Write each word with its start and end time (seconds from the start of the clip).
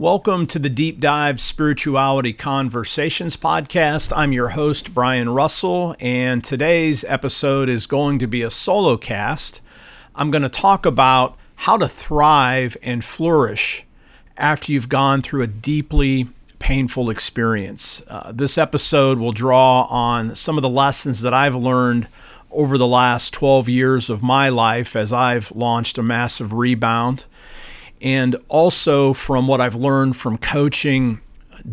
Welcome 0.00 0.46
to 0.46 0.60
the 0.60 0.68
Deep 0.68 1.00
Dive 1.00 1.40
Spirituality 1.40 2.32
Conversations 2.32 3.36
podcast. 3.36 4.12
I'm 4.14 4.30
your 4.30 4.50
host, 4.50 4.94
Brian 4.94 5.28
Russell, 5.28 5.96
and 5.98 6.44
today's 6.44 7.04
episode 7.06 7.68
is 7.68 7.88
going 7.88 8.20
to 8.20 8.28
be 8.28 8.42
a 8.42 8.48
solo 8.48 8.96
cast. 8.96 9.60
I'm 10.14 10.30
going 10.30 10.42
to 10.42 10.48
talk 10.48 10.86
about 10.86 11.36
how 11.56 11.76
to 11.78 11.88
thrive 11.88 12.76
and 12.80 13.04
flourish 13.04 13.84
after 14.36 14.70
you've 14.70 14.88
gone 14.88 15.20
through 15.20 15.42
a 15.42 15.48
deeply 15.48 16.28
painful 16.60 17.10
experience. 17.10 18.00
Uh, 18.06 18.30
this 18.32 18.56
episode 18.56 19.18
will 19.18 19.32
draw 19.32 19.82
on 19.86 20.36
some 20.36 20.56
of 20.56 20.62
the 20.62 20.68
lessons 20.68 21.22
that 21.22 21.34
I've 21.34 21.56
learned 21.56 22.06
over 22.52 22.78
the 22.78 22.86
last 22.86 23.34
12 23.34 23.68
years 23.68 24.08
of 24.08 24.22
my 24.22 24.48
life 24.48 24.94
as 24.94 25.12
I've 25.12 25.50
launched 25.50 25.98
a 25.98 26.04
massive 26.04 26.52
rebound 26.52 27.24
and 28.00 28.36
also 28.48 29.12
from 29.12 29.48
what 29.48 29.60
I've 29.60 29.74
learned 29.74 30.16
from 30.16 30.38
coaching 30.38 31.20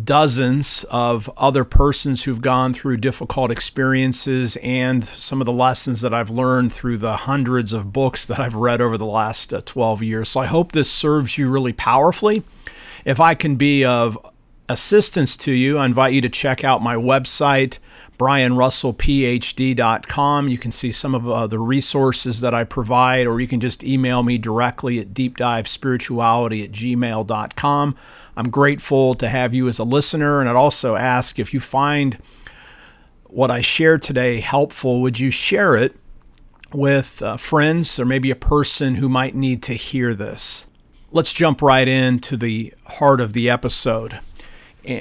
dozens 0.03 0.83
of 0.89 1.29
other 1.37 1.63
persons 1.63 2.23
who've 2.23 2.41
gone 2.41 2.73
through 2.73 2.97
difficult 2.97 3.51
experiences 3.51 4.57
and 4.57 5.05
some 5.05 5.41
of 5.41 5.45
the 5.45 5.51
lessons 5.51 6.01
that 6.01 6.13
I've 6.13 6.29
learned 6.29 6.73
through 6.73 6.97
the 6.97 7.15
hundreds 7.15 7.73
of 7.73 7.93
books 7.93 8.25
that 8.25 8.39
I've 8.39 8.55
read 8.55 8.81
over 8.81 8.97
the 8.97 9.05
last 9.05 9.53
uh, 9.53 9.61
12 9.63 10.03
years. 10.03 10.29
So 10.29 10.39
I 10.39 10.45
hope 10.47 10.71
this 10.71 10.89
serves 10.89 11.37
you 11.37 11.49
really 11.49 11.73
powerfully. 11.73 12.43
If 13.03 13.19
I 13.19 13.35
can 13.35 13.55
be 13.55 13.85
of 13.85 14.17
assistance 14.67 15.37
to 15.37 15.51
you, 15.51 15.77
I 15.77 15.85
invite 15.85 16.13
you 16.13 16.21
to 16.21 16.29
check 16.29 16.63
out 16.63 16.81
my 16.81 16.95
website, 16.95 17.77
brianrussellphd.com. 18.17 20.49
You 20.49 20.57
can 20.57 20.71
see 20.71 20.91
some 20.91 21.13
of 21.15 21.29
uh, 21.29 21.47
the 21.47 21.59
resources 21.59 22.41
that 22.41 22.53
I 22.53 22.63
provide, 22.63 23.27
or 23.27 23.39
you 23.39 23.47
can 23.47 23.59
just 23.59 23.83
email 23.83 24.23
me 24.23 24.37
directly 24.37 24.99
at 24.99 25.13
deepdivespirituality 25.13 26.63
at 26.63 26.71
gmail.com. 26.71 27.95
I'm 28.37 28.49
grateful 28.49 29.15
to 29.15 29.29
have 29.29 29.53
you 29.53 29.67
as 29.67 29.79
a 29.79 29.83
listener, 29.83 30.39
and 30.39 30.49
I'd 30.49 30.55
also 30.55 30.95
ask 30.95 31.39
if 31.39 31.53
you 31.53 31.59
find 31.59 32.17
what 33.25 33.51
I 33.51 33.61
shared 33.61 34.01
today 34.01 34.39
helpful, 34.39 35.01
would 35.01 35.19
you 35.19 35.31
share 35.31 35.75
it 35.75 35.95
with 36.73 37.21
uh, 37.21 37.37
friends 37.37 37.99
or 37.99 38.05
maybe 38.05 38.31
a 38.31 38.35
person 38.35 38.95
who 38.95 39.09
might 39.09 39.35
need 39.35 39.61
to 39.63 39.73
hear 39.73 40.13
this? 40.13 40.67
Let's 41.11 41.33
jump 41.33 41.61
right 41.61 41.87
into 41.87 42.37
the 42.37 42.73
heart 42.85 43.21
of 43.21 43.33
the 43.33 43.49
episode 43.49 44.19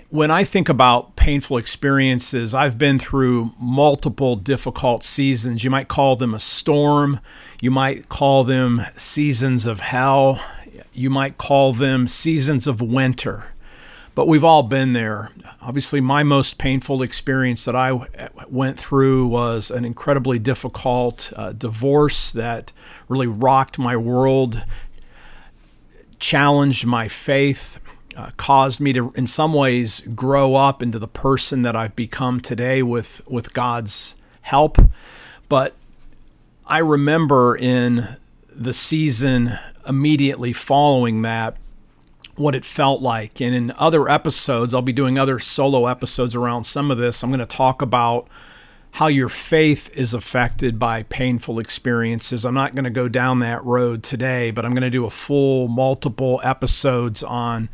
when 0.08 0.30
I 0.30 0.44
think 0.44 0.68
about 0.68 1.13
painful 1.24 1.56
experiences, 1.56 2.52
I've 2.52 2.76
been 2.76 2.98
through 2.98 3.54
multiple 3.58 4.36
difficult 4.36 5.02
seasons. 5.02 5.64
You 5.64 5.70
might 5.70 5.88
call 5.88 6.16
them 6.16 6.34
a 6.34 6.38
storm, 6.38 7.18
you 7.62 7.70
might 7.70 8.10
call 8.10 8.44
them 8.44 8.82
seasons 8.98 9.64
of 9.64 9.80
hell, 9.80 10.38
you 10.92 11.08
might 11.08 11.38
call 11.38 11.72
them 11.72 12.08
seasons 12.08 12.66
of 12.66 12.82
winter. 12.82 13.46
But 14.14 14.28
we've 14.28 14.44
all 14.44 14.64
been 14.64 14.92
there. 14.92 15.30
Obviously, 15.62 16.02
my 16.02 16.24
most 16.24 16.58
painful 16.58 17.00
experience 17.00 17.64
that 17.64 17.74
I 17.74 18.06
went 18.46 18.78
through 18.78 19.26
was 19.28 19.70
an 19.70 19.86
incredibly 19.86 20.38
difficult 20.38 21.32
uh, 21.36 21.52
divorce 21.52 22.32
that 22.32 22.70
really 23.08 23.28
rocked 23.28 23.78
my 23.78 23.96
world, 23.96 24.62
challenged 26.18 26.84
my 26.84 27.08
faith, 27.08 27.80
uh, 28.16 28.30
caused 28.36 28.80
me 28.80 28.92
to, 28.92 29.12
in 29.16 29.26
some 29.26 29.52
ways, 29.52 30.00
grow 30.14 30.54
up 30.54 30.82
into 30.82 30.98
the 30.98 31.08
person 31.08 31.62
that 31.62 31.76
I've 31.76 31.96
become 31.96 32.40
today 32.40 32.82
with 32.82 33.22
with 33.28 33.52
God's 33.52 34.16
help. 34.42 34.78
But 35.48 35.74
I 36.66 36.78
remember 36.78 37.56
in 37.56 38.16
the 38.54 38.72
season 38.72 39.58
immediately 39.86 40.52
following 40.52 41.22
that 41.22 41.56
what 42.36 42.54
it 42.54 42.64
felt 42.64 43.00
like. 43.00 43.40
And 43.40 43.54
in 43.54 43.72
other 43.78 44.08
episodes, 44.08 44.74
I'll 44.74 44.82
be 44.82 44.92
doing 44.92 45.18
other 45.18 45.38
solo 45.38 45.86
episodes 45.86 46.34
around 46.34 46.64
some 46.64 46.90
of 46.90 46.98
this. 46.98 47.22
I'm 47.22 47.30
going 47.30 47.40
to 47.40 47.46
talk 47.46 47.82
about 47.82 48.28
how 48.92 49.08
your 49.08 49.28
faith 49.28 49.90
is 49.94 50.14
affected 50.14 50.78
by 50.78 51.02
painful 51.04 51.58
experiences. 51.58 52.44
I'm 52.44 52.54
not 52.54 52.74
going 52.74 52.84
to 52.84 52.90
go 52.90 53.08
down 53.08 53.40
that 53.40 53.64
road 53.64 54.02
today, 54.02 54.50
but 54.50 54.64
I'm 54.64 54.72
going 54.72 54.82
to 54.82 54.90
do 54.90 55.04
a 55.04 55.10
full 55.10 55.68
multiple 55.68 56.40
episodes 56.44 57.22
on 57.22 57.68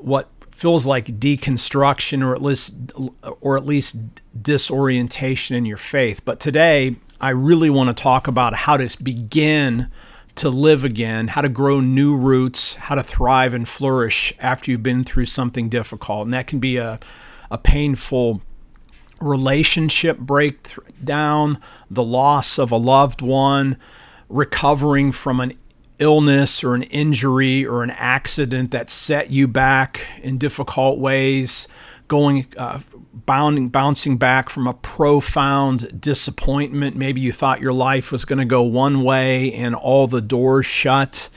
what 0.00 0.28
feels 0.50 0.84
like 0.84 1.06
deconstruction 1.18 2.22
or 2.24 2.34
at 2.34 2.42
least 2.42 2.92
or 3.40 3.56
at 3.56 3.64
least 3.64 3.96
disorientation 4.40 5.56
in 5.56 5.64
your 5.64 5.78
faith. 5.78 6.22
But 6.24 6.38
today 6.38 6.96
I 7.20 7.30
really 7.30 7.70
want 7.70 7.94
to 7.96 8.02
talk 8.02 8.26
about 8.26 8.54
how 8.54 8.76
to 8.76 9.02
begin 9.02 9.90
to 10.36 10.48
live 10.48 10.84
again, 10.84 11.28
how 11.28 11.42
to 11.42 11.48
grow 11.48 11.80
new 11.80 12.16
roots, 12.16 12.76
how 12.76 12.94
to 12.94 13.02
thrive 13.02 13.52
and 13.52 13.68
flourish 13.68 14.32
after 14.38 14.70
you've 14.70 14.82
been 14.82 15.04
through 15.04 15.26
something 15.26 15.68
difficult. 15.68 16.24
And 16.24 16.34
that 16.34 16.46
can 16.46 16.60
be 16.60 16.76
a, 16.76 16.98
a 17.50 17.58
painful 17.58 18.40
relationship 19.20 20.18
breakdown, 20.18 21.58
the 21.90 22.02
loss 22.02 22.58
of 22.58 22.72
a 22.72 22.76
loved 22.76 23.20
one, 23.20 23.76
recovering 24.28 25.12
from 25.12 25.40
an 25.40 25.52
illness 26.00 26.64
or 26.64 26.74
an 26.74 26.82
injury 26.84 27.64
or 27.64 27.82
an 27.82 27.90
accident 27.90 28.72
that 28.72 28.90
set 28.90 29.30
you 29.30 29.46
back 29.46 30.06
in 30.22 30.38
difficult 30.38 30.98
ways, 30.98 31.68
going 32.08 32.46
uh, 32.56 32.80
bounding, 33.12 33.68
bouncing 33.68 34.16
back 34.16 34.48
from 34.48 34.66
a 34.66 34.74
profound 34.74 36.00
disappointment. 36.00 36.96
Maybe 36.96 37.20
you 37.20 37.32
thought 37.32 37.60
your 37.60 37.72
life 37.72 38.10
was 38.10 38.24
going 38.24 38.40
to 38.40 38.44
go 38.44 38.62
one 38.62 39.04
way 39.04 39.52
and 39.52 39.74
all 39.74 40.06
the 40.06 40.20
doors 40.20 40.66
shut. 40.66 41.28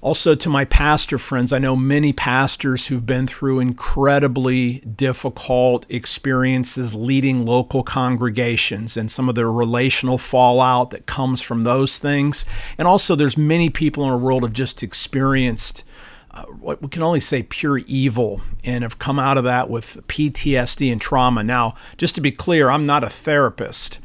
Also, 0.00 0.36
to 0.36 0.48
my 0.48 0.64
pastor 0.64 1.18
friends, 1.18 1.52
I 1.52 1.58
know 1.58 1.74
many 1.74 2.12
pastors 2.12 2.86
who've 2.86 3.04
been 3.04 3.26
through 3.26 3.58
incredibly 3.58 4.78
difficult 4.80 5.86
experiences 5.88 6.94
leading 6.94 7.44
local 7.44 7.82
congregations 7.82 8.96
and 8.96 9.10
some 9.10 9.28
of 9.28 9.34
the 9.34 9.46
relational 9.46 10.16
fallout 10.16 10.90
that 10.90 11.06
comes 11.06 11.42
from 11.42 11.64
those 11.64 11.98
things. 11.98 12.46
And 12.78 12.86
also, 12.86 13.16
there's 13.16 13.36
many 13.36 13.70
people 13.70 14.04
in 14.04 14.10
our 14.10 14.18
world 14.18 14.42
who've 14.42 14.52
just 14.52 14.84
experienced 14.84 15.82
uh, 16.30 16.44
what 16.44 16.80
we 16.80 16.88
can 16.88 17.02
only 17.02 17.20
say 17.20 17.42
pure 17.42 17.78
evil 17.78 18.40
and 18.62 18.84
have 18.84 19.00
come 19.00 19.18
out 19.18 19.36
of 19.36 19.44
that 19.44 19.68
with 19.68 19.98
PTSD 20.06 20.92
and 20.92 21.00
trauma. 21.00 21.42
Now, 21.42 21.74
just 21.96 22.14
to 22.14 22.20
be 22.20 22.30
clear, 22.30 22.70
I'm 22.70 22.86
not 22.86 23.02
a 23.02 23.10
therapist. 23.10 23.98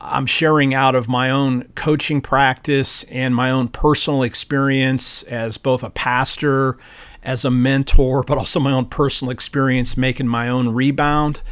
I'm 0.00 0.26
sharing 0.26 0.72
out 0.72 0.94
of 0.94 1.08
my 1.08 1.30
own 1.30 1.64
coaching 1.74 2.22
practice 2.22 3.04
and 3.04 3.34
my 3.34 3.50
own 3.50 3.68
personal 3.68 4.22
experience 4.22 5.22
as 5.24 5.58
both 5.58 5.82
a 5.82 5.90
pastor, 5.90 6.76
as 7.22 7.44
a 7.44 7.50
mentor, 7.50 8.22
but 8.22 8.38
also 8.38 8.60
my 8.60 8.72
own 8.72 8.86
personal 8.86 9.30
experience 9.30 9.98
making 9.98 10.26
my 10.26 10.48
own 10.48 10.70
rebound. 10.70 11.42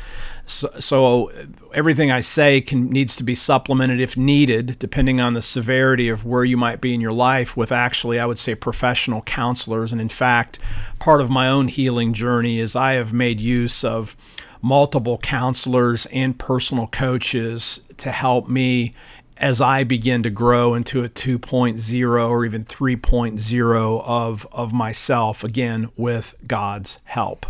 So, 0.46 0.70
so, 0.80 1.30
everything 1.74 2.10
I 2.10 2.22
say 2.22 2.62
can 2.62 2.88
needs 2.88 3.14
to 3.16 3.22
be 3.22 3.34
supplemented 3.34 4.00
if 4.00 4.16
needed, 4.16 4.78
depending 4.78 5.20
on 5.20 5.34
the 5.34 5.42
severity 5.42 6.08
of 6.08 6.24
where 6.24 6.42
you 6.42 6.56
might 6.56 6.80
be 6.80 6.94
in 6.94 7.02
your 7.02 7.12
life. 7.12 7.54
With 7.54 7.70
actually, 7.70 8.18
I 8.18 8.24
would 8.24 8.38
say 8.38 8.54
professional 8.54 9.20
counselors, 9.20 9.92
and 9.92 10.00
in 10.00 10.08
fact, 10.08 10.58
part 10.98 11.20
of 11.20 11.28
my 11.28 11.48
own 11.48 11.68
healing 11.68 12.14
journey 12.14 12.60
is 12.60 12.74
I 12.74 12.94
have 12.94 13.12
made 13.12 13.42
use 13.42 13.84
of 13.84 14.16
multiple 14.60 15.18
counselors 15.18 16.06
and 16.06 16.38
personal 16.38 16.86
coaches 16.86 17.80
to 17.98 18.10
help 18.10 18.48
me 18.48 18.94
as 19.36 19.60
I 19.60 19.84
begin 19.84 20.22
to 20.24 20.30
grow 20.30 20.74
into 20.74 21.04
a 21.04 21.08
2.0 21.08 22.28
or 22.28 22.44
even 22.44 22.64
3.0 22.64 24.02
of, 24.04 24.46
of 24.52 24.72
myself, 24.72 25.44
again, 25.44 25.88
with 25.96 26.34
God's 26.46 26.98
help. 27.04 27.46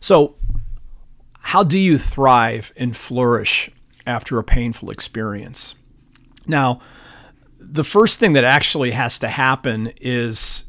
So, 0.00 0.34
how 1.40 1.62
do 1.62 1.78
you 1.78 1.96
thrive 1.98 2.72
and 2.76 2.96
flourish 2.96 3.70
after 4.06 4.38
a 4.38 4.44
painful 4.44 4.90
experience? 4.90 5.76
Now, 6.46 6.80
the 7.58 7.84
first 7.84 8.18
thing 8.18 8.32
that 8.32 8.44
actually 8.44 8.90
has 8.90 9.18
to 9.20 9.28
happen 9.28 9.92
is 10.00 10.64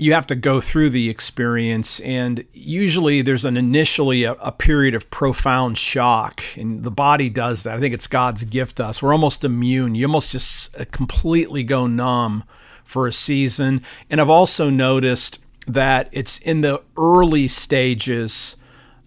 you 0.00 0.14
have 0.14 0.26
to 0.26 0.34
go 0.34 0.62
through 0.62 0.88
the 0.88 1.10
experience 1.10 2.00
and 2.00 2.42
usually 2.54 3.20
there's 3.20 3.44
an 3.44 3.58
initially 3.58 4.24
a, 4.24 4.32
a, 4.32 4.50
period 4.50 4.94
of 4.94 5.10
profound 5.10 5.76
shock 5.76 6.42
and 6.56 6.82
the 6.82 6.90
body 6.90 7.28
does 7.28 7.64
that. 7.64 7.76
I 7.76 7.80
think 7.80 7.92
it's 7.92 8.06
god's 8.06 8.44
gift 8.44 8.76
to 8.76 8.86
us. 8.86 9.02
We're 9.02 9.12
almost 9.12 9.44
immune. 9.44 9.94
You 9.94 10.06
almost 10.06 10.32
just 10.32 10.80
uh, 10.80 10.86
completely 10.90 11.62
go 11.64 11.86
numb 11.86 12.44
for 12.82 13.06
a 13.06 13.12
season. 13.12 13.82
And 14.08 14.22
i've 14.22 14.30
also 14.30 14.70
noticed 14.70 15.38
that 15.66 16.08
it's 16.12 16.38
in 16.38 16.62
the 16.62 16.82
early 16.96 17.46
stages 17.46 18.56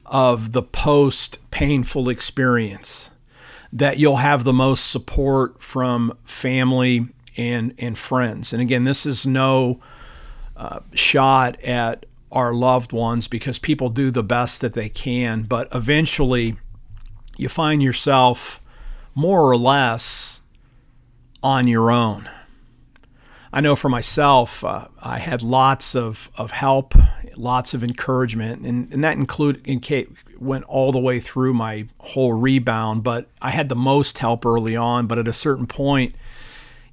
of 0.05 0.51
the 0.51 0.61
post 0.61 1.39
painful 1.49 2.07
experience 2.07 3.09
that 3.71 3.97
you'll 3.97 4.17
have 4.17 4.43
the 4.43 4.53
most 4.53 4.91
support 4.91 5.59
from 5.59 6.15
family 6.23 7.07
and 7.35 7.73
and 7.79 7.97
friends. 7.97 8.53
And 8.53 8.61
again 8.61 8.83
this 8.83 9.07
is 9.07 9.25
no 9.25 9.81
shot 10.93 11.61
at 11.61 12.05
our 12.31 12.53
loved 12.53 12.91
ones 12.91 13.27
because 13.27 13.59
people 13.59 13.89
do 13.89 14.09
the 14.11 14.23
best 14.23 14.61
that 14.61 14.73
they 14.73 14.89
can, 14.89 15.43
but 15.43 15.67
eventually 15.73 16.55
you 17.37 17.49
find 17.49 17.81
yourself 17.81 18.61
more 19.15 19.49
or 19.49 19.55
less 19.55 20.41
on 21.41 21.67
your 21.67 21.91
own. 21.91 22.29
I 23.51 23.61
know 23.61 23.75
for 23.75 23.89
myself, 23.89 24.63
uh, 24.63 24.87
I 24.99 25.19
had 25.19 25.43
lots 25.43 25.95
of, 25.95 26.31
of 26.35 26.51
help, 26.51 26.95
lots 27.37 27.75
of 27.75 27.83
encouragement, 27.83 28.65
and, 28.65 28.91
and 28.91 29.03
that 29.03 29.15
include 29.15 29.61
in 29.67 29.79
went 30.39 30.65
all 30.65 30.91
the 30.91 30.99
way 30.99 31.19
through 31.19 31.53
my 31.53 31.87
whole 31.99 32.33
rebound. 32.33 33.03
But 33.03 33.29
I 33.41 33.51
had 33.51 33.69
the 33.69 33.75
most 33.75 34.17
help 34.17 34.45
early 34.45 34.75
on. 34.75 35.07
But 35.07 35.19
at 35.19 35.27
a 35.27 35.33
certain 35.33 35.67
point, 35.67 36.15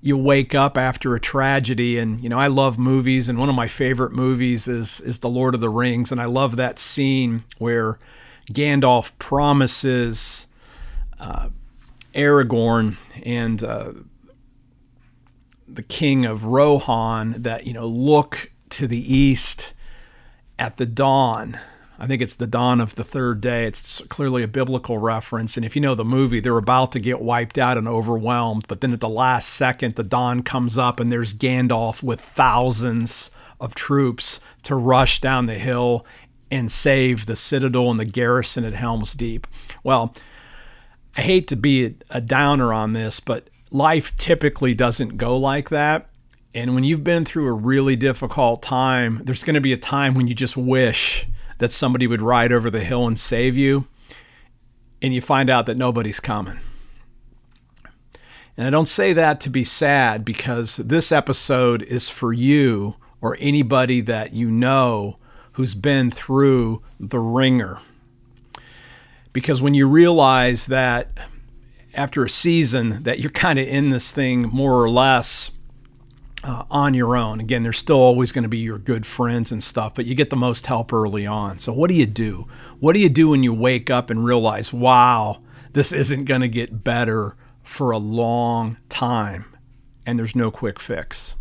you 0.02 0.16
wake 0.16 0.54
up 0.54 0.78
after 0.78 1.14
a 1.14 1.20
tragedy, 1.20 1.98
and 1.98 2.20
you 2.20 2.28
know 2.28 2.38
I 2.38 2.46
love 2.46 2.78
movies, 2.78 3.28
and 3.28 3.38
one 3.38 3.48
of 3.48 3.54
my 3.54 3.68
favorite 3.68 4.12
movies 4.12 4.66
is 4.68 5.00
is 5.00 5.18
The 5.18 5.28
Lord 5.28 5.54
of 5.54 5.60
the 5.60 5.68
Rings, 5.68 6.10
and 6.10 6.20
I 6.20 6.26
love 6.26 6.56
that 6.56 6.78
scene 6.78 7.44
where 7.58 7.98
Gandalf 8.52 9.12
promises 9.18 10.46
uh, 11.18 11.50
Aragorn 12.14 12.96
and 13.24 13.62
uh, 13.62 13.92
the 15.68 15.82
king 15.82 16.24
of 16.24 16.44
Rohan 16.44 17.42
that, 17.42 17.66
you 17.66 17.72
know, 17.72 17.86
look 17.86 18.50
to 18.70 18.86
the 18.86 19.14
east 19.14 19.72
at 20.58 20.76
the 20.76 20.86
dawn. 20.86 21.58
I 22.02 22.06
think 22.06 22.22
it's 22.22 22.34
the 22.34 22.46
dawn 22.46 22.80
of 22.80 22.94
the 22.94 23.04
third 23.04 23.42
day. 23.42 23.66
It's 23.66 24.00
clearly 24.08 24.42
a 24.42 24.48
biblical 24.48 24.96
reference. 24.96 25.58
And 25.58 25.66
if 25.66 25.76
you 25.76 25.82
know 25.82 25.94
the 25.94 26.02
movie, 26.02 26.40
they're 26.40 26.56
about 26.56 26.92
to 26.92 26.98
get 26.98 27.20
wiped 27.20 27.58
out 27.58 27.76
and 27.76 27.86
overwhelmed. 27.86 28.64
But 28.68 28.80
then 28.80 28.94
at 28.94 29.00
the 29.00 29.08
last 29.08 29.50
second, 29.50 29.96
the 29.96 30.02
dawn 30.02 30.42
comes 30.42 30.78
up 30.78 30.98
and 30.98 31.12
there's 31.12 31.34
Gandalf 31.34 32.02
with 32.02 32.18
thousands 32.18 33.30
of 33.60 33.74
troops 33.74 34.40
to 34.62 34.74
rush 34.74 35.20
down 35.20 35.44
the 35.44 35.58
hill 35.58 36.06
and 36.50 36.72
save 36.72 37.26
the 37.26 37.36
citadel 37.36 37.90
and 37.90 38.00
the 38.00 38.06
garrison 38.06 38.64
at 38.64 38.72
Helm's 38.72 39.12
Deep. 39.12 39.46
Well, 39.84 40.14
I 41.18 41.20
hate 41.20 41.48
to 41.48 41.56
be 41.56 41.96
a 42.08 42.20
downer 42.22 42.72
on 42.72 42.94
this, 42.94 43.20
but 43.20 43.50
life 43.70 44.16
typically 44.16 44.74
doesn't 44.74 45.18
go 45.18 45.36
like 45.36 45.68
that. 45.68 46.08
And 46.54 46.74
when 46.74 46.82
you've 46.82 47.04
been 47.04 47.26
through 47.26 47.46
a 47.46 47.52
really 47.52 47.94
difficult 47.94 48.62
time, 48.62 49.20
there's 49.24 49.44
going 49.44 49.54
to 49.54 49.60
be 49.60 49.74
a 49.74 49.76
time 49.76 50.14
when 50.14 50.26
you 50.26 50.34
just 50.34 50.56
wish 50.56 51.26
that 51.60 51.72
somebody 51.72 52.06
would 52.06 52.22
ride 52.22 52.52
over 52.52 52.70
the 52.70 52.80
hill 52.80 53.06
and 53.06 53.18
save 53.18 53.56
you. 53.56 53.86
And 55.00 55.14
you 55.14 55.20
find 55.20 55.48
out 55.48 55.66
that 55.66 55.76
nobody's 55.76 56.20
coming. 56.20 56.58
And 58.56 58.66
I 58.66 58.70
don't 58.70 58.88
say 58.88 59.12
that 59.12 59.40
to 59.40 59.50
be 59.50 59.64
sad 59.64 60.24
because 60.24 60.76
this 60.76 61.12
episode 61.12 61.82
is 61.82 62.10
for 62.10 62.32
you 62.32 62.96
or 63.20 63.36
anybody 63.40 64.00
that 64.02 64.32
you 64.32 64.50
know 64.50 65.16
who's 65.52 65.74
been 65.74 66.10
through 66.10 66.80
the 66.98 67.18
ringer. 67.18 67.78
Because 69.32 69.62
when 69.62 69.74
you 69.74 69.88
realize 69.88 70.66
that 70.66 71.28
after 71.94 72.24
a 72.24 72.30
season 72.30 73.02
that 73.02 73.20
you're 73.20 73.30
kind 73.30 73.58
of 73.58 73.66
in 73.66 73.90
this 73.90 74.12
thing 74.12 74.42
more 74.42 74.82
or 74.82 74.90
less 74.90 75.50
uh, 76.42 76.64
on 76.70 76.94
your 76.94 77.16
own. 77.16 77.40
Again, 77.40 77.62
there's 77.62 77.78
still 77.78 77.98
always 77.98 78.32
going 78.32 78.42
to 78.44 78.48
be 78.48 78.58
your 78.58 78.78
good 78.78 79.06
friends 79.06 79.52
and 79.52 79.62
stuff, 79.62 79.94
but 79.94 80.06
you 80.06 80.14
get 80.14 80.30
the 80.30 80.36
most 80.36 80.66
help 80.66 80.92
early 80.92 81.26
on. 81.26 81.58
So, 81.58 81.72
what 81.72 81.88
do 81.88 81.94
you 81.94 82.06
do? 82.06 82.46
What 82.78 82.94
do 82.94 83.00
you 83.00 83.08
do 83.08 83.28
when 83.28 83.42
you 83.42 83.52
wake 83.52 83.90
up 83.90 84.10
and 84.10 84.24
realize, 84.24 84.72
wow, 84.72 85.40
this 85.72 85.92
isn't 85.92 86.24
going 86.24 86.40
to 86.40 86.48
get 86.48 86.84
better 86.84 87.36
for 87.62 87.90
a 87.90 87.98
long 87.98 88.78
time 88.88 89.44
and 90.06 90.18
there's 90.18 90.34
no 90.34 90.50
quick 90.50 90.80
fix? 90.80 91.36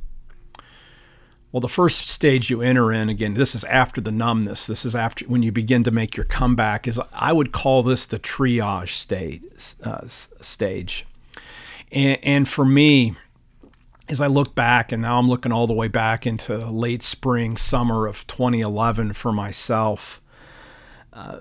Well, 1.52 1.62
the 1.62 1.68
first 1.68 2.08
stage 2.08 2.52
you 2.52 2.62
enter 2.62 2.92
in, 2.92 3.10
again, 3.10 3.34
this 3.34 3.56
is 3.56 3.64
after 3.64 4.00
the 4.00 4.12
numbness. 4.12 4.68
This 4.68 4.86
is 4.86 4.96
after 4.96 5.26
when 5.26 5.42
you 5.42 5.52
begin 5.52 5.84
to 5.84 5.92
make 5.92 6.16
your 6.16 6.26
comeback. 6.26 6.88
Is 6.88 7.02
I 7.12 7.34
would 7.34 7.52
call 7.52 7.82
this 7.82 8.06
the 8.06 8.20
triage 8.20 8.90
stage. 8.90 9.42
Uh, 9.84 10.08
stage, 10.08 11.08
and, 11.92 12.20
and 12.22 12.48
for 12.48 12.66
me, 12.66 13.16
as 14.10 14.20
I 14.22 14.28
look 14.28 14.56
back, 14.56 14.92
and 14.92 15.02
now 15.02 15.20
I'm 15.20 15.30
looking 15.30 15.52
all 15.52 15.68
the 15.68 15.74
way 15.74 15.88
back 15.88 16.26
into 16.26 16.58
late 16.58 17.04
spring, 17.04 17.58
summer 17.58 18.08
of 18.08 18.26
2011 18.28 19.14
for 19.14 19.32
myself. 19.32 20.20
Uh, 21.14 21.40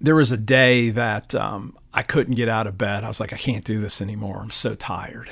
there 0.00 0.14
was 0.14 0.32
a 0.32 0.36
day 0.36 0.90
that 0.90 1.34
um, 1.34 1.76
I 1.92 2.02
couldn't 2.02 2.34
get 2.34 2.48
out 2.48 2.66
of 2.66 2.78
bed. 2.78 3.04
I 3.04 3.08
was 3.08 3.20
like, 3.20 3.32
I 3.32 3.36
can't 3.36 3.64
do 3.64 3.78
this 3.78 4.00
anymore. 4.00 4.40
I'm 4.40 4.50
so 4.50 4.74
tired. 4.74 5.30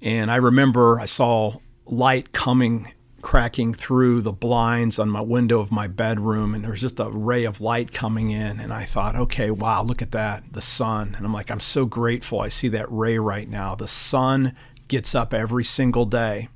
And 0.00 0.30
I 0.30 0.36
remember 0.36 1.00
I 1.00 1.06
saw 1.06 1.56
light 1.86 2.32
coming 2.32 2.92
cracking 3.20 3.74
through 3.74 4.20
the 4.20 4.32
blinds 4.32 4.98
on 4.98 5.08
my 5.10 5.22
window 5.22 5.60
of 5.60 5.72
my 5.72 5.86
bedroom 5.86 6.54
and 6.54 6.62
there 6.62 6.70
was 6.70 6.80
just 6.80 7.00
a 7.00 7.10
ray 7.10 7.44
of 7.44 7.60
light 7.60 7.92
coming 7.92 8.30
in 8.30 8.60
and 8.60 8.72
I 8.72 8.84
thought, 8.84 9.16
okay, 9.16 9.50
wow, 9.50 9.82
look 9.82 10.02
at 10.02 10.12
that, 10.12 10.44
the 10.52 10.60
sun. 10.60 11.14
And 11.16 11.26
I'm 11.26 11.32
like, 11.32 11.50
I'm 11.50 11.60
so 11.60 11.86
grateful 11.86 12.40
I 12.40 12.48
see 12.48 12.68
that 12.68 12.90
ray 12.90 13.18
right 13.18 13.48
now. 13.48 13.74
The 13.74 13.88
sun 13.88 14.54
gets 14.86 15.14
up 15.14 15.34
every 15.34 15.64
single 15.64 16.06
day. 16.06 16.48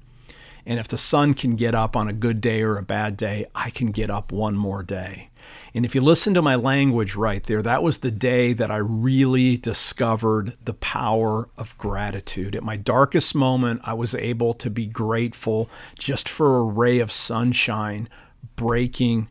And 0.64 0.78
if 0.78 0.88
the 0.88 0.98
sun 0.98 1.34
can 1.34 1.56
get 1.56 1.74
up 1.74 1.96
on 1.96 2.08
a 2.08 2.12
good 2.12 2.40
day 2.40 2.62
or 2.62 2.76
a 2.76 2.82
bad 2.82 3.16
day, 3.16 3.46
I 3.54 3.70
can 3.70 3.90
get 3.90 4.10
up 4.10 4.30
one 4.32 4.56
more 4.56 4.82
day. 4.82 5.28
And 5.74 5.84
if 5.84 5.94
you 5.94 6.00
listen 6.00 6.34
to 6.34 6.42
my 6.42 6.54
language 6.54 7.16
right 7.16 7.42
there, 7.42 7.62
that 7.62 7.82
was 7.82 7.98
the 7.98 8.10
day 8.10 8.52
that 8.52 8.70
I 8.70 8.76
really 8.76 9.56
discovered 9.56 10.54
the 10.62 10.74
power 10.74 11.48
of 11.56 11.76
gratitude. 11.78 12.54
At 12.54 12.62
my 12.62 12.76
darkest 12.76 13.34
moment, 13.34 13.80
I 13.84 13.94
was 13.94 14.14
able 14.14 14.54
to 14.54 14.70
be 14.70 14.86
grateful 14.86 15.70
just 15.98 16.28
for 16.28 16.58
a 16.58 16.62
ray 16.62 16.98
of 16.98 17.10
sunshine 17.10 18.08
breaking 18.54 19.28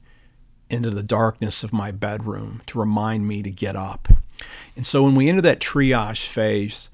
into 0.70 0.90
the 0.90 1.04
darkness 1.04 1.64
of 1.64 1.74
my 1.74 1.92
bedroom 1.92 2.62
to 2.68 2.80
remind 2.80 3.28
me 3.28 3.44
to 3.44 3.52
get 3.52 3.76
up. 3.76 4.08
And 4.76 4.88
so 4.88 5.04
when 5.04 5.16
we 5.16 5.30
enter 5.30 5.42
that 5.42 5.60
triage 5.60 6.26
phase, 6.26 6.90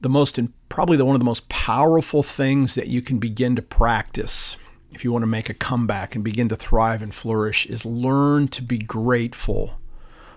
the 0.00 0.08
most 0.08 0.38
probably 0.74 0.96
the 0.96 1.04
one 1.04 1.14
of 1.14 1.20
the 1.20 1.24
most 1.24 1.48
powerful 1.48 2.20
things 2.20 2.74
that 2.74 2.88
you 2.88 3.00
can 3.00 3.20
begin 3.20 3.54
to 3.54 3.62
practice 3.62 4.56
if 4.90 5.04
you 5.04 5.12
want 5.12 5.22
to 5.22 5.26
make 5.26 5.48
a 5.48 5.54
comeback 5.54 6.16
and 6.16 6.24
begin 6.24 6.48
to 6.48 6.56
thrive 6.56 7.00
and 7.00 7.14
flourish, 7.14 7.64
is 7.66 7.86
learn 7.86 8.48
to 8.48 8.60
be 8.60 8.78
grateful 8.78 9.78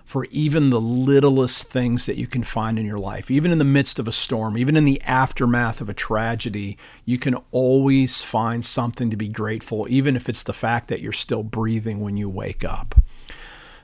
for 0.04 0.26
even 0.30 0.70
the 0.70 0.80
littlest 0.80 1.66
things 1.66 2.06
that 2.06 2.16
you 2.16 2.28
can 2.28 2.44
find 2.44 2.78
in 2.78 2.86
your 2.86 2.98
life. 2.98 3.32
Even 3.32 3.50
in 3.50 3.58
the 3.58 3.64
midst 3.64 3.98
of 3.98 4.06
a 4.06 4.12
storm, 4.12 4.56
even 4.56 4.76
in 4.76 4.84
the 4.84 5.02
aftermath 5.02 5.80
of 5.80 5.88
a 5.88 5.94
tragedy, 5.94 6.78
you 7.04 7.18
can 7.18 7.34
always 7.50 8.22
find 8.22 8.64
something 8.64 9.10
to 9.10 9.16
be 9.16 9.28
grateful, 9.28 9.86
even 9.90 10.14
if 10.14 10.28
it's 10.28 10.44
the 10.44 10.52
fact 10.52 10.86
that 10.86 11.00
you're 11.00 11.12
still 11.12 11.42
breathing 11.42 11.98
when 11.98 12.16
you 12.16 12.28
wake 12.28 12.64
up. 12.64 12.94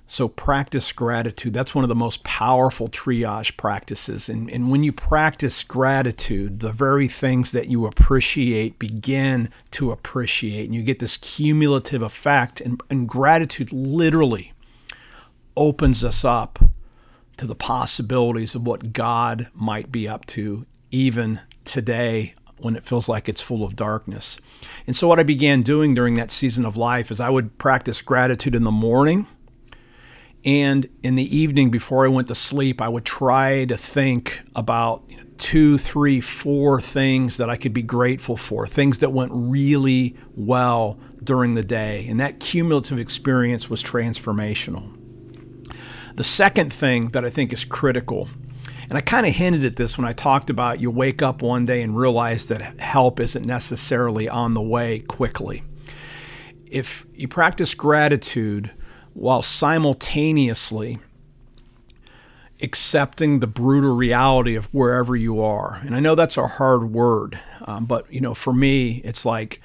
So 0.07 0.29
practice 0.29 0.93
gratitude. 0.93 1.55
That's 1.55 1.75
one 1.75 1.83
of 1.83 1.89
the 1.89 1.95
most 1.95 2.25
powerful 2.25 2.89
triage 2.89 3.57
practices. 3.57 4.29
And, 4.29 4.51
and 4.51 4.71
when 4.71 4.83
you 4.83 4.93
practice 4.93 5.63
gratitude, 5.63 6.61
the 6.61 6.73
very 6.73 7.09
things 7.09 7.53
that 7.53 7.69
you 7.69 7.87
appreciate 7.87 8.79
begin 8.79 9.49
to 9.73 9.91
appreciate. 9.91 10.67
And 10.67 10.75
you 10.75 10.83
get 10.83 10.99
this 10.99 11.17
cumulative 11.17 12.03
effect. 12.03 12.61
And, 12.61 12.81
and 12.91 13.09
gratitude 13.09 13.73
literally 13.73 14.53
opens 15.57 16.05
us 16.05 16.25
up 16.25 16.59
to 17.37 17.47
the 17.47 17.55
possibilities 17.55 18.55
of 18.55 18.67
what 18.67 18.93
God 18.93 19.49
might 19.55 19.91
be 19.91 20.07
up 20.07 20.27
to 20.27 20.67
even 20.91 21.41
today 21.65 22.35
when 22.59 22.77
it 22.77 22.85
feels 22.85 23.09
like 23.09 23.29
it's 23.29 23.43
full 23.43 23.65
of 23.65 23.75
darkness. 23.75 24.39
And 24.87 24.95
so, 24.95 25.09
what 25.09 25.19
I 25.19 25.25
began 25.25 25.63
doing 25.63 25.95
during 25.95 26.15
that 26.15 26.31
season 26.31 26.65
of 26.65 26.77
life 26.77 27.11
is 27.11 27.21
I 27.21 27.31
would 27.31 27.59
practice 27.59 28.01
gratitude 28.01 28.55
in 28.55 28.63
the 28.63 28.71
morning 28.71 29.27
and 30.45 30.89
in 31.03 31.15
the 31.15 31.37
evening 31.37 31.71
before 31.71 32.05
I 32.05 32.09
went 32.09 32.29
to 32.29 32.35
sleep, 32.35 32.83
I 32.83 32.89
would 32.89 33.05
try 33.05 33.65
to 33.65 33.77
think 33.77 34.43
about 34.55 35.03
two, 35.39 35.79
three, 35.79 36.21
four 36.21 36.81
things 36.81 37.39
that 37.39 37.49
I 37.49 37.57
could 37.57 37.73
be 37.73 37.83
grateful 37.83 38.37
for, 38.37 38.67
things 38.67 38.99
that 38.99 39.11
went 39.11 39.33
really 39.35 40.17
well 40.35 40.99
during 41.23 41.55
the 41.55 41.65
day. 41.65 42.07
And 42.09 42.21
that 42.21 42.41
cumulative 42.41 42.99
experience 42.99 43.71
was 43.71 43.83
transformational. 43.83 45.01
The 46.17 46.25
second 46.25 46.73
thing 46.73 47.09
that 47.09 47.25
I 47.25 47.31
think 47.31 47.53
is 47.53 47.65
critical, 47.65 48.29
and 48.89 48.99
I 48.99 49.01
kind 49.01 49.27
of 49.27 49.35
hinted 49.35 49.65
at 49.65 49.77
this 49.77 49.99
when 49.99 50.07
I 50.07 50.13
talked 50.13 50.51
about 50.51 50.81
you 50.81 50.91
wake 50.91 51.23
up 51.23 51.43
one 51.43 51.67
day 51.67 51.83
and 51.83 51.97
realize 51.97 52.49
that 52.49 52.79
help 52.81 53.19
isn't 53.19 53.45
necessarily 53.45 54.29
on 54.29 54.55
the 54.55 54.63
way 54.63 55.01
quickly. 55.01 55.63
If 56.71 57.07
you 57.15 57.29
practice 57.29 57.75
gratitude, 57.75 58.71
while 59.15 59.43
simultaneously 59.43 60.99
accepting 62.61 63.41
the 63.41 63.47
brutal 63.47 63.97
reality 63.97 64.55
of 64.55 64.67
wherever 64.67 65.17
you 65.17 65.43
are. 65.43 65.81
And 65.85 65.95
I 65.95 66.01
know 66.01 66.15
that's 66.15 66.37
a 66.37 66.47
hard 66.47 66.93
word, 66.93 67.39
um, 67.63 67.85
but 67.87 68.13
you 68.13 68.21
know, 68.21 68.35
for 68.35 68.53
me, 68.53 69.01
it's 69.05 69.25
like 69.25 69.61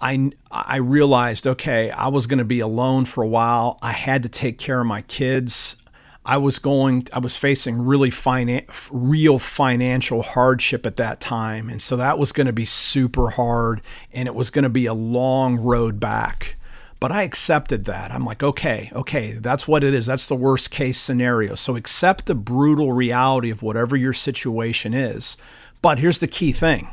I 0.00 0.30
I 0.50 0.78
realized, 0.78 1.46
okay, 1.46 1.90
I 1.90 2.08
was 2.08 2.26
going 2.26 2.38
to 2.38 2.44
be 2.44 2.60
alone 2.60 3.04
for 3.04 3.22
a 3.22 3.28
while. 3.28 3.78
I 3.82 3.92
had 3.92 4.22
to 4.24 4.28
take 4.28 4.58
care 4.58 4.80
of 4.80 4.86
my 4.86 5.02
kids. 5.02 5.76
I 6.24 6.36
was 6.38 6.58
going 6.58 7.06
I 7.12 7.18
was 7.18 7.36
facing 7.36 7.82
really 7.82 8.10
finan- 8.10 8.88
real 8.92 9.38
financial 9.38 10.22
hardship 10.22 10.86
at 10.86 10.96
that 10.96 11.20
time, 11.20 11.68
and 11.68 11.82
so 11.82 11.96
that 11.96 12.18
was 12.18 12.32
going 12.32 12.46
to 12.46 12.52
be 12.52 12.64
super 12.64 13.30
hard 13.30 13.82
and 14.12 14.28
it 14.28 14.34
was 14.34 14.50
going 14.50 14.64
to 14.64 14.70
be 14.70 14.86
a 14.86 14.94
long 14.94 15.58
road 15.58 15.98
back. 16.00 16.56
But 17.02 17.10
I 17.10 17.24
accepted 17.24 17.86
that. 17.86 18.12
I'm 18.12 18.24
like, 18.24 18.44
okay, 18.44 18.88
okay, 18.92 19.32
that's 19.32 19.66
what 19.66 19.82
it 19.82 19.92
is. 19.92 20.06
That's 20.06 20.26
the 20.26 20.36
worst 20.36 20.70
case 20.70 21.00
scenario. 21.00 21.56
So 21.56 21.74
accept 21.74 22.26
the 22.26 22.36
brutal 22.36 22.92
reality 22.92 23.50
of 23.50 23.60
whatever 23.60 23.96
your 23.96 24.12
situation 24.12 24.94
is. 24.94 25.36
But 25.80 25.98
here's 25.98 26.20
the 26.20 26.28
key 26.28 26.52
thing 26.52 26.86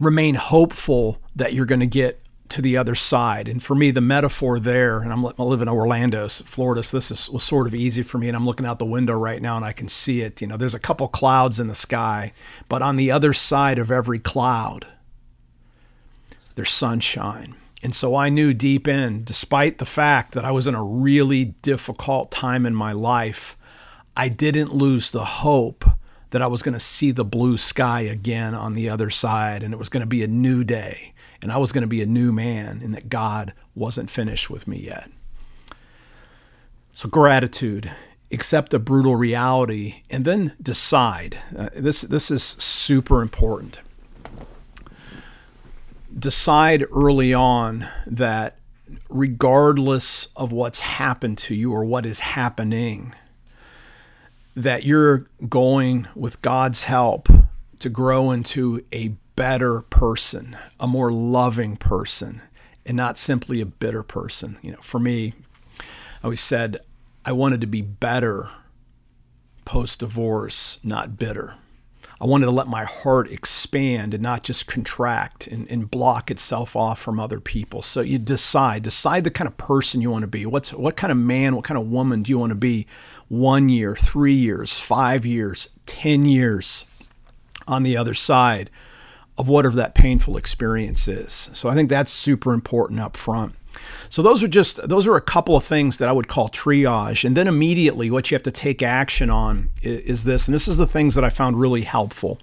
remain 0.00 0.34
hopeful 0.34 1.22
that 1.36 1.52
you're 1.52 1.66
going 1.66 1.78
to 1.78 1.86
get 1.86 2.20
to 2.48 2.60
the 2.60 2.76
other 2.76 2.96
side. 2.96 3.46
And 3.46 3.62
for 3.62 3.76
me, 3.76 3.92
the 3.92 4.00
metaphor 4.00 4.58
there, 4.58 5.02
and 5.02 5.12
I'm, 5.12 5.24
I 5.24 5.42
live 5.44 5.62
in 5.62 5.68
Orlando, 5.68 6.26
Florida, 6.26 6.82
so 6.82 6.96
this 6.96 7.12
is, 7.12 7.30
was 7.30 7.44
sort 7.44 7.68
of 7.68 7.76
easy 7.76 8.02
for 8.02 8.18
me. 8.18 8.26
And 8.26 8.36
I'm 8.36 8.44
looking 8.44 8.66
out 8.66 8.80
the 8.80 8.86
window 8.86 9.14
right 9.14 9.40
now 9.40 9.54
and 9.54 9.64
I 9.64 9.70
can 9.70 9.86
see 9.86 10.22
it. 10.22 10.40
You 10.40 10.48
know, 10.48 10.56
there's 10.56 10.74
a 10.74 10.80
couple 10.80 11.06
clouds 11.06 11.60
in 11.60 11.68
the 11.68 11.76
sky, 11.76 12.32
but 12.68 12.82
on 12.82 12.96
the 12.96 13.12
other 13.12 13.32
side 13.32 13.78
of 13.78 13.92
every 13.92 14.18
cloud, 14.18 14.88
there's 16.56 16.72
sunshine. 16.72 17.54
And 17.82 17.94
so 17.94 18.14
I 18.14 18.28
knew 18.28 18.52
deep 18.52 18.86
in, 18.86 19.24
despite 19.24 19.78
the 19.78 19.86
fact 19.86 20.32
that 20.32 20.44
I 20.44 20.50
was 20.50 20.66
in 20.66 20.74
a 20.74 20.82
really 20.82 21.46
difficult 21.62 22.30
time 22.30 22.66
in 22.66 22.74
my 22.74 22.92
life, 22.92 23.56
I 24.16 24.28
didn't 24.28 24.74
lose 24.74 25.10
the 25.10 25.24
hope 25.24 25.84
that 26.30 26.42
I 26.42 26.46
was 26.46 26.62
going 26.62 26.74
to 26.74 26.80
see 26.80 27.10
the 27.10 27.24
blue 27.24 27.56
sky 27.56 28.02
again 28.02 28.54
on 28.54 28.74
the 28.74 28.88
other 28.88 29.10
side 29.10 29.62
and 29.62 29.72
it 29.72 29.78
was 29.78 29.88
going 29.88 30.02
to 30.02 30.06
be 30.06 30.22
a 30.22 30.28
new 30.28 30.62
day 30.62 31.12
and 31.42 31.50
I 31.50 31.56
was 31.56 31.72
going 31.72 31.82
to 31.82 31.88
be 31.88 32.02
a 32.02 32.06
new 32.06 32.32
man 32.32 32.80
and 32.82 32.94
that 32.94 33.08
God 33.08 33.54
wasn't 33.74 34.10
finished 34.10 34.50
with 34.50 34.68
me 34.68 34.78
yet. 34.78 35.10
So, 36.92 37.08
gratitude, 37.08 37.90
accept 38.30 38.72
the 38.72 38.78
brutal 38.78 39.16
reality, 39.16 40.02
and 40.10 40.24
then 40.24 40.54
decide. 40.62 41.38
Uh, 41.56 41.70
this, 41.74 42.02
this 42.02 42.30
is 42.30 42.42
super 42.42 43.22
important. 43.22 43.80
Decide 46.16 46.84
early 46.94 47.32
on 47.32 47.86
that 48.06 48.56
regardless 49.08 50.28
of 50.36 50.52
what's 50.52 50.80
happened 50.80 51.38
to 51.38 51.54
you 51.54 51.72
or 51.72 51.84
what 51.84 52.04
is 52.06 52.20
happening, 52.20 53.14
that 54.54 54.84
you're 54.84 55.26
going 55.48 56.08
with 56.14 56.42
God's 56.42 56.84
help 56.84 57.28
to 57.78 57.88
grow 57.88 58.30
into 58.30 58.84
a 58.92 59.14
better 59.36 59.82
person, 59.82 60.56
a 60.78 60.86
more 60.86 61.10
loving 61.12 61.76
person, 61.76 62.42
and 62.84 62.96
not 62.96 63.16
simply 63.16 63.60
a 63.60 63.66
bitter 63.66 64.02
person. 64.02 64.58
You 64.62 64.72
know, 64.72 64.80
for 64.82 64.98
me, 64.98 65.34
I 65.78 66.24
always 66.24 66.40
said 66.40 66.78
I 67.24 67.32
wanted 67.32 67.60
to 67.62 67.66
be 67.66 67.82
better 67.82 68.50
post 69.64 70.00
divorce, 70.00 70.78
not 70.82 71.16
bitter. 71.16 71.54
I 72.20 72.26
wanted 72.26 72.46
to 72.46 72.52
let 72.52 72.68
my 72.68 72.84
heart 72.84 73.30
expand 73.30 74.12
and 74.12 74.22
not 74.22 74.42
just 74.42 74.66
contract 74.66 75.46
and, 75.46 75.66
and, 75.70 75.90
block 75.90 76.30
itself 76.30 76.76
off 76.76 77.00
from 77.00 77.18
other 77.18 77.40
people. 77.40 77.80
So 77.80 78.02
you 78.02 78.18
decide, 78.18 78.82
decide 78.82 79.24
the 79.24 79.30
kind 79.30 79.48
of 79.48 79.56
person 79.56 80.02
you 80.02 80.10
want 80.10 80.24
to 80.24 80.28
be. 80.28 80.44
What's 80.44 80.72
what 80.74 80.96
kind 80.96 81.10
of 81.10 81.16
man, 81.16 81.56
what 81.56 81.64
kind 81.64 81.78
of 81.78 81.86
woman 81.86 82.22
do 82.22 82.30
you 82.30 82.38
want 82.38 82.50
to 82.50 82.56
be? 82.56 82.86
One 83.28 83.70
year, 83.70 83.96
three 83.96 84.34
years, 84.34 84.78
five 84.78 85.24
years, 85.24 85.68
ten 85.86 86.26
years 86.26 86.84
on 87.66 87.84
the 87.84 87.96
other 87.96 88.14
side 88.14 88.68
of 89.38 89.48
whatever 89.48 89.76
that 89.76 89.94
painful 89.94 90.36
experience 90.36 91.08
is. 91.08 91.48
So 91.54 91.70
I 91.70 91.74
think 91.74 91.88
that's 91.88 92.12
super 92.12 92.52
important 92.52 93.00
up 93.00 93.16
front. 93.16 93.54
So 94.08 94.22
those 94.22 94.42
are 94.42 94.48
just 94.48 94.88
those 94.88 95.06
are 95.06 95.16
a 95.16 95.20
couple 95.20 95.56
of 95.56 95.64
things 95.64 95.98
that 95.98 96.08
I 96.08 96.12
would 96.12 96.28
call 96.28 96.48
triage. 96.48 97.24
And 97.24 97.36
then 97.36 97.46
immediately 97.46 98.10
what 98.10 98.30
you 98.30 98.34
have 98.34 98.42
to 98.44 98.50
take 98.50 98.82
action 98.82 99.30
on 99.30 99.68
is 99.82 100.24
this, 100.24 100.48
and 100.48 100.54
this 100.54 100.68
is 100.68 100.76
the 100.76 100.86
things 100.86 101.14
that 101.14 101.24
I 101.24 101.30
found 101.30 101.60
really 101.60 101.82
helpful. 101.82 102.38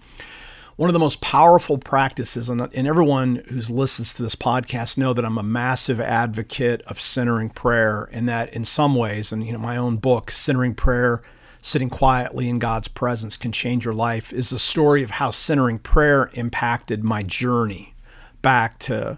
One 0.78 0.90
of 0.90 0.94
the 0.94 1.00
most 1.00 1.22
powerful 1.22 1.80
practices, 1.80 2.50
and, 2.50 2.62
everyone 2.76 3.44
who's 3.50 3.72
listens 3.72 4.14
to 4.14 4.22
this 4.22 4.36
podcast 4.36 4.96
know 4.96 5.12
that 5.12 5.26
I'm 5.26 5.40
a 5.40 5.44
massive 5.44 6.00
advocate 6.00 6.84
of 6.84 7.00
centering 7.00 7.50
prayer, 7.50 8.08
and 8.12 8.30
that 8.30 8.54
in 8.54 8.64
some 8.64 8.94
ways, 8.94 9.32
and 9.32 9.44
you 9.44 9.54
know, 9.54 9.58
my 9.58 9.76
own 9.76 9.98
book, 9.98 10.30
Centering 10.30 10.76
Prayer 10.76 11.24
sitting 11.62 11.90
quietly 11.90 12.48
in 12.48 12.60
God's 12.60 12.88
presence 12.88 13.36
can 13.36 13.52
change 13.52 13.84
your 13.84 13.94
life 13.94 14.32
is 14.32 14.52
the 14.52 14.60
story 14.60 15.04
of 15.04 15.12
how 15.12 15.32
centering 15.32 15.80
prayer 15.80 16.30
impacted 16.34 17.04
my 17.04 17.24
journey 17.24 17.94
back 18.42 18.80
to 18.80 19.18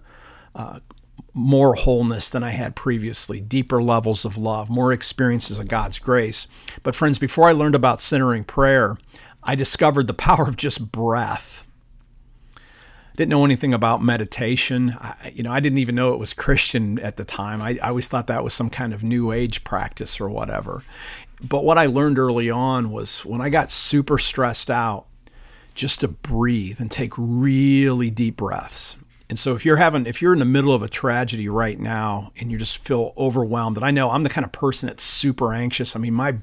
uh, 0.55 0.79
more 1.39 1.73
wholeness 1.73 2.29
than 2.29 2.43
I 2.43 2.51
had 2.51 2.75
previously, 2.75 3.39
deeper 3.39 3.81
levels 3.81 4.25
of 4.25 4.37
love, 4.37 4.69
more 4.69 4.91
experiences 4.91 5.57
of 5.57 5.69
God's 5.69 5.97
grace. 5.97 6.47
But, 6.83 6.95
friends, 6.95 7.17
before 7.17 7.47
I 7.47 7.53
learned 7.53 7.75
about 7.75 8.01
centering 8.01 8.43
prayer, 8.43 8.97
I 9.41 9.55
discovered 9.55 10.07
the 10.07 10.13
power 10.29 10.47
of 10.47 10.57
just 10.57 10.91
breath. 10.91 11.65
I 12.57 13.15
didn't 13.15 13.29
know 13.29 13.45
anything 13.45 13.73
about 13.73 14.03
meditation. 14.03 14.95
I, 14.99 15.31
you 15.33 15.43
know, 15.43 15.51
I 15.51 15.61
didn't 15.61 15.79
even 15.79 15.95
know 15.95 16.13
it 16.13 16.19
was 16.19 16.33
Christian 16.45 16.99
at 16.99 17.17
the 17.17 17.25
time. 17.25 17.61
I, 17.61 17.79
I 17.81 17.89
always 17.89 18.07
thought 18.07 18.27
that 18.27 18.43
was 18.43 18.53
some 18.53 18.69
kind 18.69 18.93
of 18.93 19.03
new 19.03 19.31
age 19.31 19.63
practice 19.63 20.19
or 20.19 20.29
whatever. 20.29 20.83
But 21.41 21.63
what 21.63 21.77
I 21.77 21.85
learned 21.85 22.19
early 22.19 22.49
on 22.49 22.91
was 22.91 23.23
when 23.25 23.39
I 23.39 23.47
got 23.47 23.71
super 23.71 24.17
stressed 24.17 24.69
out, 24.69 25.05
just 25.73 26.01
to 26.01 26.09
breathe 26.09 26.81
and 26.81 26.91
take 26.91 27.13
really 27.17 28.09
deep 28.09 28.35
breaths. 28.35 28.97
And 29.29 29.37
so 29.37 29.53
if 29.53 29.63
you're 29.63 29.77
having 29.77 30.05
if 30.07 30.21
you're 30.21 30.33
in 30.33 30.39
the 30.39 30.45
middle 30.45 30.73
of 30.73 30.81
a 30.81 30.89
tragedy 30.89 31.47
right 31.47 31.79
now 31.79 32.31
and 32.39 32.51
you 32.51 32.57
just 32.57 32.83
feel 32.83 33.13
overwhelmed, 33.15 33.77
and 33.77 33.85
I 33.85 33.91
know 33.91 34.09
I'm 34.09 34.23
the 34.23 34.29
kind 34.29 34.43
of 34.43 34.51
person 34.51 34.87
that's 34.87 35.03
super 35.03 35.53
anxious. 35.53 35.95
I 35.95 35.99
mean, 35.99 36.15
my 36.15 36.37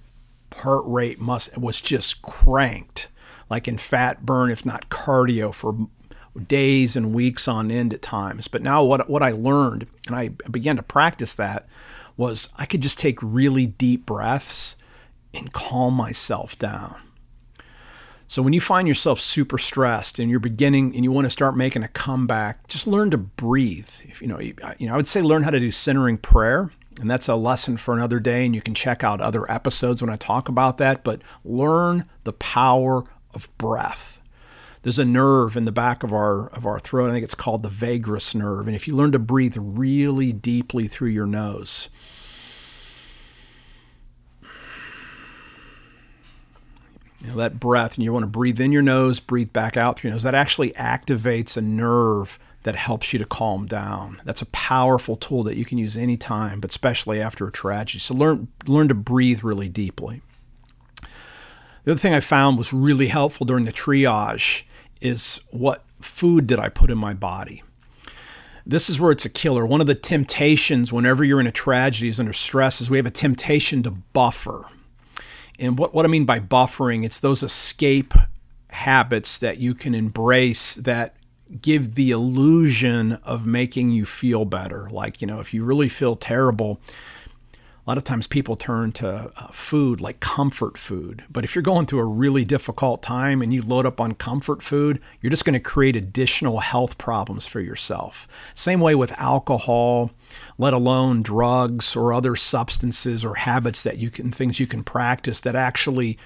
heart 0.54 0.84
rate 0.86 1.20
must 1.20 1.58
was 1.58 1.80
just 1.80 2.22
cranked 2.22 3.08
like 3.50 3.68
in 3.68 3.78
fat 3.78 4.24
burn 4.24 4.50
if 4.50 4.64
not 4.64 4.88
cardio 4.88 5.52
for 5.52 5.88
days 6.46 6.96
and 6.96 7.12
weeks 7.12 7.48
on 7.48 7.70
end 7.70 7.92
at 7.92 8.02
times. 8.02 8.48
But 8.48 8.62
now 8.62 8.84
what 8.84 9.10
what 9.10 9.22
I 9.22 9.32
learned 9.32 9.86
and 10.06 10.14
I 10.14 10.28
began 10.28 10.76
to 10.76 10.82
practice 10.82 11.34
that 11.34 11.68
was 12.16 12.48
I 12.56 12.66
could 12.66 12.82
just 12.82 12.98
take 12.98 13.18
really 13.20 13.66
deep 13.66 14.06
breaths 14.06 14.76
and 15.34 15.52
calm 15.52 15.94
myself 15.94 16.58
down. 16.58 16.96
So 18.28 18.42
when 18.42 18.52
you 18.52 18.60
find 18.60 18.88
yourself 18.88 19.20
super 19.20 19.56
stressed 19.56 20.18
and 20.18 20.30
you're 20.30 20.40
beginning 20.40 20.94
and 20.94 21.04
you 21.04 21.12
want 21.12 21.26
to 21.26 21.30
start 21.30 21.56
making 21.56 21.82
a 21.82 21.88
comeback, 21.88 22.66
just 22.66 22.86
learn 22.86 23.10
to 23.12 23.18
breathe. 23.18 23.88
If, 24.02 24.20
you 24.20 24.28
know, 24.28 24.40
you, 24.40 24.54
you 24.78 24.86
know, 24.88 24.94
I 24.94 24.96
would 24.96 25.06
say 25.06 25.22
learn 25.22 25.42
how 25.42 25.50
to 25.50 25.60
do 25.60 25.70
centering 25.70 26.18
prayer, 26.18 26.72
and 27.00 27.10
that's 27.10 27.28
a 27.28 27.36
lesson 27.36 27.76
for 27.76 27.94
another 27.94 28.18
day. 28.18 28.44
And 28.44 28.54
you 28.54 28.60
can 28.60 28.74
check 28.74 29.04
out 29.04 29.20
other 29.20 29.50
episodes 29.50 30.02
when 30.02 30.10
I 30.10 30.16
talk 30.16 30.48
about 30.48 30.78
that. 30.78 31.04
But 31.04 31.22
learn 31.44 32.06
the 32.24 32.32
power 32.32 33.04
of 33.32 33.48
breath. 33.58 34.20
There's 34.82 34.98
a 34.98 35.04
nerve 35.04 35.56
in 35.56 35.64
the 35.64 35.72
back 35.72 36.02
of 36.02 36.12
our 36.12 36.48
of 36.48 36.64
our 36.64 36.78
throat. 36.78 37.10
I 37.10 37.12
think 37.12 37.24
it's 37.24 37.34
called 37.34 37.62
the 37.62 37.68
vagus 37.68 38.34
nerve. 38.34 38.66
And 38.66 38.76
if 38.76 38.88
you 38.88 38.94
learn 38.96 39.12
to 39.12 39.18
breathe 39.18 39.56
really 39.58 40.32
deeply 40.32 40.88
through 40.88 41.10
your 41.10 41.26
nose, 41.26 41.88
you 47.26 47.32
know, 47.32 47.38
that 47.38 47.58
breath, 47.58 47.96
and 47.96 48.04
you 48.04 48.12
want 48.12 48.22
to 48.22 48.28
breathe 48.28 48.60
in 48.60 48.72
your 48.72 48.82
nose, 48.82 49.18
breathe 49.18 49.52
back 49.52 49.76
out 49.76 49.98
through 49.98 50.08
your 50.08 50.14
nose. 50.14 50.22
That 50.22 50.34
actually 50.34 50.70
activates 50.72 51.56
a 51.56 51.60
nerve 51.60 52.38
that 52.62 52.76
helps 52.76 53.12
you 53.12 53.18
to 53.18 53.24
calm 53.24 53.66
down. 53.66 54.20
That's 54.24 54.42
a 54.42 54.46
powerful 54.46 55.16
tool 55.16 55.42
that 55.44 55.56
you 55.56 55.64
can 55.64 55.78
use 55.78 55.96
anytime, 55.96 56.60
but 56.60 56.70
especially 56.70 57.20
after 57.20 57.46
a 57.46 57.52
tragedy. 57.52 57.98
So 57.98 58.14
learn 58.14 58.48
learn 58.66 58.88
to 58.88 58.94
breathe 58.94 59.42
really 59.42 59.68
deeply. 59.68 60.22
The 61.84 61.92
other 61.92 62.00
thing 62.00 62.14
I 62.14 62.20
found 62.20 62.58
was 62.58 62.72
really 62.72 63.08
helpful 63.08 63.46
during 63.46 63.64
the 63.64 63.72
triage 63.72 64.64
is 65.00 65.40
what 65.50 65.84
food 66.00 66.46
did 66.46 66.58
I 66.58 66.68
put 66.68 66.90
in 66.90 66.98
my 66.98 67.14
body? 67.14 67.62
This 68.64 68.90
is 68.90 69.00
where 69.00 69.12
it's 69.12 69.24
a 69.24 69.30
killer. 69.30 69.64
One 69.64 69.80
of 69.80 69.86
the 69.86 69.94
temptations 69.94 70.92
whenever 70.92 71.22
you're 71.22 71.40
in 71.40 71.46
a 71.46 71.52
tragedy 71.52 72.08
is 72.08 72.18
under 72.18 72.32
stress 72.32 72.80
is 72.80 72.90
we 72.90 72.96
have 72.96 73.06
a 73.06 73.12
temptation 73.12 73.84
to 73.84 73.92
buffer. 73.92 74.66
And 75.58 75.78
what, 75.78 75.94
what 75.94 76.04
I 76.04 76.08
mean 76.08 76.24
by 76.24 76.40
buffering, 76.40 77.04
it's 77.04 77.20
those 77.20 77.42
escape 77.42 78.14
habits 78.70 79.38
that 79.38 79.58
you 79.58 79.74
can 79.74 79.94
embrace 79.94 80.74
that 80.76 81.16
give 81.60 81.94
the 81.94 82.10
illusion 82.10 83.12
of 83.22 83.46
making 83.46 83.90
you 83.90 84.04
feel 84.04 84.44
better. 84.44 84.88
Like, 84.90 85.20
you 85.20 85.26
know, 85.26 85.40
if 85.40 85.54
you 85.54 85.64
really 85.64 85.88
feel 85.88 86.16
terrible, 86.16 86.80
a 87.86 87.90
lot 87.90 87.98
of 87.98 88.04
times 88.04 88.26
people 88.26 88.56
turn 88.56 88.90
to 88.90 89.30
uh, 89.36 89.46
food 89.52 90.00
like 90.00 90.18
comfort 90.18 90.76
food. 90.76 91.22
But 91.30 91.44
if 91.44 91.54
you're 91.54 91.62
going 91.62 91.86
through 91.86 92.00
a 92.00 92.04
really 92.04 92.44
difficult 92.44 93.00
time 93.00 93.42
and 93.42 93.54
you 93.54 93.62
load 93.62 93.86
up 93.86 94.00
on 94.00 94.14
comfort 94.14 94.60
food, 94.60 95.00
you're 95.20 95.30
just 95.30 95.44
going 95.44 95.54
to 95.54 95.60
create 95.60 95.94
additional 95.94 96.58
health 96.58 96.98
problems 96.98 97.46
for 97.46 97.60
yourself. 97.60 98.26
Same 98.54 98.80
way 98.80 98.96
with 98.96 99.12
alcohol, 99.20 100.10
let 100.58 100.74
alone 100.74 101.22
drugs 101.22 101.94
or 101.94 102.12
other 102.12 102.34
substances 102.34 103.24
or 103.24 103.36
habits 103.36 103.84
that 103.84 103.98
you 103.98 104.10
can, 104.10 104.32
things 104.32 104.58
you 104.58 104.66
can 104.66 104.82
practice 104.82 105.38
that 105.40 105.54
actually 105.54 106.18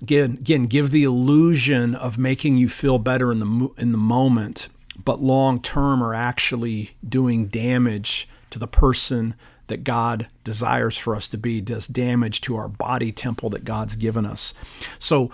again, 0.00 0.38
again 0.40 0.66
give 0.66 0.92
the 0.92 1.02
illusion 1.02 1.96
of 1.96 2.18
making 2.18 2.56
you 2.56 2.68
feel 2.68 2.98
better 2.98 3.32
in 3.32 3.40
the 3.40 3.68
in 3.78 3.90
the 3.90 3.98
moment, 3.98 4.68
but 5.04 5.20
long 5.20 5.60
term 5.60 6.04
are 6.04 6.14
actually 6.14 6.92
doing 7.06 7.46
damage 7.46 8.28
to 8.50 8.60
the 8.60 8.68
person 8.68 9.34
that 9.66 9.84
God 9.84 10.28
desires 10.42 10.96
for 10.96 11.14
us 11.14 11.28
to 11.28 11.38
be 11.38 11.60
does 11.60 11.86
damage 11.86 12.40
to 12.42 12.56
our 12.56 12.68
body 12.68 13.12
temple 13.12 13.50
that 13.50 13.64
God's 13.64 13.94
given 13.94 14.26
us. 14.26 14.54
So, 14.98 15.30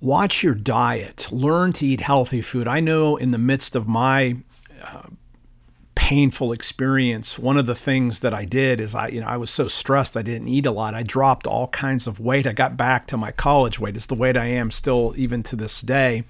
watch 0.00 0.42
your 0.42 0.54
diet. 0.54 1.28
Learn 1.32 1.72
to 1.74 1.86
eat 1.86 2.00
healthy 2.00 2.42
food. 2.42 2.68
I 2.68 2.80
know 2.80 3.16
in 3.16 3.30
the 3.30 3.38
midst 3.38 3.74
of 3.74 3.88
my 3.88 4.36
uh, 4.82 5.02
painful 6.04 6.52
experience. 6.52 7.38
One 7.38 7.56
of 7.56 7.64
the 7.64 7.74
things 7.74 8.20
that 8.20 8.34
I 8.34 8.44
did 8.44 8.78
is 8.78 8.94
I, 8.94 9.08
you 9.08 9.22
know, 9.22 9.26
I 9.26 9.38
was 9.38 9.48
so 9.48 9.68
stressed 9.68 10.18
I 10.18 10.22
didn't 10.22 10.48
eat 10.48 10.66
a 10.66 10.70
lot. 10.70 10.92
I 10.92 11.02
dropped 11.02 11.46
all 11.46 11.68
kinds 11.68 12.06
of 12.06 12.20
weight. 12.20 12.46
I 12.46 12.52
got 12.52 12.76
back 12.76 13.06
to 13.06 13.16
my 13.16 13.30
college 13.30 13.80
weight. 13.80 13.96
It's 13.96 14.04
the 14.04 14.14
weight 14.14 14.36
I 14.36 14.44
am 14.44 14.70
still 14.70 15.14
even 15.16 15.42
to 15.44 15.56
this 15.56 15.80
day. 15.80 16.24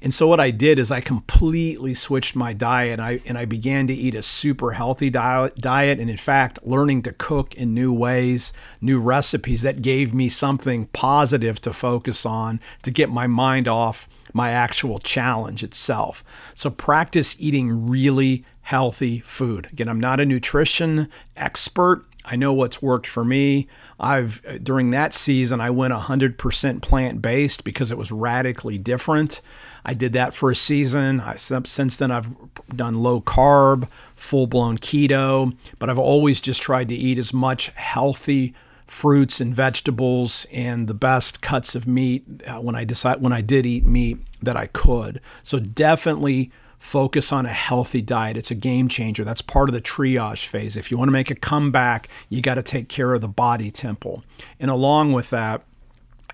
And 0.00 0.14
so 0.14 0.28
what 0.28 0.38
I 0.38 0.52
did 0.52 0.78
is 0.78 0.92
I 0.92 1.00
completely 1.00 1.92
switched 1.92 2.36
my 2.36 2.52
diet. 2.52 3.00
I 3.00 3.20
and 3.26 3.36
I 3.36 3.46
began 3.46 3.88
to 3.88 3.94
eat 3.94 4.14
a 4.14 4.22
super 4.22 4.70
healthy 4.74 5.10
diet. 5.10 5.56
Diet, 5.56 5.98
and 5.98 6.08
in 6.08 6.16
fact, 6.16 6.60
learning 6.62 7.02
to 7.02 7.12
cook 7.12 7.52
in 7.56 7.74
new 7.74 7.92
ways, 7.92 8.52
new 8.80 9.00
recipes 9.00 9.62
that 9.62 9.82
gave 9.82 10.14
me 10.14 10.28
something 10.28 10.86
positive 10.92 11.60
to 11.62 11.72
focus 11.72 12.24
on 12.24 12.60
to 12.82 12.92
get 12.92 13.10
my 13.10 13.26
mind 13.26 13.66
off 13.66 14.08
my 14.32 14.50
actual 14.50 14.98
challenge 14.98 15.64
itself. 15.64 16.22
So 16.54 16.70
practice 16.70 17.34
eating 17.40 17.88
really 17.88 18.44
healthy 18.66 19.20
food. 19.20 19.68
Again, 19.70 19.88
I'm 19.88 20.00
not 20.00 20.18
a 20.18 20.26
nutrition 20.26 21.08
expert. 21.36 22.04
I 22.24 22.34
know 22.34 22.52
what's 22.52 22.82
worked 22.82 23.06
for 23.06 23.24
me. 23.24 23.68
I've 24.00 24.42
during 24.60 24.90
that 24.90 25.14
season 25.14 25.60
I 25.60 25.70
went 25.70 25.94
100% 25.94 26.82
plant-based 26.82 27.62
because 27.62 27.92
it 27.92 27.96
was 27.96 28.10
radically 28.10 28.76
different. 28.76 29.40
I 29.84 29.94
did 29.94 30.14
that 30.14 30.34
for 30.34 30.50
a 30.50 30.56
season. 30.56 31.20
I, 31.20 31.36
since 31.36 31.96
then 31.96 32.10
I've 32.10 32.28
done 32.74 32.94
low 32.94 33.20
carb, 33.20 33.88
full-blown 34.16 34.78
keto, 34.78 35.56
but 35.78 35.88
I've 35.88 35.96
always 35.96 36.40
just 36.40 36.60
tried 36.60 36.88
to 36.88 36.96
eat 36.96 37.18
as 37.18 37.32
much 37.32 37.68
healthy 37.68 38.52
fruits 38.88 39.40
and 39.40 39.54
vegetables 39.54 40.44
and 40.52 40.88
the 40.88 40.94
best 40.94 41.40
cuts 41.40 41.76
of 41.76 41.86
meat 41.86 42.24
uh, 42.48 42.58
when 42.58 42.74
I 42.74 42.82
decide 42.82 43.22
when 43.22 43.32
I 43.32 43.42
did 43.42 43.64
eat 43.64 43.86
meat 43.86 44.18
that 44.42 44.56
I 44.56 44.66
could. 44.66 45.20
So 45.44 45.60
definitely 45.60 46.50
focus 46.86 47.32
on 47.32 47.44
a 47.44 47.52
healthy 47.52 48.00
diet. 48.00 48.36
It's 48.36 48.52
a 48.52 48.54
game 48.54 48.86
changer. 48.86 49.24
That's 49.24 49.42
part 49.42 49.68
of 49.68 49.74
the 49.74 49.80
triage 49.80 50.46
phase. 50.46 50.76
If 50.76 50.92
you 50.92 50.96
want 50.96 51.08
to 51.08 51.12
make 51.12 51.32
a 51.32 51.34
comeback, 51.34 52.08
you 52.28 52.40
got 52.40 52.54
to 52.54 52.62
take 52.62 52.88
care 52.88 53.12
of 53.12 53.20
the 53.20 53.28
body 53.28 53.72
temple. 53.72 54.22
And 54.60 54.70
along 54.70 55.12
with 55.12 55.30
that, 55.30 55.62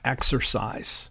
exercise. 0.05 1.09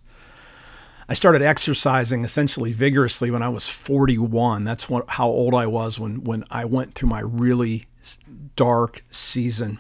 I 1.10 1.16
started 1.16 1.42
exercising 1.42 2.24
essentially 2.24 2.72
vigorously 2.72 3.32
when 3.32 3.42
I 3.42 3.50
was 3.50 3.68
41. 3.68 4.64
That's 4.64 4.88
what, 4.88 5.10
how 5.10 5.28
old 5.28 5.56
I 5.56 5.66
was 5.66 6.00
when, 6.00 6.24
when 6.24 6.44
I 6.52 6.66
went 6.66 6.94
through 6.94 7.10
my 7.10 7.22
really 7.22 7.88
dark 8.56 9.02
season 9.10 9.80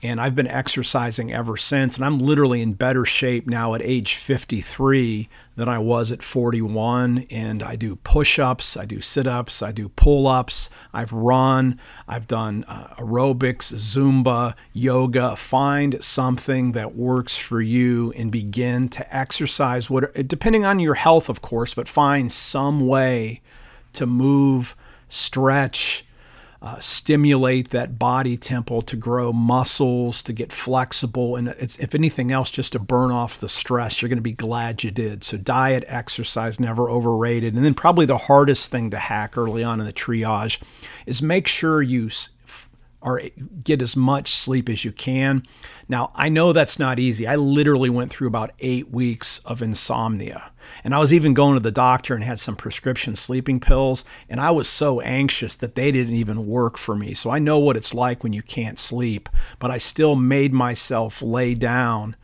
and 0.00 0.20
I've 0.20 0.36
been 0.36 0.46
exercising 0.46 1.32
ever 1.32 1.56
since. 1.56 1.96
And 1.96 2.04
I'm 2.04 2.18
literally 2.18 2.62
in 2.62 2.74
better 2.74 3.04
shape 3.04 3.48
now 3.48 3.74
at 3.74 3.82
age 3.82 4.14
53 4.14 5.28
than 5.56 5.68
I 5.68 5.78
was 5.78 6.12
at 6.12 6.22
41. 6.22 7.26
And 7.30 7.62
I 7.62 7.76
do 7.76 7.96
push 7.96 8.38
ups, 8.38 8.76
I 8.76 8.84
do 8.84 9.00
sit 9.00 9.26
ups, 9.26 9.62
I 9.62 9.72
do 9.72 9.88
pull 9.88 10.26
ups, 10.26 10.70
I've 10.92 11.12
run, 11.12 11.80
I've 12.06 12.28
done 12.28 12.64
uh, 12.68 12.94
aerobics, 12.98 13.74
Zumba, 13.74 14.54
yoga. 14.72 15.34
Find 15.34 16.02
something 16.02 16.72
that 16.72 16.94
works 16.94 17.36
for 17.36 17.60
you 17.60 18.12
and 18.12 18.30
begin 18.30 18.88
to 18.90 19.16
exercise, 19.16 19.90
what, 19.90 20.28
depending 20.28 20.64
on 20.64 20.78
your 20.78 20.94
health, 20.94 21.28
of 21.28 21.42
course, 21.42 21.74
but 21.74 21.88
find 21.88 22.30
some 22.30 22.86
way 22.86 23.40
to 23.94 24.06
move, 24.06 24.76
stretch, 25.08 26.05
uh, 26.66 26.80
stimulate 26.80 27.70
that 27.70 27.96
body 27.96 28.36
temple 28.36 28.82
to 28.82 28.96
grow 28.96 29.32
muscles, 29.32 30.20
to 30.24 30.32
get 30.32 30.50
flexible, 30.50 31.36
and 31.36 31.54
if 31.60 31.94
anything 31.94 32.32
else, 32.32 32.50
just 32.50 32.72
to 32.72 32.80
burn 32.80 33.12
off 33.12 33.38
the 33.38 33.48
stress. 33.48 34.02
You're 34.02 34.08
going 34.08 34.18
to 34.18 34.22
be 34.22 34.32
glad 34.32 34.82
you 34.82 34.90
did. 34.90 35.22
So, 35.22 35.36
diet, 35.36 35.84
exercise, 35.86 36.58
never 36.58 36.90
overrated. 36.90 37.54
And 37.54 37.64
then, 37.64 37.74
probably 37.74 38.04
the 38.04 38.18
hardest 38.18 38.72
thing 38.72 38.90
to 38.90 38.98
hack 38.98 39.38
early 39.38 39.62
on 39.62 39.78
in 39.78 39.86
the 39.86 39.92
triage 39.92 40.60
is 41.06 41.22
make 41.22 41.46
sure 41.46 41.82
you 41.82 42.10
or 43.06 43.22
get 43.62 43.80
as 43.80 43.94
much 43.94 44.32
sleep 44.32 44.68
as 44.68 44.84
you 44.84 44.90
can. 44.90 45.44
Now, 45.88 46.10
I 46.16 46.28
know 46.28 46.52
that's 46.52 46.76
not 46.76 46.98
easy. 46.98 47.24
I 47.24 47.36
literally 47.36 47.88
went 47.88 48.12
through 48.12 48.26
about 48.26 48.50
eight 48.58 48.90
weeks 48.90 49.38
of 49.44 49.62
insomnia. 49.62 50.50
And 50.82 50.92
I 50.92 50.98
was 50.98 51.14
even 51.14 51.32
going 51.32 51.54
to 51.54 51.60
the 51.60 51.70
doctor 51.70 52.16
and 52.16 52.24
had 52.24 52.40
some 52.40 52.56
prescription 52.56 53.14
sleeping 53.14 53.60
pills. 53.60 54.04
And 54.28 54.40
I 54.40 54.50
was 54.50 54.68
so 54.68 55.00
anxious 55.00 55.54
that 55.54 55.76
they 55.76 55.92
didn't 55.92 56.16
even 56.16 56.48
work 56.48 56.76
for 56.76 56.96
me. 56.96 57.14
So 57.14 57.30
I 57.30 57.38
know 57.38 57.60
what 57.60 57.76
it's 57.76 57.94
like 57.94 58.24
when 58.24 58.32
you 58.32 58.42
can't 58.42 58.78
sleep. 58.78 59.28
But 59.60 59.70
I 59.70 59.78
still 59.78 60.16
made 60.16 60.52
myself 60.52 61.22
lay 61.22 61.54
down. 61.54 62.16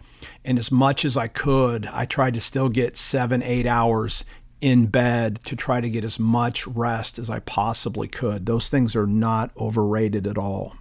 And 0.45 0.59
as 0.59 0.73
much 0.73 1.05
as 1.05 1.17
I 1.17 1.29
could, 1.29 1.87
I 1.93 2.07
tried 2.07 2.35
to 2.35 2.41
still 2.41 2.69
get 2.69 2.97
seven, 2.97 3.41
eight 3.45 3.67
hours 3.67 4.25
in 4.63 4.87
bed 4.87 5.41
to 5.45 5.57
try 5.57 5.81
to 5.81 5.91
get 5.91 6.05
as 6.05 6.19
much 6.19 6.67
rest 6.69 7.19
as 7.19 7.29
I 7.29 7.41
possibly 7.41 8.07
could. 8.07 8.47
Those 8.47 8.69
things 8.69 8.95
are 8.95 9.09
not 9.09 9.51
overrated 9.59 10.27
at 10.27 10.39
all. 10.39 10.77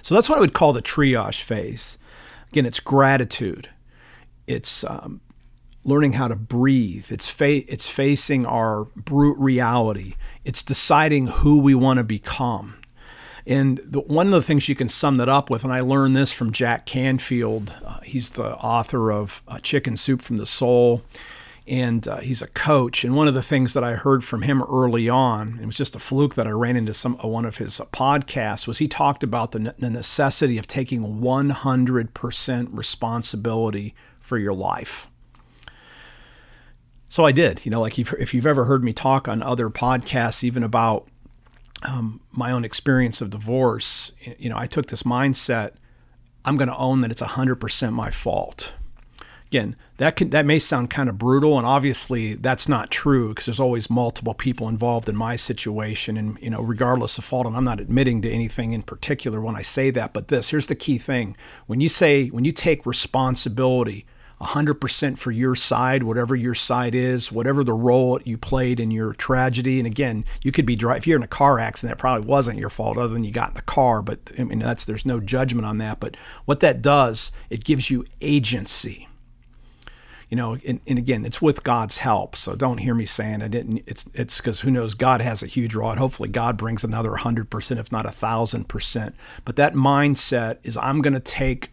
So 0.00 0.14
that's 0.14 0.28
what 0.28 0.38
I 0.38 0.40
would 0.40 0.54
call 0.54 0.72
the 0.72 0.80
triage 0.80 1.42
phase. 1.42 1.98
Again, 2.52 2.64
it's 2.64 2.78
gratitude. 2.78 3.68
It's 4.46 4.84
um, 4.84 5.20
learning 5.84 6.12
how 6.12 6.28
to 6.28 6.36
breathe. 6.36 7.10
It's 7.10 7.28
fa- 7.28 7.70
it's 7.70 7.90
facing 7.90 8.46
our 8.46 8.84
brute 8.94 9.38
reality. 9.38 10.14
It's 10.44 10.62
deciding 10.62 11.26
who 11.26 11.58
we 11.58 11.74
want 11.74 11.98
to 11.98 12.04
become. 12.04 12.78
And 13.44 13.78
the, 13.78 14.00
one 14.00 14.26
of 14.26 14.32
the 14.32 14.42
things 14.42 14.68
you 14.68 14.76
can 14.76 14.88
sum 14.88 15.16
that 15.16 15.28
up 15.28 15.50
with, 15.50 15.64
and 15.64 15.72
I 15.72 15.80
learned 15.80 16.16
this 16.16 16.32
from 16.32 16.52
Jack 16.52 16.86
Canfield. 16.86 17.74
Uh, 17.84 18.00
he's 18.02 18.30
the 18.30 18.54
author 18.56 19.10
of 19.10 19.42
uh, 19.48 19.58
Chicken 19.58 19.96
Soup 19.96 20.22
from 20.22 20.36
the 20.36 20.46
Soul 20.46 21.02
and 21.66 22.06
uh, 22.06 22.20
he's 22.20 22.42
a 22.42 22.46
coach. 22.48 23.04
And 23.04 23.14
one 23.14 23.28
of 23.28 23.34
the 23.34 23.42
things 23.42 23.74
that 23.74 23.82
I 23.82 23.94
heard 23.94 24.24
from 24.24 24.42
him 24.42 24.62
early 24.62 25.08
on, 25.08 25.58
it 25.60 25.66
was 25.66 25.76
just 25.76 25.96
a 25.96 25.98
fluke 25.98 26.34
that 26.36 26.46
I 26.46 26.50
ran 26.50 26.76
into 26.76 26.94
some 26.94 27.18
uh, 27.22 27.28
one 27.28 27.44
of 27.44 27.58
his 27.58 27.80
podcasts, 27.92 28.66
was 28.66 28.78
he 28.78 28.88
talked 28.88 29.22
about 29.22 29.52
the, 29.52 29.74
the 29.78 29.90
necessity 29.90 30.58
of 30.58 30.66
taking 30.66 31.20
100% 31.20 32.68
responsibility 32.70 33.94
for 34.20 34.38
your 34.38 34.54
life. 34.54 35.08
So 37.08 37.24
I 37.24 37.32
did, 37.32 37.64
you 37.64 37.70
know, 37.70 37.80
like 37.80 37.98
if, 37.98 38.12
if 38.14 38.34
you've 38.34 38.46
ever 38.46 38.64
heard 38.64 38.84
me 38.84 38.92
talk 38.92 39.28
on 39.28 39.42
other 39.42 39.70
podcasts, 39.70 40.44
even 40.44 40.62
about 40.62 41.08
um, 41.88 42.20
my 42.32 42.50
own 42.50 42.64
experience 42.64 43.20
of 43.20 43.30
divorce, 43.30 44.12
you 44.38 44.48
know, 44.48 44.58
I 44.58 44.66
took 44.66 44.86
this 44.86 45.02
mindset 45.02 45.72
I'm 46.46 46.56
going 46.56 46.68
to 46.68 46.76
own 46.76 47.00
that 47.00 47.10
it's 47.10 47.20
100% 47.20 47.92
my 47.92 48.10
fault 48.10 48.72
again, 49.48 49.76
that 49.98 50.16
can, 50.16 50.30
that 50.30 50.44
may 50.44 50.58
sound 50.58 50.90
kind 50.90 51.08
of 51.08 51.18
brutal, 51.18 51.56
and 51.56 51.66
obviously 51.66 52.34
that's 52.34 52.68
not 52.68 52.90
true 52.90 53.30
because 53.30 53.46
there's 53.46 53.60
always 53.60 53.88
multiple 53.88 54.34
people 54.34 54.68
involved 54.68 55.08
in 55.08 55.16
my 55.16 55.36
situation, 55.36 56.16
and 56.16 56.38
you 56.40 56.50
know, 56.50 56.60
regardless 56.60 57.18
of 57.18 57.24
fault. 57.24 57.46
And 57.46 57.56
I'm 57.56 57.64
not 57.64 57.80
admitting 57.80 58.22
to 58.22 58.30
anything 58.30 58.72
in 58.72 58.82
particular 58.82 59.40
when 59.40 59.56
I 59.56 59.62
say 59.62 59.90
that, 59.90 60.12
but 60.12 60.28
this 60.28 60.50
here's 60.50 60.66
the 60.66 60.74
key 60.74 60.98
thing: 60.98 61.36
when 61.66 61.80
you 61.80 61.88
say 61.88 62.28
when 62.28 62.44
you 62.44 62.52
take 62.52 62.86
responsibility. 62.86 64.06
100% 64.38 65.16
for 65.16 65.30
your 65.30 65.54
side, 65.54 66.02
whatever 66.02 66.36
your 66.36 66.54
side 66.54 66.94
is, 66.94 67.32
whatever 67.32 67.64
the 67.64 67.72
role 67.72 68.20
you 68.24 68.36
played 68.36 68.78
in 68.78 68.90
your 68.90 69.14
tragedy. 69.14 69.80
And 69.80 69.86
again, 69.86 70.26
you 70.42 70.52
could 70.52 70.66
be 70.66 70.74
if 70.74 71.06
you're 71.06 71.16
in 71.16 71.22
a 71.22 71.26
car 71.26 71.58
accident, 71.58 71.96
it 71.96 71.98
probably 71.98 72.28
wasn't 72.28 72.58
your 72.58 72.68
fault 72.68 72.98
other 72.98 73.14
than 73.14 73.24
you 73.24 73.30
got 73.30 73.48
in 73.48 73.54
the 73.54 73.62
car, 73.62 74.02
but 74.02 74.18
I 74.38 74.44
mean, 74.44 74.58
that's, 74.58 74.84
there's 74.84 75.06
no 75.06 75.20
judgment 75.20 75.64
on 75.64 75.78
that. 75.78 76.00
But 76.00 76.18
what 76.44 76.60
that 76.60 76.82
does, 76.82 77.32
it 77.48 77.64
gives 77.64 77.90
you 77.90 78.04
agency 78.20 79.08
you 80.28 80.36
know, 80.36 80.56
and, 80.66 80.80
and, 80.86 80.98
again, 80.98 81.24
it's 81.24 81.40
with 81.40 81.62
God's 81.62 81.98
help. 81.98 82.34
So 82.34 82.56
don't 82.56 82.78
hear 82.78 82.94
me 82.94 83.06
saying 83.06 83.42
I 83.42 83.48
didn't. 83.48 83.84
It's 83.86 84.06
it's 84.12 84.38
because 84.38 84.62
who 84.62 84.72
knows? 84.72 84.94
God 84.94 85.20
has 85.20 85.42
a 85.42 85.46
huge 85.46 85.76
and 85.76 85.98
hopefully 85.98 86.28
God 86.28 86.56
brings 86.56 86.82
another 86.82 87.16
hundred 87.16 87.48
percent, 87.48 87.78
if 87.78 87.92
not 87.92 88.06
a 88.06 88.10
thousand 88.10 88.68
percent. 88.68 89.14
But 89.44 89.56
that 89.56 89.74
mindset 89.74 90.58
is 90.64 90.76
I'm 90.76 91.00
going 91.00 91.14
to 91.14 91.20
take 91.20 91.70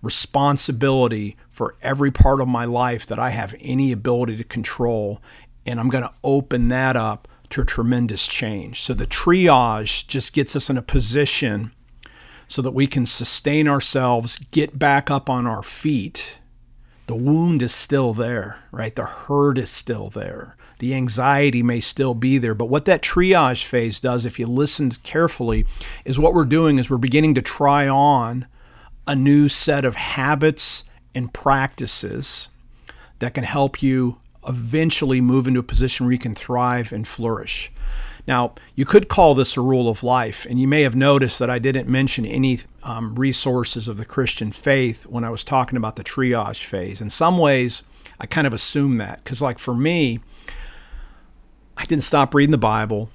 responsibility 0.00 1.36
for 1.50 1.74
every 1.82 2.12
part 2.12 2.40
of 2.40 2.46
my 2.46 2.64
life 2.64 3.04
that 3.06 3.18
I 3.18 3.30
have 3.30 3.54
any 3.60 3.90
ability 3.90 4.36
to 4.36 4.44
control, 4.44 5.20
and 5.66 5.80
I'm 5.80 5.88
going 5.88 6.04
to 6.04 6.14
open 6.22 6.68
that 6.68 6.94
up 6.94 7.26
to 7.50 7.64
tremendous 7.64 8.28
change. 8.28 8.82
So 8.82 8.94
the 8.94 9.06
triage 9.06 10.06
just 10.06 10.32
gets 10.32 10.54
us 10.54 10.70
in 10.70 10.76
a 10.76 10.82
position 10.82 11.72
so 12.46 12.62
that 12.62 12.72
we 12.72 12.86
can 12.86 13.06
sustain 13.06 13.66
ourselves, 13.66 14.36
get 14.52 14.78
back 14.78 15.10
up 15.10 15.28
on 15.28 15.46
our 15.46 15.62
feet 15.62 16.38
the 17.08 17.16
wound 17.16 17.62
is 17.62 17.74
still 17.74 18.12
there, 18.12 18.58
right? 18.70 18.94
The 18.94 19.06
hurt 19.06 19.56
is 19.56 19.70
still 19.70 20.10
there. 20.10 20.56
The 20.78 20.94
anxiety 20.94 21.62
may 21.62 21.80
still 21.80 22.14
be 22.14 22.36
there. 22.36 22.54
But 22.54 22.68
what 22.68 22.84
that 22.84 23.02
triage 23.02 23.64
phase 23.64 23.98
does, 23.98 24.26
if 24.26 24.38
you 24.38 24.46
listen 24.46 24.90
carefully, 25.02 25.66
is 26.04 26.18
what 26.18 26.34
we're 26.34 26.44
doing 26.44 26.78
is 26.78 26.90
we're 26.90 26.98
beginning 26.98 27.34
to 27.34 27.42
try 27.42 27.88
on 27.88 28.46
a 29.06 29.16
new 29.16 29.48
set 29.48 29.86
of 29.86 29.96
habits 29.96 30.84
and 31.14 31.32
practices 31.32 32.50
that 33.20 33.32
can 33.32 33.44
help 33.44 33.82
you 33.82 34.18
eventually 34.46 35.22
move 35.22 35.48
into 35.48 35.60
a 35.60 35.64
position 35.64 36.04
where 36.04 36.12
you 36.12 36.18
can 36.18 36.34
thrive 36.34 36.92
and 36.92 37.08
flourish. 37.08 37.72
Now, 38.28 38.52
you 38.74 38.84
could 38.84 39.08
call 39.08 39.34
this 39.34 39.56
a 39.56 39.62
rule 39.62 39.88
of 39.88 40.02
life, 40.02 40.46
and 40.50 40.60
you 40.60 40.68
may 40.68 40.82
have 40.82 40.94
noticed 40.94 41.38
that 41.38 41.48
I 41.48 41.58
didn't 41.58 41.88
mention 41.88 42.26
any 42.26 42.58
um, 42.82 43.14
resources 43.14 43.88
of 43.88 43.96
the 43.96 44.04
Christian 44.04 44.52
faith 44.52 45.06
when 45.06 45.24
I 45.24 45.30
was 45.30 45.42
talking 45.42 45.78
about 45.78 45.96
the 45.96 46.04
triage 46.04 46.62
phase. 46.62 47.00
In 47.00 47.08
some 47.08 47.38
ways, 47.38 47.84
I 48.20 48.26
kind 48.26 48.46
of 48.46 48.52
assume 48.52 48.98
that 48.98 49.24
because, 49.24 49.40
like 49.40 49.58
for 49.58 49.74
me, 49.74 50.20
I 51.78 51.86
didn't 51.86 52.04
stop 52.04 52.34
reading 52.34 52.50
the 52.50 52.58
Bible, 52.58 53.08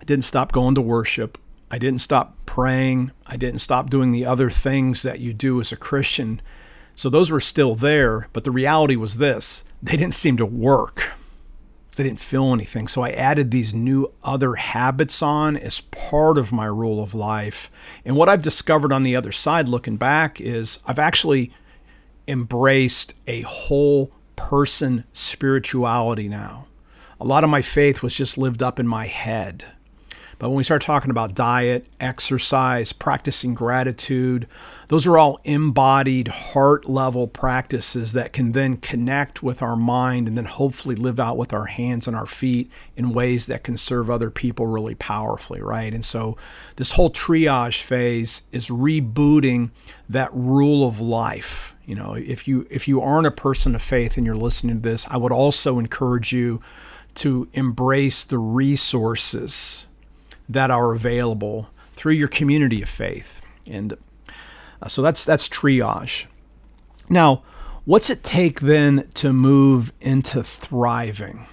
I 0.00 0.04
didn't 0.04 0.24
stop 0.24 0.52
going 0.52 0.76
to 0.76 0.80
worship. 0.80 1.36
I 1.70 1.78
didn't 1.78 2.00
stop 2.00 2.34
praying. 2.46 3.10
I 3.26 3.36
didn't 3.36 3.58
stop 3.58 3.90
doing 3.90 4.12
the 4.12 4.24
other 4.24 4.48
things 4.48 5.02
that 5.02 5.18
you 5.18 5.34
do 5.34 5.60
as 5.60 5.72
a 5.72 5.76
Christian. 5.76 6.40
So 6.94 7.10
those 7.10 7.30
were 7.30 7.40
still 7.40 7.74
there, 7.74 8.28
but 8.32 8.44
the 8.44 8.50
reality 8.52 8.94
was 8.94 9.18
this 9.18 9.64
they 9.82 9.96
didn't 9.96 10.14
seem 10.14 10.36
to 10.36 10.46
work. 10.46 11.17
They 11.98 12.04
didn't 12.04 12.20
feel 12.20 12.54
anything. 12.54 12.86
So 12.86 13.02
I 13.02 13.10
added 13.10 13.50
these 13.50 13.74
new 13.74 14.12
other 14.22 14.54
habits 14.54 15.20
on 15.20 15.56
as 15.56 15.80
part 15.80 16.38
of 16.38 16.52
my 16.52 16.66
rule 16.66 17.02
of 17.02 17.12
life. 17.12 17.72
And 18.04 18.14
what 18.14 18.28
I've 18.28 18.40
discovered 18.40 18.92
on 18.92 19.02
the 19.02 19.16
other 19.16 19.32
side, 19.32 19.68
looking 19.68 19.96
back, 19.96 20.40
is 20.40 20.78
I've 20.86 21.00
actually 21.00 21.52
embraced 22.28 23.14
a 23.26 23.40
whole 23.40 24.12
person 24.36 25.04
spirituality 25.12 26.28
now. 26.28 26.66
A 27.20 27.24
lot 27.24 27.42
of 27.42 27.50
my 27.50 27.62
faith 27.62 28.00
was 28.00 28.14
just 28.14 28.38
lived 28.38 28.62
up 28.62 28.78
in 28.78 28.86
my 28.86 29.06
head. 29.06 29.64
But 30.38 30.50
when 30.50 30.56
we 30.58 30.64
start 30.64 30.82
talking 30.82 31.10
about 31.10 31.34
diet, 31.34 31.88
exercise, 31.98 32.92
practicing 32.92 33.54
gratitude, 33.54 34.46
those 34.86 35.04
are 35.04 35.18
all 35.18 35.40
embodied 35.42 36.28
heart 36.28 36.88
level 36.88 37.26
practices 37.26 38.12
that 38.12 38.32
can 38.32 38.52
then 38.52 38.76
connect 38.76 39.42
with 39.42 39.62
our 39.62 39.74
mind 39.74 40.28
and 40.28 40.38
then 40.38 40.44
hopefully 40.44 40.94
live 40.94 41.18
out 41.18 41.36
with 41.36 41.52
our 41.52 41.64
hands 41.64 42.06
and 42.06 42.16
our 42.16 42.26
feet 42.26 42.70
in 42.96 43.10
ways 43.10 43.46
that 43.48 43.64
can 43.64 43.76
serve 43.76 44.10
other 44.10 44.30
people 44.30 44.66
really 44.66 44.94
powerfully, 44.94 45.60
right? 45.60 45.92
And 45.92 46.04
so 46.04 46.36
this 46.76 46.92
whole 46.92 47.10
triage 47.10 47.82
phase 47.82 48.42
is 48.52 48.68
rebooting 48.68 49.70
that 50.08 50.32
rule 50.32 50.86
of 50.86 51.00
life. 51.00 51.74
You 51.84 51.96
know, 51.96 52.14
if 52.14 52.46
you 52.46 52.66
if 52.70 52.86
you 52.86 53.00
aren't 53.00 53.26
a 53.26 53.32
person 53.32 53.74
of 53.74 53.82
faith 53.82 54.16
and 54.16 54.24
you're 54.24 54.36
listening 54.36 54.82
to 54.82 54.88
this, 54.88 55.04
I 55.10 55.16
would 55.16 55.32
also 55.32 55.80
encourage 55.80 56.32
you 56.32 56.62
to 57.16 57.48
embrace 57.54 58.22
the 58.22 58.38
resources 58.38 59.87
that 60.48 60.70
are 60.70 60.92
available 60.92 61.68
through 61.94 62.14
your 62.14 62.28
community 62.28 62.82
of 62.82 62.88
faith. 62.88 63.42
And 63.66 63.96
uh, 64.82 64.88
so 64.88 65.02
that's 65.02 65.24
that's 65.24 65.48
triage. 65.48 66.26
Now, 67.08 67.42
what's 67.84 68.10
it 68.10 68.22
take 68.22 68.60
then 68.60 69.08
to 69.14 69.32
move 69.32 69.92
into 70.00 70.42
thriving? 70.42 71.46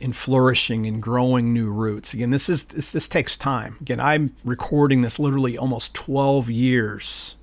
in 0.00 0.12
flourishing 0.12 0.84
and 0.84 1.02
growing 1.02 1.54
new 1.54 1.72
roots. 1.72 2.12
Again, 2.12 2.28
this 2.28 2.50
is 2.50 2.64
this, 2.64 2.90
this 2.90 3.08
takes 3.08 3.38
time. 3.38 3.78
Again, 3.80 4.00
I'm 4.00 4.36
recording 4.44 5.00
this 5.00 5.18
literally 5.18 5.56
almost 5.56 5.94
12 5.94 6.50
years 6.50 7.36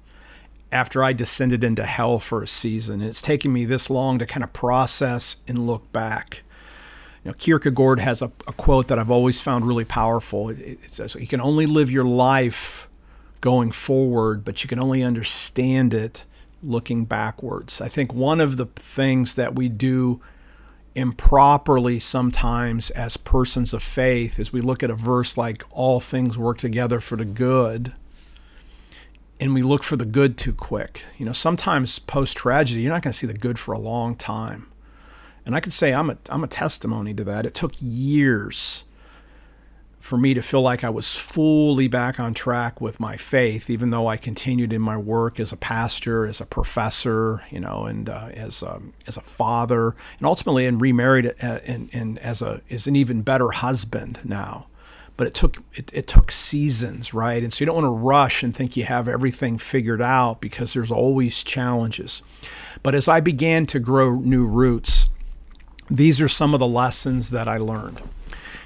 after 0.72 1.04
I 1.04 1.14
descended 1.14 1.64
into 1.64 1.86
hell 1.86 2.20
for 2.20 2.44
a 2.44 2.48
season. 2.48 3.02
And 3.02 3.10
it's 3.10 3.22
taken 3.22 3.52
me 3.52 3.66
this 3.66 3.90
long 3.90 4.20
to 4.20 4.26
kind 4.26 4.44
of 4.44 4.54
process 4.54 5.38
and 5.48 5.66
look 5.66 5.92
back. 5.92 6.44
Know, 7.24 7.34
Kierkegaard 7.34 8.00
has 8.00 8.22
a, 8.22 8.32
a 8.48 8.54
quote 8.54 8.88
that 8.88 8.98
I've 8.98 9.12
always 9.12 9.40
found 9.40 9.68
really 9.68 9.86
powerful. 9.86 10.50
It, 10.50 10.60
it 10.60 10.84
says, 10.86 11.16
You 11.16 11.28
can 11.28 11.42
only 11.42 11.66
live 11.66 11.92
your 11.92 12.04
life 12.04 12.90
going 13.42 13.72
forward, 13.72 14.44
but 14.44 14.64
you 14.64 14.68
can 14.68 14.80
only 14.80 15.04
understand 15.04 15.94
it 15.94 16.26
looking 16.64 17.06
backwards. 17.06 17.82
I 17.82 17.90
think 17.90 18.14
one 18.14 18.40
of 18.40 18.58
the 18.58 18.66
things 18.66 19.36
that 19.36 19.56
we 19.56 19.70
do 19.70 20.20
improperly 20.94 22.00
sometimes 22.00 22.90
as 22.92 23.18
persons 23.18 23.74
of 23.74 23.82
faith 23.82 24.40
is 24.40 24.52
we 24.52 24.62
look 24.62 24.84
at 24.84 24.90
a 24.90 24.96
verse 24.96 25.38
like, 25.38 25.64
All 25.70 26.00
things 26.00 26.38
work 26.40 26.58
together 26.58 27.00
for 27.00 27.18
the 27.18 27.26
good. 27.26 27.94
And 29.40 29.56
we 29.56 29.64
look 29.64 29.84
for 29.84 29.96
the 29.96 30.06
good 30.06 30.38
too 30.38 30.54
quick. 30.54 31.04
You 31.18 31.26
know, 31.26 31.34
sometimes 31.34 31.98
post 31.98 32.38
tragedy, 32.38 32.82
you're 32.82 32.94
not 32.94 33.02
going 33.02 33.12
to 33.12 33.18
see 33.18 33.26
the 33.28 33.34
good 33.34 33.58
for 33.58 33.74
a 33.74 33.80
long 33.80 34.16
time. 34.16 34.71
And 35.46 35.56
I 35.56 35.60
could 35.60 35.74
say 35.74 35.94
I'm 35.94 36.10
a, 36.10 36.18
I'm 36.30 36.44
a 36.44 36.48
testimony 36.48 37.14
to 37.16 37.24
that. 37.26 37.46
It 37.46 37.56
took 37.56 37.74
years 37.80 38.84
for 40.02 40.18
me 40.18 40.34
to 40.34 40.42
feel 40.42 40.62
like 40.62 40.84
I 40.84 40.90
was 40.90 41.16
fully 41.16 41.88
back 41.88 42.20
on 42.20 42.34
track 42.34 42.82
with 42.82 43.00
my 43.00 43.18
faith, 43.18 43.70
even 43.70 43.92
though 43.92 44.08
I 44.08 44.18
continued 44.18 44.74
in 44.74 44.82
my 44.82 44.98
work 44.98 45.40
as 45.40 45.52
a 45.52 45.58
pastor, 45.58 46.26
as 46.26 46.42
a 46.42 46.46
professor, 46.46 47.44
you 47.52 47.60
know, 47.60 47.86
and 47.86 48.10
uh, 48.10 48.30
as 48.34 48.64
a, 48.64 48.82
as 49.08 49.18
a 49.18 49.22
father, 49.22 49.96
and 50.18 50.28
ultimately 50.28 50.66
and 50.66 50.82
remarried 50.82 51.28
uh, 51.42 51.60
and, 51.66 51.90
and 51.94 52.18
as 52.20 52.42
a 52.42 52.62
as 52.70 52.88
an 52.88 52.96
even 52.96 53.22
better 53.22 53.52
husband 53.52 54.20
now. 54.24 54.68
But 55.18 55.28
it 55.28 55.34
took 55.36 55.58
it, 55.76 55.92
it 55.94 56.08
took 56.08 56.32
seasons, 56.32 57.14
right? 57.14 57.44
And 57.44 57.54
so 57.54 57.62
you 57.62 57.68
don't 57.68 57.76
want 57.76 57.86
to 57.86 57.90
rush 57.90 58.42
and 58.42 58.56
think 58.56 58.76
you 58.76 58.86
have 58.86 59.08
everything 59.08 59.60
figured 59.60 60.02
out 60.02 60.42
because 60.42 60.74
there's 60.74 60.92
always 60.92 61.44
challenges. 61.44 62.24
But 62.82 62.96
as 62.96 63.08
I 63.08 63.20
began 63.20 63.68
to 63.68 63.80
grow 63.80 64.16
new 64.16 64.48
roots, 64.48 65.01
these 65.92 66.22
are 66.22 66.30
some 66.30 66.54
of 66.54 66.62
the 66.62 66.68
lessons 66.68 67.32
that 67.32 67.50
I 67.50 67.58
learned. 67.58 68.02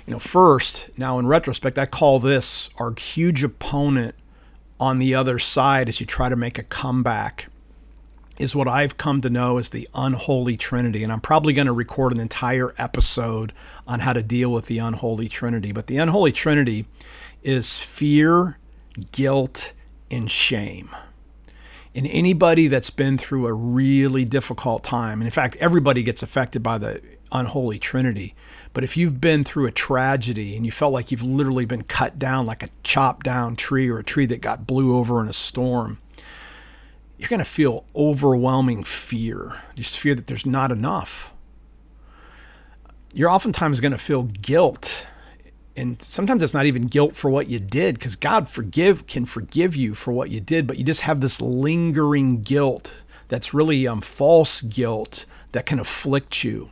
You 0.06 0.14
know, 0.14 0.20
first, 0.20 0.90
now 0.96 1.18
in 1.18 1.26
retrospect, 1.26 1.80
I 1.80 1.88
call 1.88 2.20
this 2.20 2.70
our 2.78 2.94
huge 2.96 3.44
opponent 3.44 4.14
on 4.80 5.00
the 5.00 5.16
other 5.16 5.40
side 5.40 5.90
as 5.90 6.00
you 6.00 6.06
try 6.06 6.30
to 6.30 6.36
make 6.36 6.60
a 6.60 6.64
comeback 6.64 7.48
is 8.38 8.56
what 8.56 8.68
I've 8.68 8.98
come 8.98 9.22
to 9.22 9.30
know 9.30 9.58
as 9.58 9.70
the 9.70 9.88
unholy 9.96 10.56
trinity. 10.56 11.04
And 11.04 11.12
I'm 11.12 11.22
probably 11.22 11.54
going 11.54 11.68
to 11.68 11.74
record 11.74 12.14
an 12.14 12.20
entire 12.20 12.76
episode 12.78 13.54
on 13.88 14.02
how 14.02 14.14
to 14.14 14.22
deal 14.22 14.52
with 14.52 14.68
the 14.68 14.78
unholy 14.78 15.28
trinity. 15.28 15.72
But 15.72 15.88
the 15.88 15.98
unholy 15.98 16.32
trinity 16.32 16.86
is 17.42 17.80
fear, 17.80 18.60
guilt, 19.12 19.74
and 20.12 20.30
shame 20.30 20.90
and 21.96 22.06
anybody 22.08 22.68
that's 22.68 22.90
been 22.90 23.18
through 23.18 23.48
a 23.48 23.54
really 23.54 24.26
difficult 24.26 24.84
time, 24.84 25.22
and 25.22 25.24
in 25.24 25.32
fact, 25.32 25.56
everybody 25.56 26.04
gets 26.04 26.22
affected 26.22 26.62
by 26.62 26.78
the 26.78 27.02
unholy 27.32 27.80
trinity. 27.80 28.36
But 28.74 28.84
if 28.84 28.98
you've 28.98 29.22
been 29.22 29.44
through 29.44 29.66
a 29.68 29.72
tragedy 29.72 30.56
and 30.56 30.66
you 30.66 30.72
felt 30.72 30.94
like 30.94 31.12
you've 31.12 31.24
literally 31.24 31.66
been 31.66 31.84
cut 31.84 32.20
down 32.20 32.46
like 32.46 32.64
a 32.64 32.70
chopped 32.84 33.26
down 33.26 33.56
tree 33.56 33.90
or 33.90 34.00
a 34.00 34.04
tree 34.04 34.26
that 34.28 34.42
got 34.42 34.68
blew 34.68 34.98
over 34.98 35.22
in 35.22 35.28
a 35.28 35.34
storm, 35.34 36.00
you're 37.18 37.30
going 37.30 37.40
to 37.40 37.46
feel 37.46 37.86
overwhelming 37.96 38.84
fear. 38.84 39.62
Just 39.76 39.98
fear 40.00 40.16
that 40.16 40.28
there's 40.28 40.46
not 40.46 40.72
enough. 40.72 41.34
You're 43.14 43.30
oftentimes 43.30 43.80
going 43.80 43.94
to 43.94 43.98
feel 43.98 44.24
guilt 44.24 45.08
and 45.78 46.02
sometimes 46.02 46.42
it's 46.42 46.54
not 46.54 46.66
even 46.66 46.88
guilt 46.88 47.16
for 47.16 47.30
what 47.30 47.50
you 47.50 47.60
did 47.60 47.96
because 47.96 48.16
God 48.16 48.48
forgive 48.48 49.08
can 49.08 49.26
forgive 49.26 49.76
you 49.76 49.94
for 49.94 50.14
what 50.14 50.30
you 50.30 50.40
did, 50.40 50.68
but 50.68 50.78
you 50.78 50.86
just 50.86 51.02
have 51.02 51.22
this 51.22 51.42
lingering 51.42 52.42
guilt 52.44 52.96
that's 53.28 53.54
really 53.54 53.88
um, 53.88 54.02
false 54.02 54.62
guilt 54.62 55.26
that 55.52 55.66
can 55.66 55.80
afflict 55.80 56.44
you 56.44 56.70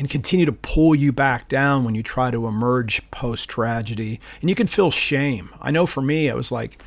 and 0.00 0.08
continue 0.08 0.46
to 0.46 0.52
pull 0.52 0.94
you 0.94 1.12
back 1.12 1.46
down 1.50 1.84
when 1.84 1.94
you 1.94 2.02
try 2.02 2.30
to 2.30 2.46
emerge 2.46 3.02
post 3.10 3.50
tragedy. 3.50 4.18
And 4.40 4.48
you 4.48 4.56
can 4.56 4.66
feel 4.66 4.90
shame. 4.90 5.50
I 5.60 5.70
know 5.70 5.84
for 5.84 6.00
me, 6.00 6.30
I 6.30 6.34
was 6.34 6.50
like, 6.50 6.82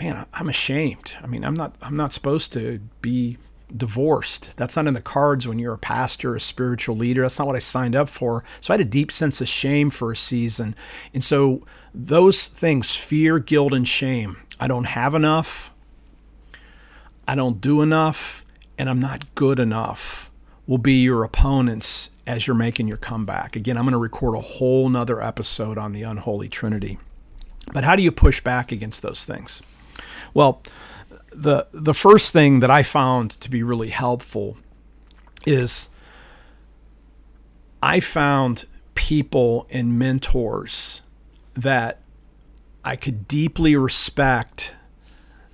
man, 0.00 0.26
I'm 0.34 0.48
ashamed. 0.48 1.14
I 1.22 1.28
mean, 1.28 1.44
I'm 1.44 1.54
not 1.54 1.76
I'm 1.82 1.94
not 1.94 2.12
supposed 2.12 2.52
to 2.54 2.80
be 3.00 3.38
divorced. 3.74 4.56
That's 4.56 4.74
not 4.74 4.88
in 4.88 4.94
the 4.94 5.00
cards 5.00 5.46
when 5.46 5.60
you're 5.60 5.74
a 5.74 5.78
pastor, 5.78 6.34
a 6.34 6.40
spiritual 6.40 6.96
leader. 6.96 7.22
That's 7.22 7.38
not 7.38 7.46
what 7.46 7.54
I 7.54 7.60
signed 7.60 7.94
up 7.94 8.08
for. 8.08 8.42
So 8.60 8.74
I 8.74 8.76
had 8.76 8.84
a 8.84 8.90
deep 8.90 9.12
sense 9.12 9.40
of 9.40 9.46
shame 9.46 9.88
for 9.88 10.10
a 10.10 10.16
season. 10.16 10.74
And 11.14 11.22
so 11.22 11.64
those 11.94 12.48
things 12.48 12.96
fear, 12.96 13.38
guilt, 13.38 13.72
and 13.72 13.86
shame 13.86 14.36
I 14.58 14.66
don't 14.66 14.86
have 14.86 15.14
enough, 15.14 15.72
I 17.28 17.36
don't 17.36 17.60
do 17.60 17.82
enough, 17.82 18.44
and 18.76 18.90
I'm 18.90 18.98
not 18.98 19.32
good 19.36 19.60
enough 19.60 20.28
will 20.68 20.78
be 20.78 21.02
your 21.02 21.24
opponents 21.24 22.10
as 22.28 22.46
you're 22.46 22.54
making 22.54 22.86
your 22.86 22.98
comeback. 22.98 23.56
Again, 23.56 23.78
I'm 23.78 23.84
going 23.84 23.92
to 23.92 23.98
record 23.98 24.36
a 24.36 24.40
whole 24.40 24.88
nother 24.90 25.22
episode 25.22 25.78
on 25.78 25.94
the 25.94 26.02
unholy 26.02 26.48
trinity. 26.48 26.98
But 27.72 27.84
how 27.84 27.96
do 27.96 28.02
you 28.02 28.12
push 28.12 28.42
back 28.42 28.70
against 28.70 29.00
those 29.00 29.24
things? 29.24 29.62
Well, 30.34 30.62
the 31.30 31.66
the 31.72 31.94
first 31.94 32.32
thing 32.32 32.60
that 32.60 32.70
I 32.70 32.82
found 32.82 33.30
to 33.40 33.50
be 33.50 33.62
really 33.62 33.88
helpful 33.88 34.58
is 35.46 35.88
I 37.82 38.00
found 38.00 38.66
people 38.94 39.66
and 39.70 39.98
mentors 39.98 41.02
that 41.54 42.00
I 42.84 42.96
could 42.96 43.26
deeply 43.26 43.74
respect 43.74 44.72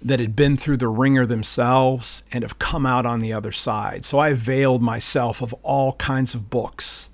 that 0.04 0.20
had 0.20 0.36
been 0.36 0.56
through 0.56 0.76
the 0.76 0.88
ringer 0.88 1.24
themselves 1.24 2.22
and 2.30 2.44
have 2.44 2.58
come 2.58 2.84
out 2.84 3.06
on 3.06 3.20
the 3.20 3.32
other 3.32 3.52
side. 3.52 4.04
So 4.04 4.18
I 4.18 4.28
availed 4.28 4.82
myself 4.82 5.40
of 5.40 5.54
all 5.62 5.94
kinds 5.94 6.34
of 6.34 6.50
books, 6.50 7.08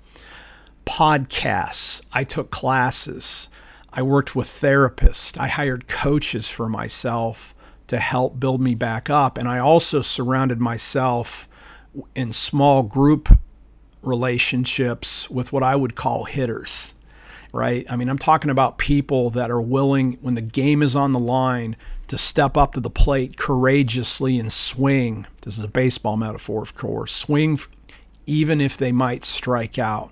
podcasts, 0.85 2.01
I 2.11 2.25
took 2.25 2.51
classes, 2.51 3.49
I 3.93 4.01
worked 4.01 4.35
with 4.35 4.47
therapists, 4.47 5.39
I 5.39 5.47
hired 5.47 5.87
coaches 5.87 6.49
for 6.49 6.67
myself 6.67 7.55
to 7.87 7.97
help 7.97 8.39
build 8.39 8.61
me 8.61 8.75
back 8.75 9.09
up. 9.09 9.37
And 9.37 9.47
I 9.47 9.59
also 9.59 10.01
surrounded 10.01 10.59
myself 10.59 11.47
in 12.15 12.33
small 12.33 12.83
group 12.83 13.37
relationships 14.01 15.29
with 15.29 15.53
what 15.53 15.63
I 15.63 15.75
would 15.75 15.95
call 15.95 16.23
hitters, 16.23 16.93
right? 17.53 17.85
I 17.89 17.95
mean, 17.95 18.09
I'm 18.09 18.17
talking 18.17 18.49
about 18.49 18.77
people 18.77 19.29
that 19.31 19.51
are 19.51 19.61
willing, 19.61 20.17
when 20.21 20.35
the 20.35 20.41
game 20.41 20.81
is 20.81 20.95
on 20.95 21.11
the 21.11 21.19
line, 21.19 21.75
to 22.11 22.17
step 22.17 22.57
up 22.57 22.73
to 22.73 22.81
the 22.81 22.89
plate 22.89 23.37
courageously 23.37 24.37
and 24.37 24.51
swing. 24.51 25.25
This 25.43 25.57
is 25.57 25.63
a 25.63 25.69
baseball 25.69 26.17
metaphor, 26.17 26.61
of 26.61 26.75
course. 26.75 27.13
Swing 27.13 27.57
even 28.25 28.59
if 28.59 28.75
they 28.75 28.91
might 28.91 29.23
strike 29.23 29.79
out. 29.79 30.11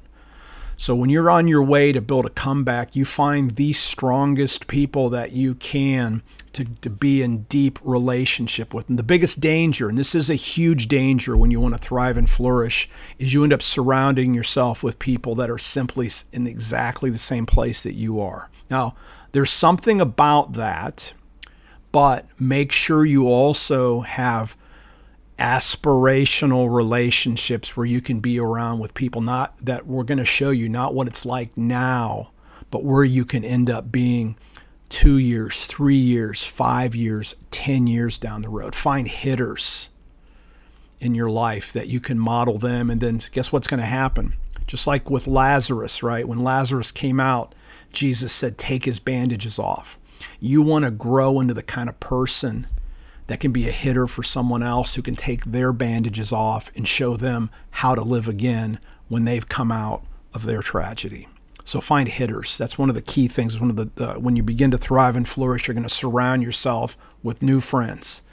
So 0.77 0.95
when 0.95 1.09
you're 1.09 1.29
on 1.29 1.49
your 1.49 1.61
way 1.61 1.91
to 1.91 1.99
build 1.99 2.25
a 2.25 2.29
comeback, 2.29 2.95
you 2.95 3.03
find 3.03 3.51
the 3.51 3.73
strongest 3.73 4.67
people 4.67 5.09
that 5.09 5.33
you 5.33 5.55
can 5.55 6.21
to, 6.53 6.63
to 6.63 6.89
be 6.89 7.21
in 7.21 7.43
deep 7.43 7.79
relationship 7.83 8.73
with. 8.73 8.87
And 8.87 8.97
the 8.97 9.03
biggest 9.03 9.41
danger, 9.41 9.89
and 9.89 9.97
this 9.97 10.15
is 10.15 10.29
a 10.29 10.35
huge 10.35 10.87
danger 10.87 11.35
when 11.35 11.51
you 11.51 11.59
want 11.59 11.73
to 11.73 11.81
thrive 11.81 12.17
and 12.17 12.29
flourish, 12.29 12.89
is 13.17 13.33
you 13.33 13.43
end 13.43 13.51
up 13.51 13.61
surrounding 13.61 14.33
yourself 14.33 14.81
with 14.81 14.99
people 14.99 15.35
that 15.35 15.49
are 15.49 15.57
simply 15.57 16.09
in 16.31 16.47
exactly 16.47 17.09
the 17.09 17.17
same 17.17 17.45
place 17.45 17.83
that 17.83 17.95
you 17.95 18.21
are. 18.21 18.49
Now, 18.69 18.95
there's 19.33 19.51
something 19.51 19.99
about 19.99 20.53
that, 20.53 21.11
but 21.91 22.27
make 22.39 22.71
sure 22.71 23.05
you 23.05 23.27
also 23.27 24.01
have 24.01 24.55
aspirational 25.37 26.73
relationships 26.73 27.75
where 27.75 27.85
you 27.85 28.01
can 28.01 28.19
be 28.19 28.39
around 28.39 28.79
with 28.79 28.93
people 28.93 29.21
not 29.21 29.57
that 29.63 29.87
we're 29.87 30.03
going 30.03 30.17
to 30.17 30.25
show 30.25 30.49
you 30.49 30.67
not 30.67 30.93
what 30.93 31.07
it's 31.07 31.25
like 31.25 31.57
now, 31.57 32.31
but 32.71 32.83
where 32.83 33.05
you 33.05 33.23
can 33.23 33.45
end 33.45 33.69
up 33.69 33.91
being 33.91 34.35
two 34.89 35.17
years, 35.17 35.65
three 35.65 35.95
years, 35.95 36.43
five 36.43 36.95
years, 36.95 37.35
10 37.51 37.87
years 37.87 38.17
down 38.17 38.41
the 38.41 38.49
road. 38.49 38.75
Find 38.75 39.07
hitters 39.07 39.89
in 40.99 41.15
your 41.15 41.29
life 41.29 41.71
that 41.71 41.87
you 41.87 41.99
can 41.99 42.19
model 42.19 42.57
them. 42.57 42.89
And 42.89 42.99
then 42.99 43.21
guess 43.31 43.53
what's 43.53 43.67
going 43.67 43.79
to 43.79 43.85
happen? 43.85 44.33
Just 44.67 44.87
like 44.87 45.09
with 45.09 45.27
Lazarus, 45.27 46.03
right? 46.03 46.27
When 46.27 46.43
Lazarus 46.43 46.91
came 46.91 47.19
out, 47.19 47.55
Jesus 47.93 48.33
said, 48.33 48.57
Take 48.57 48.85
his 48.85 48.99
bandages 48.99 49.57
off. 49.57 49.98
You 50.39 50.61
want 50.61 50.85
to 50.85 50.91
grow 50.91 51.39
into 51.39 51.53
the 51.53 51.63
kind 51.63 51.89
of 51.89 51.99
person 51.99 52.67
that 53.27 53.39
can 53.39 53.51
be 53.51 53.67
a 53.67 53.71
hitter 53.71 54.07
for 54.07 54.23
someone 54.23 54.63
else 54.63 54.95
who 54.95 55.01
can 55.01 55.15
take 55.15 55.45
their 55.45 55.71
bandages 55.71 56.33
off 56.33 56.71
and 56.75 56.87
show 56.87 57.15
them 57.15 57.51
how 57.69 57.93
to 57.93 58.01
live 58.01 58.27
again 58.27 58.79
when 59.07 59.25
they've 59.25 59.47
come 59.47 59.71
out 59.71 60.03
of 60.33 60.45
their 60.45 60.61
tragedy. 60.61 61.27
So 61.63 61.79
find 61.79 62.09
hitters. 62.09 62.57
That's 62.57 62.79
one 62.79 62.89
of 62.89 62.95
the 62.95 63.01
key 63.03 63.27
things. 63.27 63.59
One 63.59 63.69
of 63.69 63.75
the, 63.75 63.89
the 63.93 64.13
when 64.13 64.35
you 64.35 64.41
begin 64.41 64.71
to 64.71 64.77
thrive 64.79 65.15
and 65.15 65.27
flourish, 65.27 65.67
you're 65.67 65.75
going 65.75 65.83
to 65.83 65.93
surround 65.93 66.41
yourself 66.41 66.97
with 67.21 67.43
new 67.43 67.59
friends, 67.59 68.23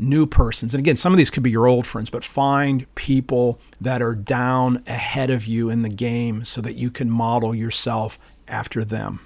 new 0.00 0.26
persons. 0.26 0.74
And 0.74 0.80
again, 0.80 0.96
some 0.96 1.12
of 1.12 1.16
these 1.16 1.30
could 1.30 1.44
be 1.44 1.52
your 1.52 1.68
old 1.68 1.86
friends, 1.86 2.10
but 2.10 2.24
find 2.24 2.92
people 2.96 3.60
that 3.80 4.02
are 4.02 4.16
down 4.16 4.82
ahead 4.88 5.30
of 5.30 5.46
you 5.46 5.70
in 5.70 5.82
the 5.82 5.88
game 5.88 6.44
so 6.44 6.60
that 6.62 6.74
you 6.74 6.90
can 6.90 7.08
model 7.08 7.54
yourself 7.54 8.18
after 8.48 8.84
them. 8.84 9.20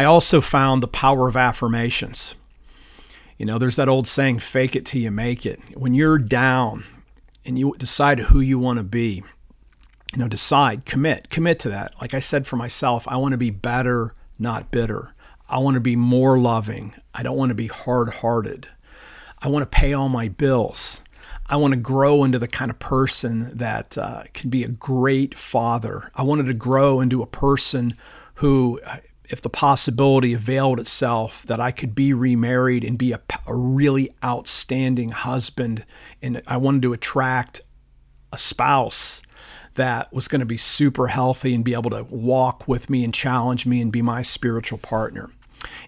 I 0.00 0.04
also 0.04 0.40
found 0.40 0.82
the 0.82 0.88
power 0.88 1.28
of 1.28 1.36
affirmations. 1.36 2.34
You 3.36 3.44
know, 3.44 3.58
there's 3.58 3.76
that 3.76 3.90
old 3.90 4.08
saying, 4.08 4.38
fake 4.38 4.74
it 4.74 4.86
till 4.86 5.02
you 5.02 5.10
make 5.10 5.44
it. 5.44 5.60
When 5.76 5.92
you're 5.92 6.16
down 6.16 6.84
and 7.44 7.58
you 7.58 7.74
decide 7.76 8.18
who 8.18 8.40
you 8.40 8.58
want 8.58 8.78
to 8.78 8.82
be, 8.82 9.22
you 10.14 10.18
know, 10.18 10.26
decide, 10.26 10.86
commit, 10.86 11.28
commit 11.28 11.58
to 11.58 11.68
that. 11.68 11.92
Like 12.00 12.14
I 12.14 12.18
said 12.18 12.46
for 12.46 12.56
myself, 12.56 13.06
I 13.08 13.18
want 13.18 13.32
to 13.32 13.36
be 13.36 13.50
better, 13.50 14.14
not 14.38 14.70
bitter. 14.70 15.14
I 15.50 15.58
want 15.58 15.74
to 15.74 15.80
be 15.80 15.96
more 15.96 16.38
loving. 16.38 16.94
I 17.12 17.22
don't 17.22 17.36
want 17.36 17.50
to 17.50 17.54
be 17.54 17.66
hard 17.66 18.08
hearted. 18.08 18.68
I 19.40 19.48
want 19.48 19.70
to 19.70 19.78
pay 19.78 19.92
all 19.92 20.08
my 20.08 20.28
bills. 20.28 21.04
I 21.46 21.56
want 21.56 21.74
to 21.74 21.78
grow 21.78 22.24
into 22.24 22.38
the 22.38 22.48
kind 22.48 22.70
of 22.70 22.78
person 22.78 23.54
that 23.58 23.98
uh, 23.98 24.22
can 24.32 24.48
be 24.48 24.64
a 24.64 24.68
great 24.68 25.34
father. 25.34 26.10
I 26.14 26.22
wanted 26.22 26.46
to 26.46 26.54
grow 26.54 27.02
into 27.02 27.20
a 27.20 27.26
person 27.26 27.92
who, 28.36 28.80
if 29.30 29.40
the 29.40 29.48
possibility 29.48 30.34
availed 30.34 30.80
itself, 30.80 31.44
that 31.46 31.60
I 31.60 31.70
could 31.70 31.94
be 31.94 32.12
remarried 32.12 32.84
and 32.84 32.98
be 32.98 33.12
a, 33.12 33.20
a 33.46 33.54
really 33.54 34.10
outstanding 34.24 35.10
husband. 35.10 35.86
And 36.20 36.42
I 36.46 36.56
wanted 36.56 36.82
to 36.82 36.92
attract 36.92 37.60
a 38.32 38.38
spouse 38.38 39.22
that 39.74 40.12
was 40.12 40.26
going 40.26 40.40
to 40.40 40.46
be 40.46 40.56
super 40.56 41.06
healthy 41.06 41.54
and 41.54 41.64
be 41.64 41.74
able 41.74 41.90
to 41.90 42.02
walk 42.10 42.66
with 42.66 42.90
me 42.90 43.04
and 43.04 43.14
challenge 43.14 43.66
me 43.66 43.80
and 43.80 43.92
be 43.92 44.02
my 44.02 44.20
spiritual 44.20 44.78
partner. 44.78 45.30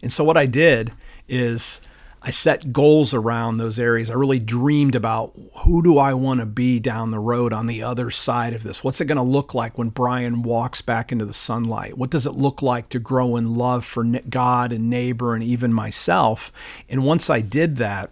And 0.02 0.12
so 0.12 0.22
what 0.22 0.36
I 0.36 0.46
did 0.46 0.92
is 1.28 1.80
I 2.24 2.30
set 2.30 2.72
goals 2.72 3.12
around 3.12 3.56
those 3.56 3.80
areas. 3.80 4.08
I 4.08 4.14
really 4.14 4.38
dreamed 4.38 4.94
about 4.94 5.36
who 5.64 5.82
do 5.82 5.98
I 5.98 6.14
want 6.14 6.38
to 6.38 6.46
be 6.46 6.78
down 6.78 7.10
the 7.10 7.18
road 7.18 7.52
on 7.52 7.66
the 7.66 7.82
other 7.82 8.10
side 8.10 8.54
of 8.54 8.62
this? 8.62 8.84
What's 8.84 9.00
it 9.00 9.06
going 9.06 9.16
to 9.16 9.22
look 9.22 9.54
like 9.54 9.76
when 9.76 9.88
Brian 9.88 10.42
walks 10.42 10.82
back 10.82 11.10
into 11.10 11.24
the 11.24 11.32
sunlight? 11.32 11.98
What 11.98 12.10
does 12.10 12.24
it 12.24 12.34
look 12.34 12.62
like 12.62 12.88
to 12.90 13.00
grow 13.00 13.36
in 13.36 13.54
love 13.54 13.84
for 13.84 14.04
God 14.04 14.72
and 14.72 14.88
neighbor 14.88 15.34
and 15.34 15.42
even 15.42 15.72
myself? 15.72 16.52
And 16.88 17.04
once 17.04 17.28
I 17.28 17.40
did 17.40 17.76
that, 17.76 18.10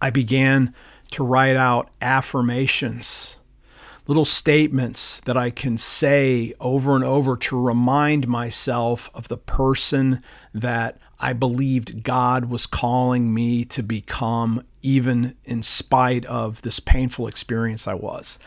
I 0.00 0.10
began 0.10 0.74
to 1.12 1.22
write 1.22 1.56
out 1.56 1.90
affirmations 2.00 3.38
little 4.06 4.24
statements 4.24 5.20
that 5.20 5.36
I 5.36 5.50
can 5.50 5.78
say 5.78 6.52
over 6.60 6.96
and 6.96 7.04
over 7.04 7.36
to 7.36 7.60
remind 7.60 8.26
myself 8.26 9.08
of 9.14 9.28
the 9.28 9.36
person 9.36 10.20
that 10.52 10.98
I 11.22 11.32
believed 11.32 12.02
God 12.02 12.46
was 12.46 12.66
calling 12.66 13.32
me 13.32 13.64
to 13.66 13.82
become, 13.82 14.64
even 14.82 15.36
in 15.44 15.62
spite 15.62 16.26
of 16.26 16.60
this 16.62 16.80
painful 16.80 17.28
experience 17.28 17.86
I 17.86 17.94
was. 17.94 18.40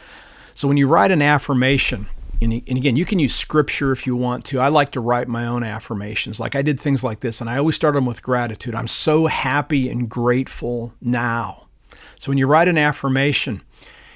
So 0.54 0.68
when 0.68 0.78
you 0.78 0.88
write 0.88 1.12
an 1.12 1.22
affirmation, 1.22 2.08
and, 2.42 2.52
again, 2.52 2.98
you 2.98 3.06
can 3.06 3.18
use 3.18 3.34
scripture 3.34 3.94
if 3.94 4.06
you 4.06 4.16
want 4.18 4.44
to. 4.46 4.60
I 4.60 4.68
like 4.68 4.92
to 4.92 5.00
write 5.00 5.30
my 5.30 5.46
own 5.46 5.64
affirmations. 5.64 6.38
Like 6.38 6.54
I 6.54 6.62
did 6.62 6.78
things 6.78 7.02
like 7.02 7.22
this, 7.22 7.40
and 7.40 7.50
I 7.50 7.58
always 7.58 7.76
start 7.76 7.96
them 7.96 8.06
with 8.06 8.22
gratitude. 8.22 8.76
I'm 8.76 8.90
so 8.90 9.28
happy 9.28 9.90
and 9.90 10.10
grateful 10.10 10.94
now. 11.00 11.68
So 12.20 12.30
when 12.30 12.38
you 12.38 12.46
write 12.46 12.68
an 12.68 12.78
affirmation, 12.78 13.62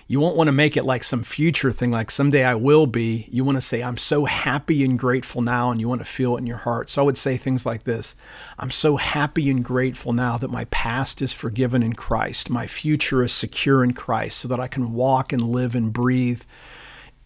you 0.09 0.19
won't 0.19 0.35
want 0.35 0.47
to 0.47 0.51
make 0.51 0.75
it 0.75 0.85
like 0.85 1.03
some 1.03 1.21
future 1.21 1.71
thing, 1.71 1.91
like 1.91 2.09
someday 2.09 2.43
I 2.43 2.55
will 2.55 2.87
be. 2.87 3.27
You 3.29 3.45
want 3.45 3.57
to 3.57 3.61
say, 3.61 3.83
I'm 3.83 3.97
so 3.97 4.25
happy 4.25 4.83
and 4.83 4.97
grateful 4.97 5.43
now, 5.43 5.69
and 5.69 5.79
you 5.79 5.87
want 5.87 6.01
to 6.01 6.05
feel 6.05 6.35
it 6.35 6.39
in 6.39 6.47
your 6.47 6.57
heart. 6.57 6.89
So 6.89 7.03
I 7.03 7.05
would 7.05 7.17
say 7.17 7.37
things 7.37 7.63
like 7.63 7.83
this 7.83 8.15
I'm 8.57 8.71
so 8.71 8.97
happy 8.97 9.51
and 9.51 9.63
grateful 9.63 10.11
now 10.11 10.35
that 10.37 10.49
my 10.49 10.65
past 10.65 11.21
is 11.21 11.31
forgiven 11.31 11.83
in 11.83 11.93
Christ. 11.93 12.49
My 12.49 12.65
future 12.65 13.21
is 13.21 13.31
secure 13.31 13.83
in 13.83 13.93
Christ, 13.93 14.39
so 14.39 14.47
that 14.47 14.59
I 14.59 14.67
can 14.67 14.93
walk 14.93 15.31
and 15.31 15.43
live 15.43 15.75
and 15.75 15.93
breathe 15.93 16.41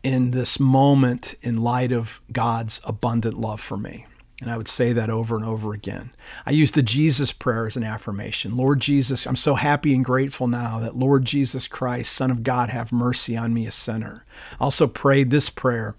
in 0.03 0.31
this 0.31 0.59
moment 0.59 1.35
in 1.41 1.55
light 1.55 1.93
of 1.93 2.19
God's 2.33 2.81
abundant 2.83 3.39
love 3.39 3.61
for 3.61 3.77
me. 3.77 4.07
And 4.43 4.51
I 4.51 4.57
would 4.57 4.67
say 4.67 4.91
that 4.91 5.09
over 5.09 5.37
and 5.37 5.45
over 5.45 5.71
again. 5.71 6.11
I 6.45 6.51
use 6.51 6.71
the 6.71 6.81
Jesus 6.81 7.31
prayer 7.31 7.65
as 7.65 7.77
an 7.77 7.85
affirmation. 7.85 8.57
Lord 8.57 8.81
Jesus, 8.81 9.25
I'm 9.25 9.37
so 9.37 9.55
happy 9.55 9.95
and 9.95 10.03
grateful 10.03 10.49
now 10.49 10.79
that 10.79 10.97
Lord 10.97 11.23
Jesus 11.23 11.65
Christ, 11.65 12.11
Son 12.11 12.29
of 12.29 12.43
God, 12.43 12.69
have 12.69 12.91
mercy 12.91 13.37
on 13.37 13.53
me, 13.53 13.65
a 13.65 13.71
sinner. 13.71 14.25
I 14.59 14.65
also 14.65 14.85
prayed 14.85 15.29
this 15.29 15.49
prayer. 15.49 15.95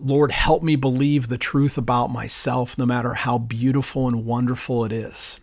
Lord, 0.00 0.30
help 0.30 0.62
me 0.62 0.76
believe 0.76 1.26
the 1.26 1.36
truth 1.36 1.76
about 1.76 2.12
myself, 2.12 2.78
no 2.78 2.86
matter 2.86 3.14
how 3.14 3.38
beautiful 3.38 4.06
and 4.06 4.24
wonderful 4.24 4.84
it 4.84 4.92
is. 4.92 5.40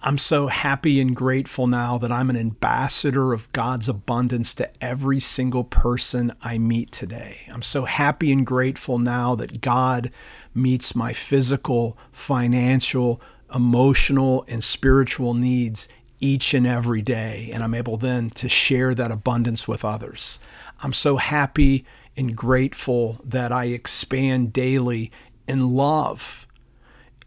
I'm 0.00 0.18
so 0.18 0.46
happy 0.46 1.00
and 1.00 1.14
grateful 1.14 1.66
now 1.66 1.98
that 1.98 2.12
I'm 2.12 2.30
an 2.30 2.36
ambassador 2.36 3.32
of 3.32 3.50
God's 3.52 3.88
abundance 3.88 4.54
to 4.54 4.70
every 4.82 5.18
single 5.18 5.64
person 5.64 6.32
I 6.40 6.58
meet 6.58 6.92
today. 6.92 7.40
I'm 7.52 7.62
so 7.62 7.84
happy 7.84 8.30
and 8.30 8.46
grateful 8.46 8.98
now 8.98 9.34
that 9.34 9.60
God 9.60 10.12
meets 10.54 10.94
my 10.94 11.12
physical, 11.12 11.98
financial, 12.12 13.20
emotional, 13.52 14.44
and 14.46 14.62
spiritual 14.62 15.34
needs 15.34 15.88
each 16.20 16.54
and 16.54 16.66
every 16.66 17.02
day. 17.02 17.50
And 17.52 17.64
I'm 17.64 17.74
able 17.74 17.96
then 17.96 18.30
to 18.30 18.48
share 18.48 18.94
that 18.94 19.10
abundance 19.10 19.66
with 19.66 19.84
others. 19.84 20.38
I'm 20.80 20.92
so 20.92 21.16
happy 21.16 21.84
and 22.16 22.36
grateful 22.36 23.20
that 23.24 23.50
I 23.50 23.66
expand 23.66 24.52
daily 24.52 25.10
in 25.48 25.70
love 25.70 26.46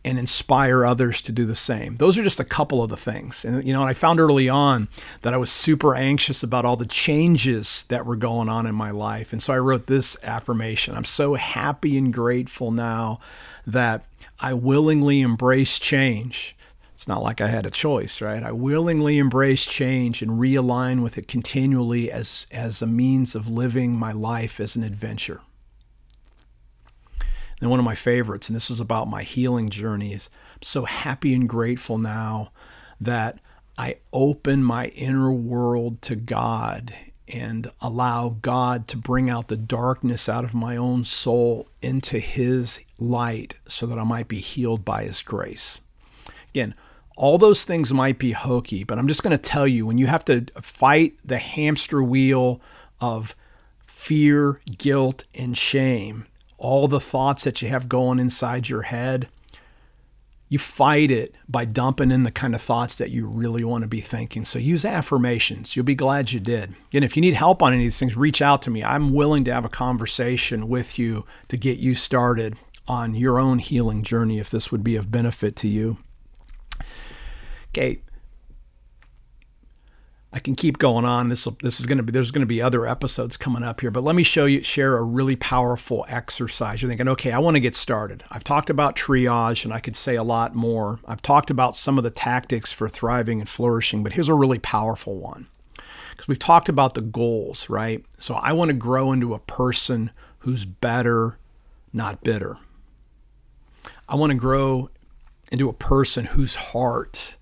and 0.03 0.17
inspire 0.17 0.85
others 0.85 1.21
to 1.21 1.31
do 1.31 1.45
the 1.45 1.55
same. 1.55 1.97
Those 1.97 2.17
are 2.17 2.23
just 2.23 2.39
a 2.39 2.45
couple 2.45 2.81
of 2.81 2.89
the 2.89 2.97
things. 2.97 3.45
And 3.45 3.63
you 3.63 3.73
know, 3.73 3.83
I 3.83 3.93
found 3.93 4.19
early 4.19 4.49
on 4.49 4.87
that 5.21 5.33
I 5.33 5.37
was 5.37 5.51
super 5.51 5.95
anxious 5.95 6.41
about 6.41 6.65
all 6.65 6.75
the 6.75 6.85
changes 6.85 7.85
that 7.89 8.05
were 8.05 8.15
going 8.15 8.49
on 8.49 8.65
in 8.65 8.73
my 8.73 8.91
life. 8.91 9.31
And 9.31 9.43
so 9.43 9.53
I 9.53 9.59
wrote 9.59 9.87
this 9.87 10.17
affirmation. 10.23 10.95
I'm 10.95 11.05
so 11.05 11.35
happy 11.35 11.97
and 11.97 12.11
grateful 12.11 12.71
now 12.71 13.19
that 13.67 14.05
I 14.39 14.53
willingly 14.55 15.21
embrace 15.21 15.77
change. 15.77 16.55
It's 16.93 17.07
not 17.07 17.23
like 17.23 17.41
I 17.41 17.47
had 17.47 17.65
a 17.65 17.71
choice, 17.71 18.21
right? 18.21 18.43
I 18.43 18.51
willingly 18.51 19.17
embrace 19.17 19.65
change 19.65 20.21
and 20.21 20.39
realign 20.39 21.01
with 21.01 21.17
it 21.17 21.27
continually 21.27 22.11
as 22.11 22.45
as 22.51 22.81
a 22.81 22.87
means 22.87 23.33
of 23.35 23.47
living 23.47 23.95
my 23.95 24.11
life 24.11 24.59
as 24.59 24.75
an 24.75 24.83
adventure. 24.83 25.41
And 27.61 27.69
one 27.69 27.79
of 27.79 27.85
my 27.85 27.95
favorites, 27.95 28.49
and 28.49 28.55
this 28.55 28.69
was 28.69 28.79
about 28.79 29.07
my 29.07 29.21
healing 29.23 29.69
journey, 29.69 30.13
is 30.13 30.29
I'm 30.55 30.63
so 30.63 30.85
happy 30.85 31.33
and 31.33 31.47
grateful 31.47 31.99
now 31.99 32.51
that 32.99 33.39
I 33.77 33.97
open 34.11 34.63
my 34.63 34.87
inner 34.87 35.31
world 35.31 36.01
to 36.03 36.15
God 36.15 36.93
and 37.27 37.71
allow 37.79 38.37
God 38.41 38.87
to 38.89 38.97
bring 38.97 39.29
out 39.29 39.47
the 39.47 39.57
darkness 39.57 40.27
out 40.27 40.43
of 40.43 40.53
my 40.53 40.75
own 40.75 41.05
soul 41.05 41.69
into 41.81 42.19
His 42.19 42.81
light 42.99 43.55
so 43.67 43.85
that 43.85 43.99
I 43.99 44.03
might 44.03 44.27
be 44.27 44.39
healed 44.39 44.83
by 44.83 45.03
His 45.03 45.21
grace. 45.21 45.81
Again, 46.49 46.75
all 47.15 47.37
those 47.37 47.63
things 47.63 47.93
might 47.93 48.17
be 48.19 48.31
hokey, 48.31 48.83
but 48.83 48.97
I'm 48.97 49.07
just 49.07 49.23
going 49.23 49.31
to 49.31 49.37
tell 49.37 49.67
you 49.67 49.85
when 49.85 49.97
you 49.97 50.07
have 50.07 50.25
to 50.25 50.45
fight 50.61 51.15
the 51.23 51.37
hamster 51.37 52.01
wheel 52.01 52.59
of 52.99 53.35
fear, 53.85 54.59
guilt, 54.77 55.25
and 55.33 55.57
shame, 55.57 56.25
all 56.61 56.87
the 56.87 56.99
thoughts 56.99 57.43
that 57.43 57.61
you 57.61 57.67
have 57.67 57.89
going 57.89 58.19
inside 58.19 58.69
your 58.69 58.83
head, 58.83 59.27
you 60.47 60.59
fight 60.59 61.09
it 61.09 61.33
by 61.47 61.65
dumping 61.65 62.11
in 62.11 62.23
the 62.23 62.31
kind 62.31 62.53
of 62.53 62.61
thoughts 62.61 62.97
that 62.97 63.09
you 63.09 63.27
really 63.27 63.63
want 63.63 63.83
to 63.83 63.87
be 63.87 64.01
thinking. 64.01 64.45
So 64.45 64.59
use 64.59 64.85
affirmations. 64.85 65.75
You'll 65.75 65.85
be 65.85 65.95
glad 65.95 66.31
you 66.31 66.39
did. 66.39 66.75
And 66.93 67.03
if 67.03 67.15
you 67.15 67.21
need 67.21 67.33
help 67.33 67.63
on 67.63 67.73
any 67.73 67.83
of 67.83 67.87
these 67.87 67.99
things, 67.99 68.15
reach 68.15 68.41
out 68.41 68.61
to 68.63 68.69
me. 68.69 68.83
I'm 68.83 69.13
willing 69.13 69.43
to 69.45 69.53
have 69.53 69.65
a 69.65 69.69
conversation 69.69 70.67
with 70.67 70.99
you 70.99 71.25
to 71.47 71.57
get 71.57 71.79
you 71.79 71.95
started 71.95 72.57
on 72.87 73.15
your 73.15 73.39
own 73.39 73.59
healing 73.59 74.03
journey 74.03 74.39
if 74.39 74.49
this 74.49 74.71
would 74.71 74.83
be 74.83 74.95
of 74.95 75.09
benefit 75.09 75.55
to 75.55 75.67
you. 75.67 75.97
Okay, 77.69 78.01
I 80.33 80.39
can 80.39 80.55
keep 80.55 80.77
going 80.77 81.03
on. 81.03 81.27
This 81.27 81.45
this 81.61 81.79
is 81.79 81.85
going 81.85 81.97
to 81.97 82.03
be 82.03 82.11
there's 82.11 82.31
going 82.31 82.41
to 82.41 82.47
be 82.47 82.61
other 82.61 82.87
episodes 82.87 83.35
coming 83.35 83.63
up 83.63 83.81
here, 83.81 83.91
but 83.91 84.03
let 84.03 84.15
me 84.15 84.23
show 84.23 84.45
you 84.45 84.63
share 84.63 84.97
a 84.97 85.03
really 85.03 85.35
powerful 85.35 86.05
exercise. 86.07 86.81
You're 86.81 86.89
thinking, 86.89 87.09
okay, 87.09 87.31
I 87.31 87.39
want 87.39 87.55
to 87.55 87.59
get 87.59 87.75
started. 87.75 88.23
I've 88.31 88.43
talked 88.43 88.69
about 88.69 88.95
triage, 88.95 89.65
and 89.65 89.73
I 89.73 89.79
could 89.79 89.97
say 89.97 90.15
a 90.15 90.23
lot 90.23 90.55
more. 90.55 90.99
I've 91.05 91.21
talked 91.21 91.49
about 91.49 91.75
some 91.75 91.97
of 91.97 92.05
the 92.05 92.11
tactics 92.11 92.71
for 92.71 92.87
thriving 92.87 93.41
and 93.41 93.49
flourishing, 93.49 94.03
but 94.03 94.13
here's 94.13 94.29
a 94.29 94.33
really 94.33 94.59
powerful 94.59 95.17
one 95.17 95.47
because 96.11 96.29
we've 96.29 96.39
talked 96.39 96.69
about 96.69 96.93
the 96.93 97.01
goals, 97.01 97.69
right? 97.69 98.05
So 98.17 98.35
I 98.35 98.53
want 98.53 98.69
to 98.69 98.75
grow 98.75 99.11
into 99.11 99.33
a 99.33 99.39
person 99.39 100.11
who's 100.39 100.63
better, 100.65 101.39
not 101.91 102.23
bitter. 102.23 102.57
I 104.07 104.15
want 104.15 104.31
to 104.31 104.37
grow 104.37 104.89
into 105.51 105.67
a 105.67 105.73
person 105.73 106.25
whose 106.25 106.55
heart 106.55 107.35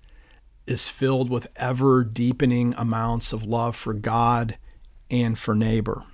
is 0.70 0.88
filled 0.88 1.30
with 1.30 1.46
ever 1.56 2.04
deepening 2.04 2.74
amounts 2.76 3.32
of 3.32 3.44
love 3.44 3.76
for 3.76 3.92
God 3.92 4.56
and 5.10 5.38
for 5.38 5.54
neighbor. 5.54 6.04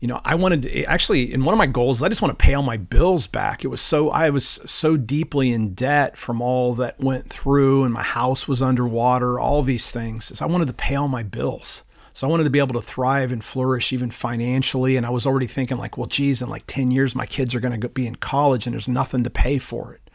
You 0.00 0.06
know, 0.06 0.20
I 0.24 0.36
wanted 0.36 0.62
to 0.62 0.84
actually, 0.84 1.32
in 1.32 1.44
one 1.44 1.52
of 1.52 1.58
my 1.58 1.66
goals, 1.66 2.02
I 2.02 2.08
just 2.08 2.22
want 2.22 2.38
to 2.38 2.42
pay 2.42 2.54
all 2.54 2.62
my 2.62 2.76
bills 2.76 3.26
back. 3.26 3.64
It 3.64 3.68
was 3.68 3.80
so, 3.80 4.10
I 4.10 4.30
was 4.30 4.46
so 4.46 4.96
deeply 4.96 5.50
in 5.50 5.74
debt 5.74 6.16
from 6.16 6.40
all 6.40 6.74
that 6.74 7.00
went 7.00 7.28
through, 7.30 7.82
and 7.82 7.92
my 7.92 8.04
house 8.04 8.46
was 8.46 8.62
underwater, 8.62 9.40
all 9.40 9.62
these 9.62 9.90
things. 9.90 10.30
Is 10.30 10.40
I 10.40 10.46
wanted 10.46 10.68
to 10.68 10.72
pay 10.72 10.94
all 10.94 11.08
my 11.08 11.24
bills. 11.24 11.82
So 12.14 12.26
I 12.26 12.30
wanted 12.30 12.44
to 12.44 12.50
be 12.50 12.58
able 12.58 12.80
to 12.80 12.82
thrive 12.84 13.30
and 13.30 13.44
flourish 13.44 13.92
even 13.92 14.10
financially. 14.10 14.96
And 14.96 15.06
I 15.06 15.10
was 15.10 15.26
already 15.26 15.46
thinking, 15.46 15.76
like, 15.76 15.96
well, 15.96 16.08
geez, 16.08 16.42
in 16.42 16.48
like 16.48 16.64
10 16.66 16.90
years, 16.90 17.14
my 17.14 17.26
kids 17.26 17.54
are 17.54 17.60
going 17.60 17.80
to 17.80 17.88
be 17.88 18.08
in 18.08 18.16
college 18.16 18.66
and 18.66 18.74
there's 18.74 18.88
nothing 18.88 19.22
to 19.22 19.30
pay 19.30 19.58
for 19.58 19.92
it. 19.94 20.07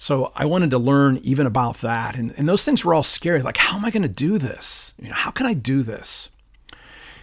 So 0.00 0.32
I 0.34 0.46
wanted 0.46 0.70
to 0.70 0.78
learn 0.78 1.18
even 1.18 1.46
about 1.46 1.76
that. 1.82 2.16
And, 2.16 2.32
and 2.38 2.48
those 2.48 2.64
things 2.64 2.82
were 2.82 2.94
all 2.94 3.02
scary. 3.02 3.42
Like, 3.42 3.58
how 3.58 3.76
am 3.76 3.84
I 3.84 3.90
going 3.90 4.02
to 4.02 4.08
do 4.08 4.38
this? 4.38 4.94
You 4.98 5.10
know, 5.10 5.14
how 5.14 5.30
can 5.30 5.44
I 5.44 5.52
do 5.52 5.82
this? 5.82 6.30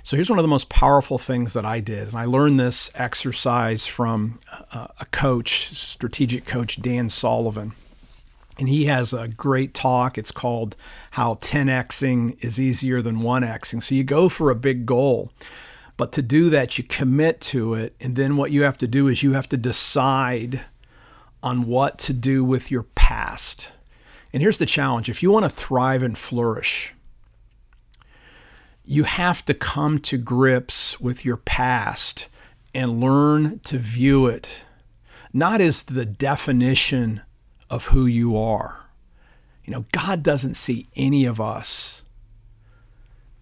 So 0.03 0.15
here's 0.15 0.29
one 0.29 0.37
of 0.37 0.43
the 0.43 0.47
most 0.47 0.69
powerful 0.69 1.17
things 1.17 1.53
that 1.53 1.65
I 1.65 1.79
did. 1.79 2.09
And 2.09 2.15
I 2.15 2.25
learned 2.25 2.59
this 2.59 2.91
exercise 2.93 3.87
from 3.87 4.39
a, 4.71 4.89
a 4.99 5.05
coach, 5.05 5.73
strategic 5.73 6.45
coach, 6.45 6.79
Dan 6.79 7.09
Sullivan. 7.09 7.73
And 8.59 8.69
he 8.69 8.85
has 8.85 9.11
a 9.11 9.27
great 9.27 9.73
talk. 9.73 10.19
It's 10.19 10.31
called 10.31 10.75
How 11.11 11.33
10xing 11.33 12.37
is 12.43 12.59
Easier 12.59 13.01
Than 13.01 13.21
1xing. 13.21 13.81
So 13.81 13.95
you 13.95 14.03
go 14.03 14.29
for 14.29 14.51
a 14.51 14.55
big 14.55 14.85
goal. 14.85 15.31
But 15.97 16.11
to 16.11 16.21
do 16.21 16.51
that, 16.51 16.77
you 16.77 16.83
commit 16.83 17.41
to 17.41 17.73
it. 17.73 17.95
And 17.99 18.15
then 18.15 18.37
what 18.37 18.51
you 18.51 18.61
have 18.61 18.77
to 18.77 18.87
do 18.87 19.07
is 19.07 19.23
you 19.23 19.33
have 19.33 19.49
to 19.49 19.57
decide 19.57 20.61
on 21.41 21.65
what 21.65 21.97
to 22.00 22.13
do 22.13 22.43
with 22.43 22.71
your 22.71 22.84
past. 22.84 23.71
And 24.34 24.41
here's 24.41 24.58
the 24.58 24.65
challenge 24.65 25.10
if 25.10 25.23
you 25.23 25.32
want 25.32 25.45
to 25.45 25.50
thrive 25.50 26.04
and 26.04 26.17
flourish, 26.17 26.93
you 28.84 29.04
have 29.04 29.43
to 29.45 29.54
come 29.54 30.00
to 30.00 30.17
grips 30.17 31.00
with 31.00 31.26
your 31.26 31.38
past 31.38 32.28
and 32.73 33.00
learn 33.00 33.60
to 33.60 33.78
view 33.78 34.28
it 34.28 34.63
not 35.34 35.62
as 35.62 35.84
the 35.84 36.06
definition 36.06 37.21
of 37.69 37.88
who 37.88 38.06
you 38.06 38.38
are. 38.38 38.89
You 39.65 39.73
know, 39.73 39.86
God 39.91 40.23
doesn't 40.23 40.56
see 40.56 40.88
any 40.95 41.26
of 41.26 41.41
us 41.41 42.04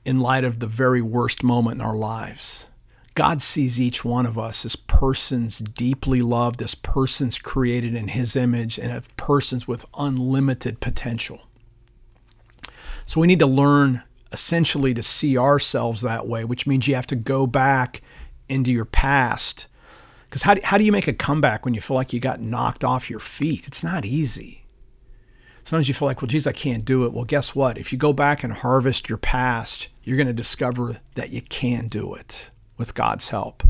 in 0.03 0.19
light 0.19 0.43
of 0.43 0.59
the 0.59 0.67
very 0.67 1.01
worst 1.01 1.43
moment 1.43 1.79
in 1.79 1.85
our 1.85 1.95
lives. 1.95 2.69
God 3.15 3.41
sees 3.41 3.79
each 3.79 4.03
one 4.03 4.25
of 4.25 4.37
us 4.37 4.65
as 4.65 4.75
persons 4.75 5.59
deeply 5.59 6.21
loved, 6.21 6.61
as 6.61 6.75
persons 6.75 7.39
created 7.39 7.95
in 7.95 8.09
His 8.09 8.35
image, 8.35 8.77
and 8.77 8.91
as 8.91 9.07
persons 9.15 9.65
with 9.65 9.85
unlimited 9.97 10.81
potential. 10.81 11.43
So 13.05 13.21
we 13.21 13.27
need 13.27 13.39
to 13.39 13.47
learn 13.47 14.03
essentially 14.33 14.93
to 14.93 15.01
see 15.01 15.37
ourselves 15.37 16.01
that 16.01 16.27
way, 16.27 16.43
which 16.43 16.67
means 16.67 16.89
you 16.89 16.95
have 16.95 17.07
to 17.07 17.15
go 17.15 17.47
back 17.47 18.01
into 18.49 18.69
your 18.69 18.83
past. 18.83 19.67
Because 20.29 20.41
how 20.41 20.55
do, 20.55 20.61
how 20.65 20.77
do 20.77 20.83
you 20.83 20.91
make 20.91 21.07
a 21.07 21.13
comeback 21.13 21.63
when 21.63 21.73
you 21.73 21.79
feel 21.79 21.95
like 21.95 22.11
you 22.11 22.19
got 22.19 22.41
knocked 22.41 22.83
off 22.83 23.09
your 23.09 23.21
feet? 23.21 23.65
It's 23.65 23.83
not 23.83 24.03
easy. 24.03 24.65
Sometimes 25.63 25.87
you 25.87 25.93
feel 25.93 26.09
like, 26.09 26.21
well, 26.21 26.27
geez, 26.27 26.45
I 26.45 26.51
can't 26.51 26.83
do 26.83 27.05
it. 27.05 27.13
Well, 27.13 27.23
guess 27.23 27.55
what? 27.55 27.77
If 27.77 27.93
you 27.93 27.97
go 27.97 28.11
back 28.11 28.43
and 28.43 28.51
harvest 28.51 29.07
your 29.07 29.17
past, 29.17 29.87
you're 30.03 30.17
going 30.17 30.27
to 30.27 30.33
discover 30.33 30.97
that 31.13 31.29
you 31.29 31.41
can 31.41 31.87
do 31.87 32.13
it 32.13 32.49
with 32.77 32.93
God's 32.93 33.29
help. 33.29 33.63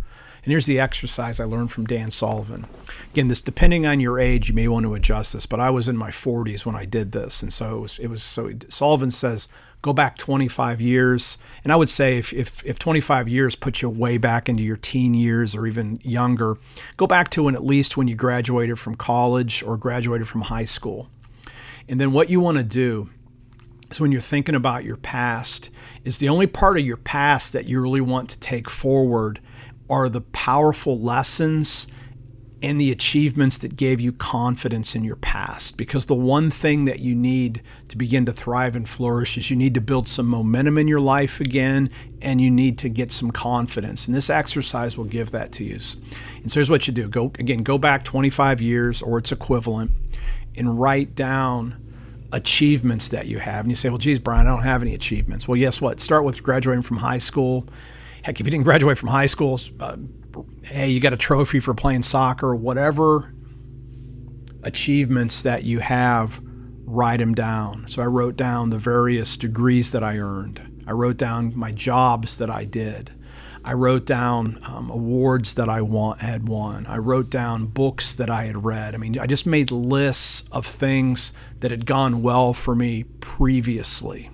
And 0.46 0.52
here's 0.52 0.68
the 0.68 0.80
exercise 0.80 1.40
I 1.40 1.46
learned 1.46 1.72
from 1.72 1.86
Dan 1.86 2.12
Sullivan. 2.12 2.68
Again, 3.12 3.30
this 3.30 3.42
depending 3.42 3.88
on 3.88 4.00
your 4.00 4.20
age, 4.20 4.50
you 4.50 4.54
may 4.54 4.68
want 4.68 4.86
to 4.86 4.94
adjust 4.94 5.34
this, 5.34 5.48
but 5.48 5.60
I 5.60 5.72
was 5.72 5.88
in 5.88 5.98
my 5.98 6.12
40s 6.12 6.68
when 6.68 6.76
I 6.76 6.86
did 6.86 7.14
this, 7.14 7.42
and 7.42 7.52
so 7.52 7.78
it 7.78 7.80
was. 7.80 8.00
It 8.00 8.08
was 8.08 8.22
so 8.22 8.52
Sullivan 8.70 9.10
says 9.10 9.48
go 9.82 9.92
back 9.92 10.18
25 10.18 10.82
years, 10.82 11.40
and 11.64 11.74
I 11.74 11.76
would 11.76 11.90
say 11.90 12.18
if 12.18 12.32
if, 12.32 12.64
if 12.64 12.78
25 12.78 13.28
years 13.28 13.56
puts 13.56 13.82
you 13.82 13.90
way 13.90 14.20
back 14.20 14.48
into 14.48 14.62
your 14.62 14.78
teen 14.78 15.16
years 15.16 15.56
or 15.56 15.66
even 15.66 16.00
younger, 16.04 16.58
go 16.96 17.08
back 17.08 17.30
to 17.32 17.44
when 17.44 17.56
at 17.56 17.66
least 17.66 17.98
when 17.98 18.08
you 18.08 18.16
graduated 18.16 18.78
from 18.78 18.94
college 18.94 19.64
or 19.64 19.78
graduated 19.78 20.28
from 20.28 20.42
high 20.42 20.66
school, 20.66 21.10
and 21.90 22.00
then 22.00 22.12
what 22.12 22.30
you 22.30 22.40
want 22.40 22.58
to 22.58 22.64
do 22.64 23.10
so 23.92 24.04
when 24.04 24.12
you're 24.12 24.22
thinking 24.22 24.56
about 24.56 24.84
your 24.84 24.98
past, 24.98 25.70
is 26.04 26.18
the 26.18 26.30
only 26.30 26.48
part 26.48 26.78
of 26.78 26.86
your 26.86 26.98
past 26.98 27.54
that 27.54 27.66
you 27.66 27.82
really 27.82 28.02
want 28.02 28.30
to 28.30 28.40
take 28.40 28.70
forward 28.70 29.40
are 29.90 30.10
the 30.10 30.22
powerful 30.22 31.00
lessons 31.00 31.88
and 32.62 32.82
the 32.82 32.92
achievements 32.92 33.60
that 33.60 33.76
gave 33.76 34.02
you 34.02 34.12
confidence 34.12 34.96
in 34.96 35.04
your 35.04 35.18
past. 35.18 35.78
Because 35.78 36.08
the 36.08 36.16
one 36.16 36.50
thing 36.50 36.86
that 36.86 37.00
you 37.00 37.14
need 37.14 37.62
to 37.90 37.98
begin 37.98 38.26
to 38.26 38.32
thrive 38.32 38.76
and 38.76 38.90
flourish 38.90 39.38
is 39.38 39.52
you 39.52 39.56
need 39.56 39.76
to 39.76 39.82
build 39.82 40.08
some 40.08 40.26
momentum 40.26 40.80
in 40.80 40.88
your 40.88 41.00
life 41.00 41.40
again 41.40 41.90
and 42.24 42.42
you 42.42 42.50
need 42.50 42.80
to 42.80 42.90
get 42.90 43.12
some 43.12 43.30
confidence. 43.30 44.08
And 44.08 44.16
this 44.16 44.32
exercise 44.32 44.98
will 44.98 45.06
give 45.06 45.30
that 45.32 45.52
to 45.54 45.64
you. 45.64 45.78
And 46.42 46.52
so 46.52 46.56
here's 46.56 46.70
what 46.70 46.88
you 46.88 46.94
do 46.94 47.08
go 47.08 47.26
again, 47.38 47.62
go 47.62 47.78
back 47.78 48.04
25 48.04 48.62
years 48.62 49.02
or 49.04 49.20
its 49.20 49.32
equivalent 49.32 49.92
and 50.58 50.80
write 50.80 51.14
down 51.14 51.85
achievements 52.36 53.08
that 53.10 53.28
you 53.28 53.40
have. 53.40 53.62
And 53.62 53.72
you 53.72 53.76
say, 53.76 53.88
well, 53.90 53.98
geez, 53.98 54.20
Brian, 54.20 54.46
I 54.46 54.50
don't 54.50 54.64
have 54.64 54.82
any 54.82 54.94
achievements. 54.94 55.48
Well, 55.48 55.58
guess 55.58 55.80
what? 55.80 56.02
Start 56.02 56.26
with 56.26 56.44
graduating 56.44 56.84
from 56.84 56.98
high 56.98 57.18
school. 57.18 57.66
Heck, 58.24 58.42
if 58.42 58.46
you 58.46 58.52
didn't 58.52 58.66
graduate 58.66 58.98
from 58.98 59.10
high 59.10 59.28
school, 59.28 59.60
uh, 59.80 59.96
hey, 60.64 60.90
you 60.90 61.00
got 61.00 61.14
a 61.14 61.18
trophy 61.18 61.62
for 61.62 61.74
playing 61.74 62.04
soccer, 62.04 62.54
whatever 62.54 63.34
achievements 64.64 65.44
that 65.44 65.64
you 65.64 65.80
have, 65.80 66.42
write 66.84 67.20
them 67.20 67.34
down. 67.34 67.86
So 67.88 68.02
I 68.02 68.08
wrote 68.08 68.36
down 68.36 68.70
the 68.70 68.78
various 68.78 69.38
degrees 69.38 69.92
that 69.94 70.04
I 70.04 70.18
earned. 70.18 70.84
I 70.86 70.92
wrote 70.92 71.18
down 71.18 71.58
my 71.58 71.72
jobs 71.72 72.38
that 72.40 72.50
I 72.50 72.66
did. 72.66 73.12
I 73.66 73.74
wrote 73.74 74.06
down 74.06 74.60
um, 74.68 74.92
awards 74.92 75.56
that 75.56 75.68
I 75.68 75.82
want, 75.82 76.22
had 76.22 76.48
won. 76.48 76.86
I 76.86 76.98
wrote 76.98 77.32
down 77.32 77.66
books 77.66 78.14
that 78.14 78.30
I 78.30 78.44
had 78.44 78.64
read. 78.64 78.94
I 78.94 78.98
mean, 78.98 79.18
I 79.18 79.26
just 79.26 79.48
made 79.48 79.72
lists 79.72 80.44
of 80.52 80.68
things 80.68 81.34
that 81.62 81.72
had 81.72 81.88
gone 81.88 82.22
well 82.22 82.54
for 82.54 82.76
me 82.76 83.06
previously. 83.22 84.30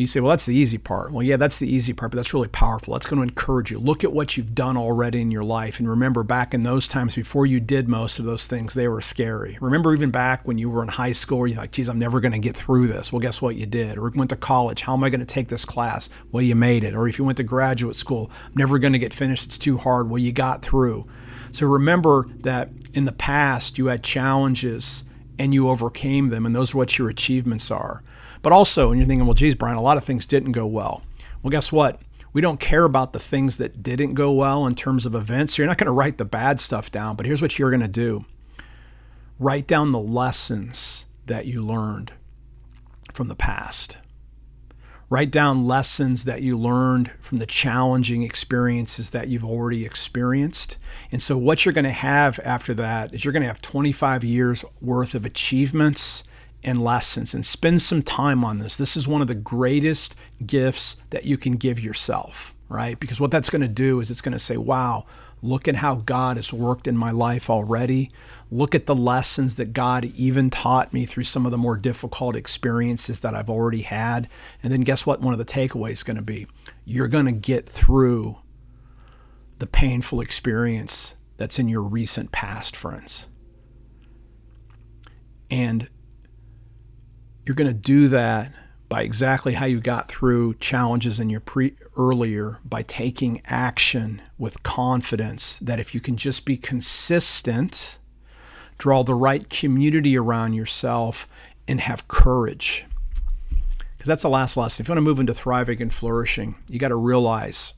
You 0.00 0.06
say, 0.06 0.20
well, 0.20 0.30
that's 0.30 0.46
the 0.46 0.54
easy 0.54 0.78
part. 0.78 1.12
Well, 1.12 1.22
yeah, 1.22 1.36
that's 1.36 1.58
the 1.58 1.72
easy 1.72 1.92
part, 1.92 2.10
but 2.10 2.16
that's 2.16 2.34
really 2.34 2.48
powerful. 2.48 2.94
That's 2.94 3.06
going 3.06 3.18
to 3.22 3.28
encourage 3.28 3.70
you. 3.70 3.78
Look 3.78 4.02
at 4.02 4.12
what 4.12 4.36
you've 4.36 4.54
done 4.54 4.76
already 4.76 5.20
in 5.20 5.30
your 5.30 5.44
life. 5.44 5.78
And 5.78 5.88
remember, 5.88 6.22
back 6.22 6.54
in 6.54 6.62
those 6.62 6.88
times 6.88 7.14
before 7.14 7.46
you 7.46 7.60
did 7.60 7.88
most 7.88 8.18
of 8.18 8.24
those 8.24 8.46
things, 8.46 8.74
they 8.74 8.88
were 8.88 9.00
scary. 9.00 9.58
Remember, 9.60 9.94
even 9.94 10.10
back 10.10 10.46
when 10.46 10.58
you 10.58 10.70
were 10.70 10.82
in 10.82 10.88
high 10.88 11.12
school, 11.12 11.46
you're 11.46 11.58
like, 11.58 11.72
geez, 11.72 11.88
I'm 11.88 11.98
never 11.98 12.20
going 12.20 12.32
to 12.32 12.38
get 12.38 12.56
through 12.56 12.88
this. 12.88 13.12
Well, 13.12 13.20
guess 13.20 13.42
what? 13.42 13.56
You 13.56 13.66
did. 13.66 13.98
Or 13.98 14.10
went 14.10 14.30
to 14.30 14.36
college. 14.36 14.82
How 14.82 14.94
am 14.94 15.04
I 15.04 15.10
going 15.10 15.20
to 15.20 15.26
take 15.26 15.48
this 15.48 15.64
class? 15.64 16.08
Well, 16.32 16.42
you 16.42 16.54
made 16.54 16.84
it. 16.84 16.94
Or 16.94 17.06
if 17.06 17.18
you 17.18 17.24
went 17.24 17.36
to 17.36 17.44
graduate 17.44 17.96
school, 17.96 18.30
I'm 18.46 18.52
never 18.56 18.78
going 18.78 18.94
to 18.94 18.98
get 18.98 19.12
finished. 19.12 19.44
It's 19.44 19.58
too 19.58 19.76
hard. 19.76 20.08
Well, 20.08 20.18
you 20.18 20.32
got 20.32 20.62
through. 20.62 21.06
So 21.52 21.66
remember 21.66 22.26
that 22.40 22.70
in 22.94 23.04
the 23.04 23.12
past, 23.12 23.78
you 23.78 23.86
had 23.86 24.02
challenges 24.02 25.04
and 25.38 25.54
you 25.54 25.68
overcame 25.68 26.28
them, 26.28 26.44
and 26.44 26.54
those 26.54 26.74
are 26.74 26.76
what 26.76 26.98
your 26.98 27.08
achievements 27.08 27.70
are. 27.70 28.02
But 28.42 28.52
also, 28.52 28.90
and 28.90 28.98
you're 28.98 29.06
thinking, 29.06 29.26
well, 29.26 29.34
geez, 29.34 29.54
Brian, 29.54 29.76
a 29.76 29.82
lot 29.82 29.96
of 29.96 30.04
things 30.04 30.26
didn't 30.26 30.52
go 30.52 30.66
well. 30.66 31.02
Well, 31.42 31.50
guess 31.50 31.72
what? 31.72 32.00
We 32.32 32.40
don't 32.40 32.60
care 32.60 32.84
about 32.84 33.12
the 33.12 33.18
things 33.18 33.56
that 33.56 33.82
didn't 33.82 34.14
go 34.14 34.32
well 34.32 34.66
in 34.66 34.74
terms 34.74 35.04
of 35.04 35.14
events. 35.14 35.54
So 35.54 35.62
you're 35.62 35.68
not 35.68 35.78
going 35.78 35.86
to 35.86 35.92
write 35.92 36.18
the 36.18 36.24
bad 36.24 36.60
stuff 36.60 36.90
down, 36.90 37.16
but 37.16 37.26
here's 37.26 37.42
what 37.42 37.58
you're 37.58 37.70
going 37.70 37.80
to 37.80 37.88
do 37.88 38.24
write 39.38 39.66
down 39.66 39.90
the 39.90 39.98
lessons 39.98 41.06
that 41.26 41.46
you 41.46 41.62
learned 41.62 42.12
from 43.12 43.28
the 43.28 43.34
past. 43.34 43.96
Write 45.08 45.32
down 45.32 45.66
lessons 45.66 46.24
that 46.26 46.42
you 46.42 46.56
learned 46.56 47.10
from 47.20 47.38
the 47.38 47.46
challenging 47.46 48.22
experiences 48.22 49.10
that 49.10 49.26
you've 49.26 49.44
already 49.44 49.84
experienced. 49.84 50.76
And 51.10 51.20
so, 51.20 51.36
what 51.36 51.64
you're 51.64 51.72
going 51.72 51.84
to 51.84 51.90
have 51.90 52.38
after 52.44 52.74
that 52.74 53.12
is 53.12 53.24
you're 53.24 53.32
going 53.32 53.42
to 53.42 53.48
have 53.48 53.60
25 53.60 54.22
years 54.22 54.64
worth 54.80 55.16
of 55.16 55.26
achievements 55.26 56.22
and 56.62 56.82
lessons. 56.82 57.34
And 57.34 57.44
spend 57.44 57.82
some 57.82 58.02
time 58.02 58.44
on 58.44 58.58
this. 58.58 58.76
This 58.76 58.96
is 58.96 59.08
one 59.08 59.22
of 59.22 59.28
the 59.28 59.34
greatest 59.34 60.14
gifts 60.44 60.96
that 61.10 61.24
you 61.24 61.36
can 61.36 61.52
give 61.52 61.80
yourself, 61.80 62.54
right? 62.68 62.98
Because 62.98 63.20
what 63.20 63.30
that's 63.30 63.50
going 63.50 63.62
to 63.62 63.68
do 63.68 64.00
is 64.00 64.10
it's 64.10 64.22
going 64.22 64.32
to 64.32 64.38
say, 64.38 64.56
wow, 64.56 65.06
Look 65.42 65.68
at 65.68 65.76
how 65.76 65.96
God 65.96 66.36
has 66.36 66.52
worked 66.52 66.86
in 66.86 66.96
my 66.96 67.10
life 67.10 67.48
already. 67.48 68.10
Look 68.50 68.74
at 68.74 68.86
the 68.86 68.94
lessons 68.94 69.54
that 69.56 69.72
God 69.72 70.04
even 70.04 70.50
taught 70.50 70.92
me 70.92 71.06
through 71.06 71.24
some 71.24 71.46
of 71.46 71.52
the 71.52 71.58
more 71.58 71.76
difficult 71.76 72.36
experiences 72.36 73.20
that 73.20 73.34
I've 73.34 73.48
already 73.48 73.82
had. 73.82 74.28
And 74.62 74.72
then 74.72 74.82
guess 74.82 75.06
what? 75.06 75.20
One 75.20 75.32
of 75.32 75.38
the 75.38 75.44
takeaways 75.44 75.92
is 75.92 76.02
going 76.02 76.16
to 76.16 76.22
be 76.22 76.46
you're 76.84 77.08
going 77.08 77.26
to 77.26 77.32
get 77.32 77.68
through 77.68 78.38
the 79.58 79.66
painful 79.66 80.20
experience 80.20 81.14
that's 81.36 81.58
in 81.58 81.68
your 81.68 81.82
recent 81.82 82.32
past, 82.32 82.76
friends. 82.76 83.26
And 85.50 85.88
you're 87.44 87.54
going 87.54 87.68
to 87.68 87.74
do 87.74 88.08
that 88.08 88.52
by 88.88 89.02
exactly 89.02 89.54
how 89.54 89.66
you 89.66 89.80
got 89.80 90.08
through 90.08 90.54
challenges 90.54 91.20
in 91.20 91.30
your 91.30 91.40
pre 91.40 91.74
earlier 91.96 92.58
by 92.64 92.82
taking 92.82 93.40
action 93.46 94.20
with 94.36 94.62
confidence 94.62 95.56
that 95.58 95.78
if 95.78 95.94
you 95.94 96.00
can 96.00 96.16
just 96.16 96.44
be 96.44 96.56
consistent, 96.56 97.98
draw 98.78 99.04
the 99.04 99.14
right 99.14 99.48
community 99.48 100.18
around 100.18 100.54
yourself 100.54 101.28
and 101.68 101.80
have 101.80 102.08
courage. 102.08 102.84
Because 103.96 104.08
that's 104.08 104.22
the 104.22 104.28
last 104.28 104.56
lesson. 104.56 104.82
If 104.82 104.88
you 104.88 104.92
want 104.92 104.98
to 104.98 105.08
move 105.08 105.20
into 105.20 105.34
thriving 105.34 105.80
and 105.80 105.94
flourishing, 105.94 106.56
you 106.68 106.78
got 106.78 106.88
to 106.88 106.96
realize 106.96 107.74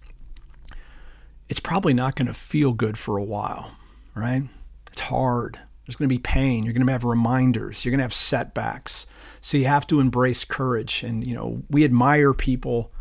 it's 1.48 1.60
probably 1.60 1.92
not 1.92 2.14
going 2.14 2.28
to 2.28 2.34
feel 2.34 2.72
good 2.72 2.96
for 2.96 3.18
a 3.18 3.24
while, 3.24 3.76
right? 4.14 4.44
It's 4.90 5.02
hard. 5.02 5.58
There's 5.84 5.96
going 5.96 6.08
to 6.08 6.14
be 6.14 6.20
pain. 6.20 6.64
You're 6.64 6.72
going 6.72 6.86
to 6.86 6.92
have 6.92 7.04
reminders. 7.04 7.84
You're 7.84 7.90
going 7.90 7.98
to 7.98 8.04
have 8.04 8.14
setbacks. 8.14 9.06
So 9.42 9.58
you 9.58 9.66
have 9.66 9.86
to 9.88 10.00
embrace 10.00 10.44
courage. 10.44 11.02
And, 11.02 11.26
you 11.26 11.34
know, 11.34 11.62
we 11.68 11.84
admire 11.84 12.32
people 12.32 12.92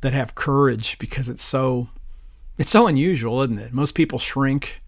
that 0.00 0.14
have 0.14 0.34
courage 0.34 0.98
because 0.98 1.28
it's 1.28 1.44
so 1.44 1.88
it's 2.56 2.70
so 2.70 2.86
unusual, 2.86 3.42
isn't 3.42 3.58
it? 3.58 3.72
Most 3.72 3.94
people 3.94 4.18
shrink. 4.18 4.82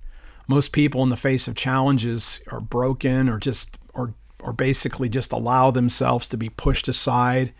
Most 0.48 0.72
people 0.72 1.02
in 1.02 1.08
the 1.08 1.16
face 1.16 1.48
of 1.48 1.54
challenges 1.54 2.40
are 2.50 2.60
broken 2.60 3.28
or 3.28 3.38
just 3.38 3.78
or 3.92 4.14
or 4.40 4.52
basically 4.52 5.08
just 5.08 5.32
allow 5.32 5.70
themselves 5.70 6.28
to 6.28 6.36
be 6.36 6.48
pushed 6.48 6.88
aside. 6.88 7.52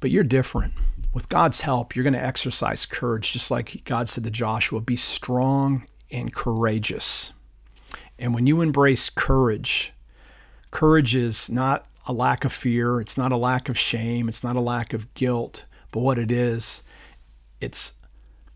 But 0.00 0.10
you're 0.10 0.24
different. 0.24 0.74
With 1.12 1.28
God's 1.28 1.60
help, 1.60 1.94
you're 1.94 2.02
going 2.02 2.14
to 2.14 2.24
exercise 2.24 2.86
courage 2.86 3.32
just 3.32 3.50
like 3.50 3.84
God 3.84 4.08
said 4.08 4.24
to 4.24 4.30
Joshua, 4.30 4.80
be 4.80 4.96
strong 4.96 5.86
and 6.10 6.34
courageous. 6.34 7.32
And 8.18 8.34
when 8.34 8.46
you 8.46 8.60
embrace 8.60 9.10
courage, 9.10 9.93
courage 10.74 11.14
is 11.14 11.48
not 11.48 11.86
a 12.06 12.12
lack 12.12 12.44
of 12.44 12.52
fear, 12.52 13.00
it's 13.00 13.16
not 13.16 13.32
a 13.32 13.36
lack 13.36 13.68
of 13.68 13.78
shame, 13.78 14.28
it's 14.28 14.42
not 14.44 14.56
a 14.56 14.60
lack 14.60 14.92
of 14.92 15.14
guilt, 15.14 15.64
but 15.92 16.00
what 16.00 16.18
it 16.18 16.32
is, 16.32 16.82
it's 17.60 17.94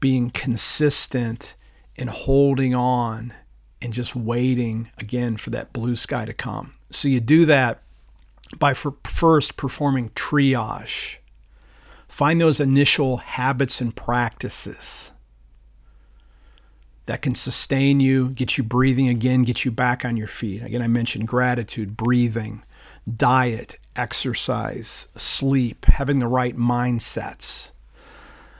being 0.00 0.28
consistent 0.30 1.54
and 1.96 2.10
holding 2.10 2.74
on 2.74 3.32
and 3.80 3.92
just 3.92 4.16
waiting 4.16 4.90
again 4.98 5.36
for 5.36 5.50
that 5.50 5.72
blue 5.72 5.94
sky 5.94 6.24
to 6.24 6.34
come. 6.34 6.74
So 6.90 7.06
you 7.06 7.20
do 7.20 7.46
that 7.46 7.82
by 8.58 8.74
first 8.74 9.56
performing 9.56 10.10
triage. 10.10 11.18
Find 12.08 12.40
those 12.40 12.58
initial 12.58 13.18
habits 13.18 13.80
and 13.80 13.94
practices 13.94 15.12
that 17.08 17.22
can 17.22 17.34
sustain 17.34 18.00
you, 18.00 18.28
get 18.28 18.58
you 18.58 18.62
breathing 18.62 19.08
again, 19.08 19.42
get 19.42 19.64
you 19.64 19.70
back 19.70 20.04
on 20.04 20.18
your 20.18 20.28
feet. 20.28 20.62
Again, 20.62 20.82
I 20.82 20.88
mentioned 20.88 21.26
gratitude, 21.26 21.96
breathing, 21.96 22.62
diet, 23.16 23.78
exercise, 23.96 25.08
sleep, 25.16 25.86
having 25.86 26.18
the 26.18 26.26
right 26.26 26.54
mindsets, 26.54 27.72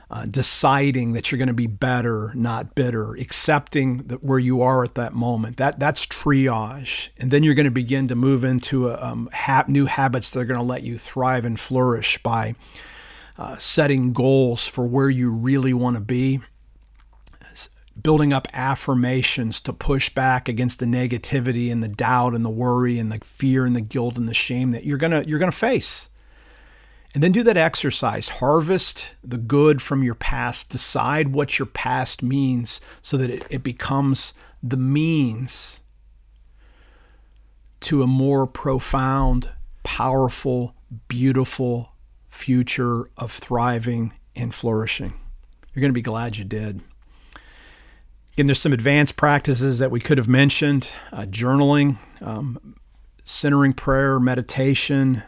uh, 0.09 0.25
deciding 0.25 1.13
that 1.13 1.31
you're 1.31 1.37
going 1.37 1.47
to 1.47 1.53
be 1.53 1.67
better, 1.67 2.31
not 2.33 2.73
bitter, 2.73 3.13
accepting 3.13 3.97
that 4.07 4.23
where 4.23 4.39
you 4.39 4.63
are 4.63 4.83
at 4.83 4.95
that 4.95 5.13
moment. 5.13 5.57
That 5.57 5.79
that's 5.79 6.07
triage, 6.07 7.09
and 7.19 7.29
then 7.29 7.43
you're 7.43 7.53
going 7.53 7.65
to 7.65 7.71
begin 7.71 8.07
to 8.07 8.15
move 8.15 8.43
into 8.43 8.89
a, 8.89 8.99
um, 8.99 9.29
ha- 9.31 9.65
new 9.67 9.85
habits 9.85 10.31
that 10.31 10.39
are 10.39 10.45
going 10.45 10.57
to 10.57 10.63
let 10.63 10.81
you 10.81 10.97
thrive 10.97 11.45
and 11.45 11.59
flourish 11.59 12.17
by 12.23 12.55
uh, 13.37 13.57
setting 13.59 14.11
goals 14.11 14.65
for 14.65 14.87
where 14.87 15.11
you 15.11 15.31
really 15.31 15.75
want 15.75 15.97
to 15.97 16.01
be 16.01 16.41
building 18.03 18.33
up 18.33 18.47
affirmations 18.53 19.59
to 19.61 19.73
push 19.73 20.09
back 20.09 20.47
against 20.47 20.79
the 20.79 20.85
negativity 20.85 21.71
and 21.71 21.83
the 21.83 21.87
doubt 21.87 22.35
and 22.35 22.45
the 22.45 22.49
worry 22.49 22.99
and 22.99 23.11
the 23.11 23.19
fear 23.23 23.65
and 23.65 23.75
the 23.75 23.81
guilt 23.81 24.17
and 24.17 24.27
the 24.27 24.33
shame 24.33 24.71
that 24.71 24.85
you're 24.85 24.97
going 24.97 25.11
to 25.11 25.27
you're 25.27 25.39
going 25.39 25.51
to 25.51 25.57
face. 25.57 26.09
And 27.13 27.23
then 27.23 27.31
do 27.31 27.41
that 27.43 27.57
exercise. 27.57 28.29
Harvest 28.29 29.13
the 29.23 29.39
good 29.39 29.81
from 29.81 30.03
your 30.03 30.13
past. 30.15 30.69
Decide 30.69 31.29
what 31.29 31.57
your 31.57 31.65
past 31.65 32.21
means 32.21 32.79
so 33.01 33.17
that 33.17 33.31
it, 33.31 33.47
it 33.49 33.63
becomes 33.63 34.33
the 34.61 34.77
means 34.77 35.81
to 37.81 38.03
a 38.03 38.07
more 38.07 38.45
profound, 38.45 39.49
powerful, 39.83 40.75
beautiful 41.07 41.93
future 42.27 43.09
of 43.17 43.31
thriving 43.31 44.13
and 44.35 44.53
flourishing. 44.53 45.13
You're 45.73 45.81
going 45.81 45.89
to 45.89 45.93
be 45.93 46.01
glad 46.01 46.37
you 46.37 46.45
did. 46.45 46.81
Again, 48.33 48.47
there's 48.47 48.61
some 48.61 48.73
advanced 48.73 49.15
practices 49.15 49.79
that 49.79 49.91
we 49.91 49.99
could 49.99 50.17
have 50.17 50.27
mentioned 50.27 50.89
uh, 51.11 51.23
journaling, 51.23 51.97
um, 52.21 52.75
centering 53.25 53.73
prayer, 53.73 54.19
meditation, 54.19 55.23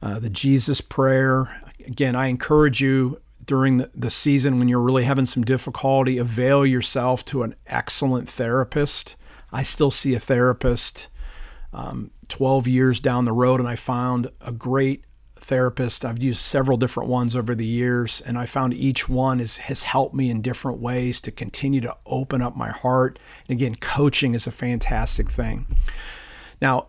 uh, 0.00 0.18
the 0.18 0.30
Jesus 0.30 0.80
prayer. 0.80 1.60
Again, 1.86 2.16
I 2.16 2.26
encourage 2.26 2.80
you 2.80 3.20
during 3.44 3.78
the, 3.78 3.90
the 3.94 4.10
season 4.10 4.58
when 4.58 4.68
you're 4.68 4.80
really 4.80 5.04
having 5.04 5.26
some 5.26 5.44
difficulty, 5.44 6.18
avail 6.18 6.64
yourself 6.66 7.24
to 7.26 7.42
an 7.42 7.54
excellent 7.66 8.28
therapist. 8.28 9.16
I 9.52 9.62
still 9.62 9.90
see 9.90 10.14
a 10.14 10.20
therapist 10.20 11.08
um, 11.72 12.10
12 12.28 12.66
years 12.66 13.00
down 13.00 13.24
the 13.24 13.32
road, 13.32 13.60
and 13.60 13.68
I 13.68 13.76
found 13.76 14.30
a 14.40 14.52
great 14.52 15.04
therapist. 15.42 16.04
I've 16.04 16.22
used 16.22 16.40
several 16.40 16.76
different 16.76 17.08
ones 17.10 17.34
over 17.36 17.54
the 17.54 17.66
years, 17.66 18.20
and 18.20 18.36
I 18.38 18.46
found 18.46 18.74
each 18.74 19.08
one 19.08 19.40
is, 19.40 19.58
has 19.58 19.84
helped 19.84 20.14
me 20.14 20.30
in 20.30 20.42
different 20.42 20.80
ways 20.80 21.20
to 21.22 21.30
continue 21.30 21.80
to 21.80 21.96
open 22.06 22.42
up 22.42 22.56
my 22.56 22.70
heart. 22.70 23.18
And 23.48 23.58
again, 23.58 23.76
coaching 23.76 24.34
is 24.34 24.46
a 24.46 24.52
fantastic 24.52 25.30
thing. 25.30 25.66
Now, 26.60 26.88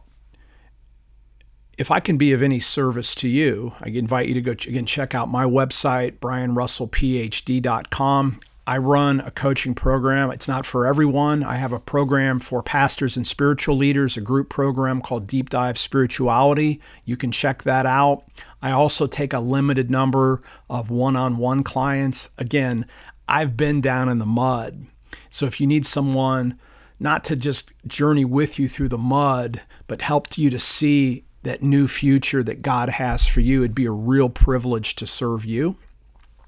if 1.78 1.92
I 1.92 2.00
can 2.00 2.18
be 2.18 2.34
of 2.34 2.42
any 2.44 2.60
service 2.60 3.16
to 3.16 3.28
you, 3.28 3.74
I 3.82 3.90
invite 3.90 4.28
you 4.28 4.36
to 4.36 4.42
go 4.42 4.52
again 4.52 4.86
check 4.86 5.16
out 5.16 5.30
my 5.30 5.46
website, 5.46 6.20
brianrussellphd.com. 6.20 8.40
I 8.66 8.78
run 8.78 9.20
a 9.20 9.32
coaching 9.32 9.76
program. 9.76 10.32
It's 10.32 10.48
not 10.48 10.66
for 10.66 10.86
everyone. 10.86 11.44
I 11.44 11.56
have 11.56 11.74
a 11.74 11.80
program 11.80 12.40
for 12.40 12.64
pastors 12.64 13.18
and 13.18 13.28
spiritual 13.28 13.76
leaders, 13.76 14.16
a 14.16 14.22
group 14.22 14.50
program 14.50 15.02
called 15.02 15.28
Deep 15.28 15.50
Dive 15.50 15.78
Spirituality. 15.78 16.82
You 17.04 17.18
can 17.18 17.32
check 17.32 17.64
that 17.64 17.86
out. 17.86 18.24
I 18.62 18.72
also 18.72 19.06
take 19.06 19.34
a 19.34 19.42
limited 19.42 19.92
number 19.92 20.42
of 20.70 20.90
one 20.90 21.18
on 21.18 21.38
one 21.38 21.64
clients. 21.64 22.30
Again, 22.38 22.86
I've 23.28 23.58
been 23.58 23.82
down 23.82 24.08
in 24.08 24.20
the 24.20 24.26
mud. 24.26 24.86
So 25.30 25.46
if 25.46 25.60
you 25.60 25.68
need 25.68 25.86
someone 25.86 26.58
not 27.00 27.26
to 27.26 27.36
just 27.36 27.72
journey 27.86 28.24
with 28.24 28.58
you 28.60 28.70
through 28.70 28.90
the 28.90 28.98
mud, 28.98 29.62
but 29.88 30.02
help 30.02 30.38
you 30.38 30.50
to 30.50 30.60
see 30.60 31.26
that 31.42 31.62
new 31.62 31.86
future 31.90 32.44
that 32.44 32.62
God 32.62 32.88
has 32.88 33.28
for 33.28 33.42
you, 33.42 33.60
it'd 33.60 33.76
be 33.76 33.86
a 33.86 33.92
real 33.92 34.30
privilege 34.30 34.96
to 34.96 35.06
serve 35.06 35.44
you. 35.44 35.76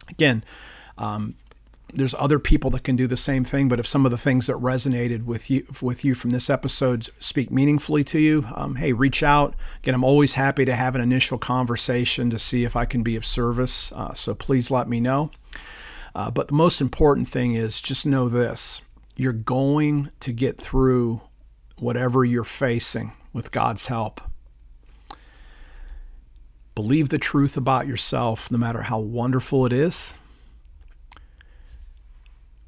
Again, 0.09 0.45
um, 0.97 1.35
there's 1.95 2.15
other 2.19 2.39
people 2.39 2.69
that 2.71 2.83
can 2.83 2.95
do 2.95 3.07
the 3.07 3.17
same 3.17 3.43
thing. 3.43 3.69
But 3.69 3.79
if 3.79 3.87
some 3.87 4.05
of 4.05 4.11
the 4.11 4.17
things 4.17 4.47
that 4.47 4.57
resonated 4.57 5.23
with 5.23 5.49
you 5.49 5.65
with 5.81 6.05
you 6.05 6.13
from 6.13 6.31
this 6.31 6.49
episode 6.49 7.09
speak 7.19 7.51
meaningfully 7.51 8.03
to 8.05 8.19
you, 8.19 8.45
um, 8.53 8.75
hey, 8.75 8.93
reach 8.93 9.23
out. 9.23 9.55
Again, 9.79 9.95
I'm 9.95 10.03
always 10.03 10.35
happy 10.35 10.65
to 10.65 10.75
have 10.75 10.95
an 10.95 11.01
initial 11.01 11.37
conversation 11.37 12.29
to 12.29 12.39
see 12.39 12.63
if 12.63 12.75
I 12.75 12.85
can 12.85 13.01
be 13.01 13.15
of 13.15 13.25
service. 13.25 13.91
Uh, 13.93 14.13
so 14.13 14.35
please 14.35 14.69
let 14.69 14.87
me 14.87 14.99
know. 14.99 15.31
Uh, 16.13 16.29
but 16.31 16.49
the 16.49 16.53
most 16.53 16.81
important 16.81 17.27
thing 17.27 17.55
is 17.55 17.81
just 17.81 18.05
know 18.05 18.29
this: 18.29 18.81
you're 19.15 19.33
going 19.33 20.11
to 20.19 20.33
get 20.33 20.59
through 20.59 21.21
whatever 21.77 22.23
you're 22.23 22.43
facing 22.43 23.13
with 23.33 23.51
God's 23.51 23.87
help. 23.87 24.21
Believe 26.73 27.07
the 27.07 27.17
truth 27.17 27.55
about 27.55 27.87
yourself, 27.87 28.51
no 28.51 28.57
matter 28.57 28.81
how 28.83 28.99
wonderful 28.99 29.65
it 29.65 29.71
is 29.71 30.13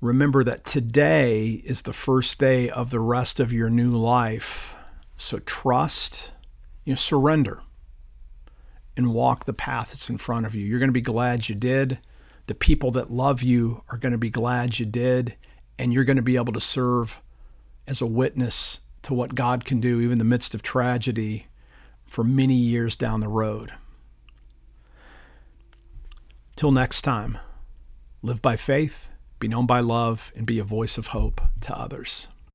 remember 0.02 0.44
that 0.44 0.64
today 0.66 1.62
is 1.66 1.82
the 1.84 1.94
first 1.94 2.40
day 2.40 2.70
of 2.70 2.90
the 2.92 3.00
rest 3.00 3.40
of 3.40 3.52
your 3.54 3.70
new 3.70 3.96
life. 3.96 4.76
So 5.16 5.40
trust, 5.40 6.32
you 6.86 6.94
know, 6.94 6.98
surrender. 6.98 7.62
and 8.98 9.14
walk 9.14 9.46
the 9.46 9.54
path 9.54 9.92
that's 9.92 10.10
in 10.10 10.18
front 10.18 10.46
of 10.46 10.56
you. 10.56 10.66
You're 10.66 10.80
going 10.80 10.90
to 10.90 10.94
be 10.94 11.02
glad 11.02 11.48
you 11.48 11.56
did. 11.56 12.00
The 12.48 12.56
people 12.56 12.90
that 12.92 13.12
love 13.12 13.44
you 13.44 13.84
are 13.90 13.98
going 13.98 14.12
to 14.12 14.18
be 14.18 14.32
glad 14.32 14.80
you 14.80 14.86
did. 14.86 15.36
And 15.78 15.94
you're 15.94 16.04
going 16.04 16.18
to 16.18 16.24
be 16.24 16.36
able 16.36 16.54
to 16.54 16.60
serve 16.60 17.22
as 17.86 18.02
a 18.02 18.08
witness 18.08 18.82
to 19.04 19.14
what 19.14 19.36
God 19.36 19.64
can 19.64 19.80
do, 19.80 20.00
even 20.00 20.14
in 20.14 20.18
the 20.18 20.26
midst 20.26 20.56
of 20.56 20.64
tragedy, 20.64 21.46
for 22.08 22.24
many 22.24 22.56
years 22.56 22.96
down 22.96 23.20
the 23.20 23.28
road. 23.28 23.72
Till 26.56 26.72
next 26.72 27.04
time, 27.04 27.38
live 28.24 28.42
by 28.42 28.56
faith, 28.56 29.10
be 29.40 29.48
known 29.48 29.66
by 29.66 29.80
love, 29.80 30.32
and 30.36 30.46
be 30.46 30.60
a 30.60 30.64
voice 30.64 30.98
of 30.98 31.08
hope 31.08 31.42
to 31.62 31.78
others. 31.78 32.28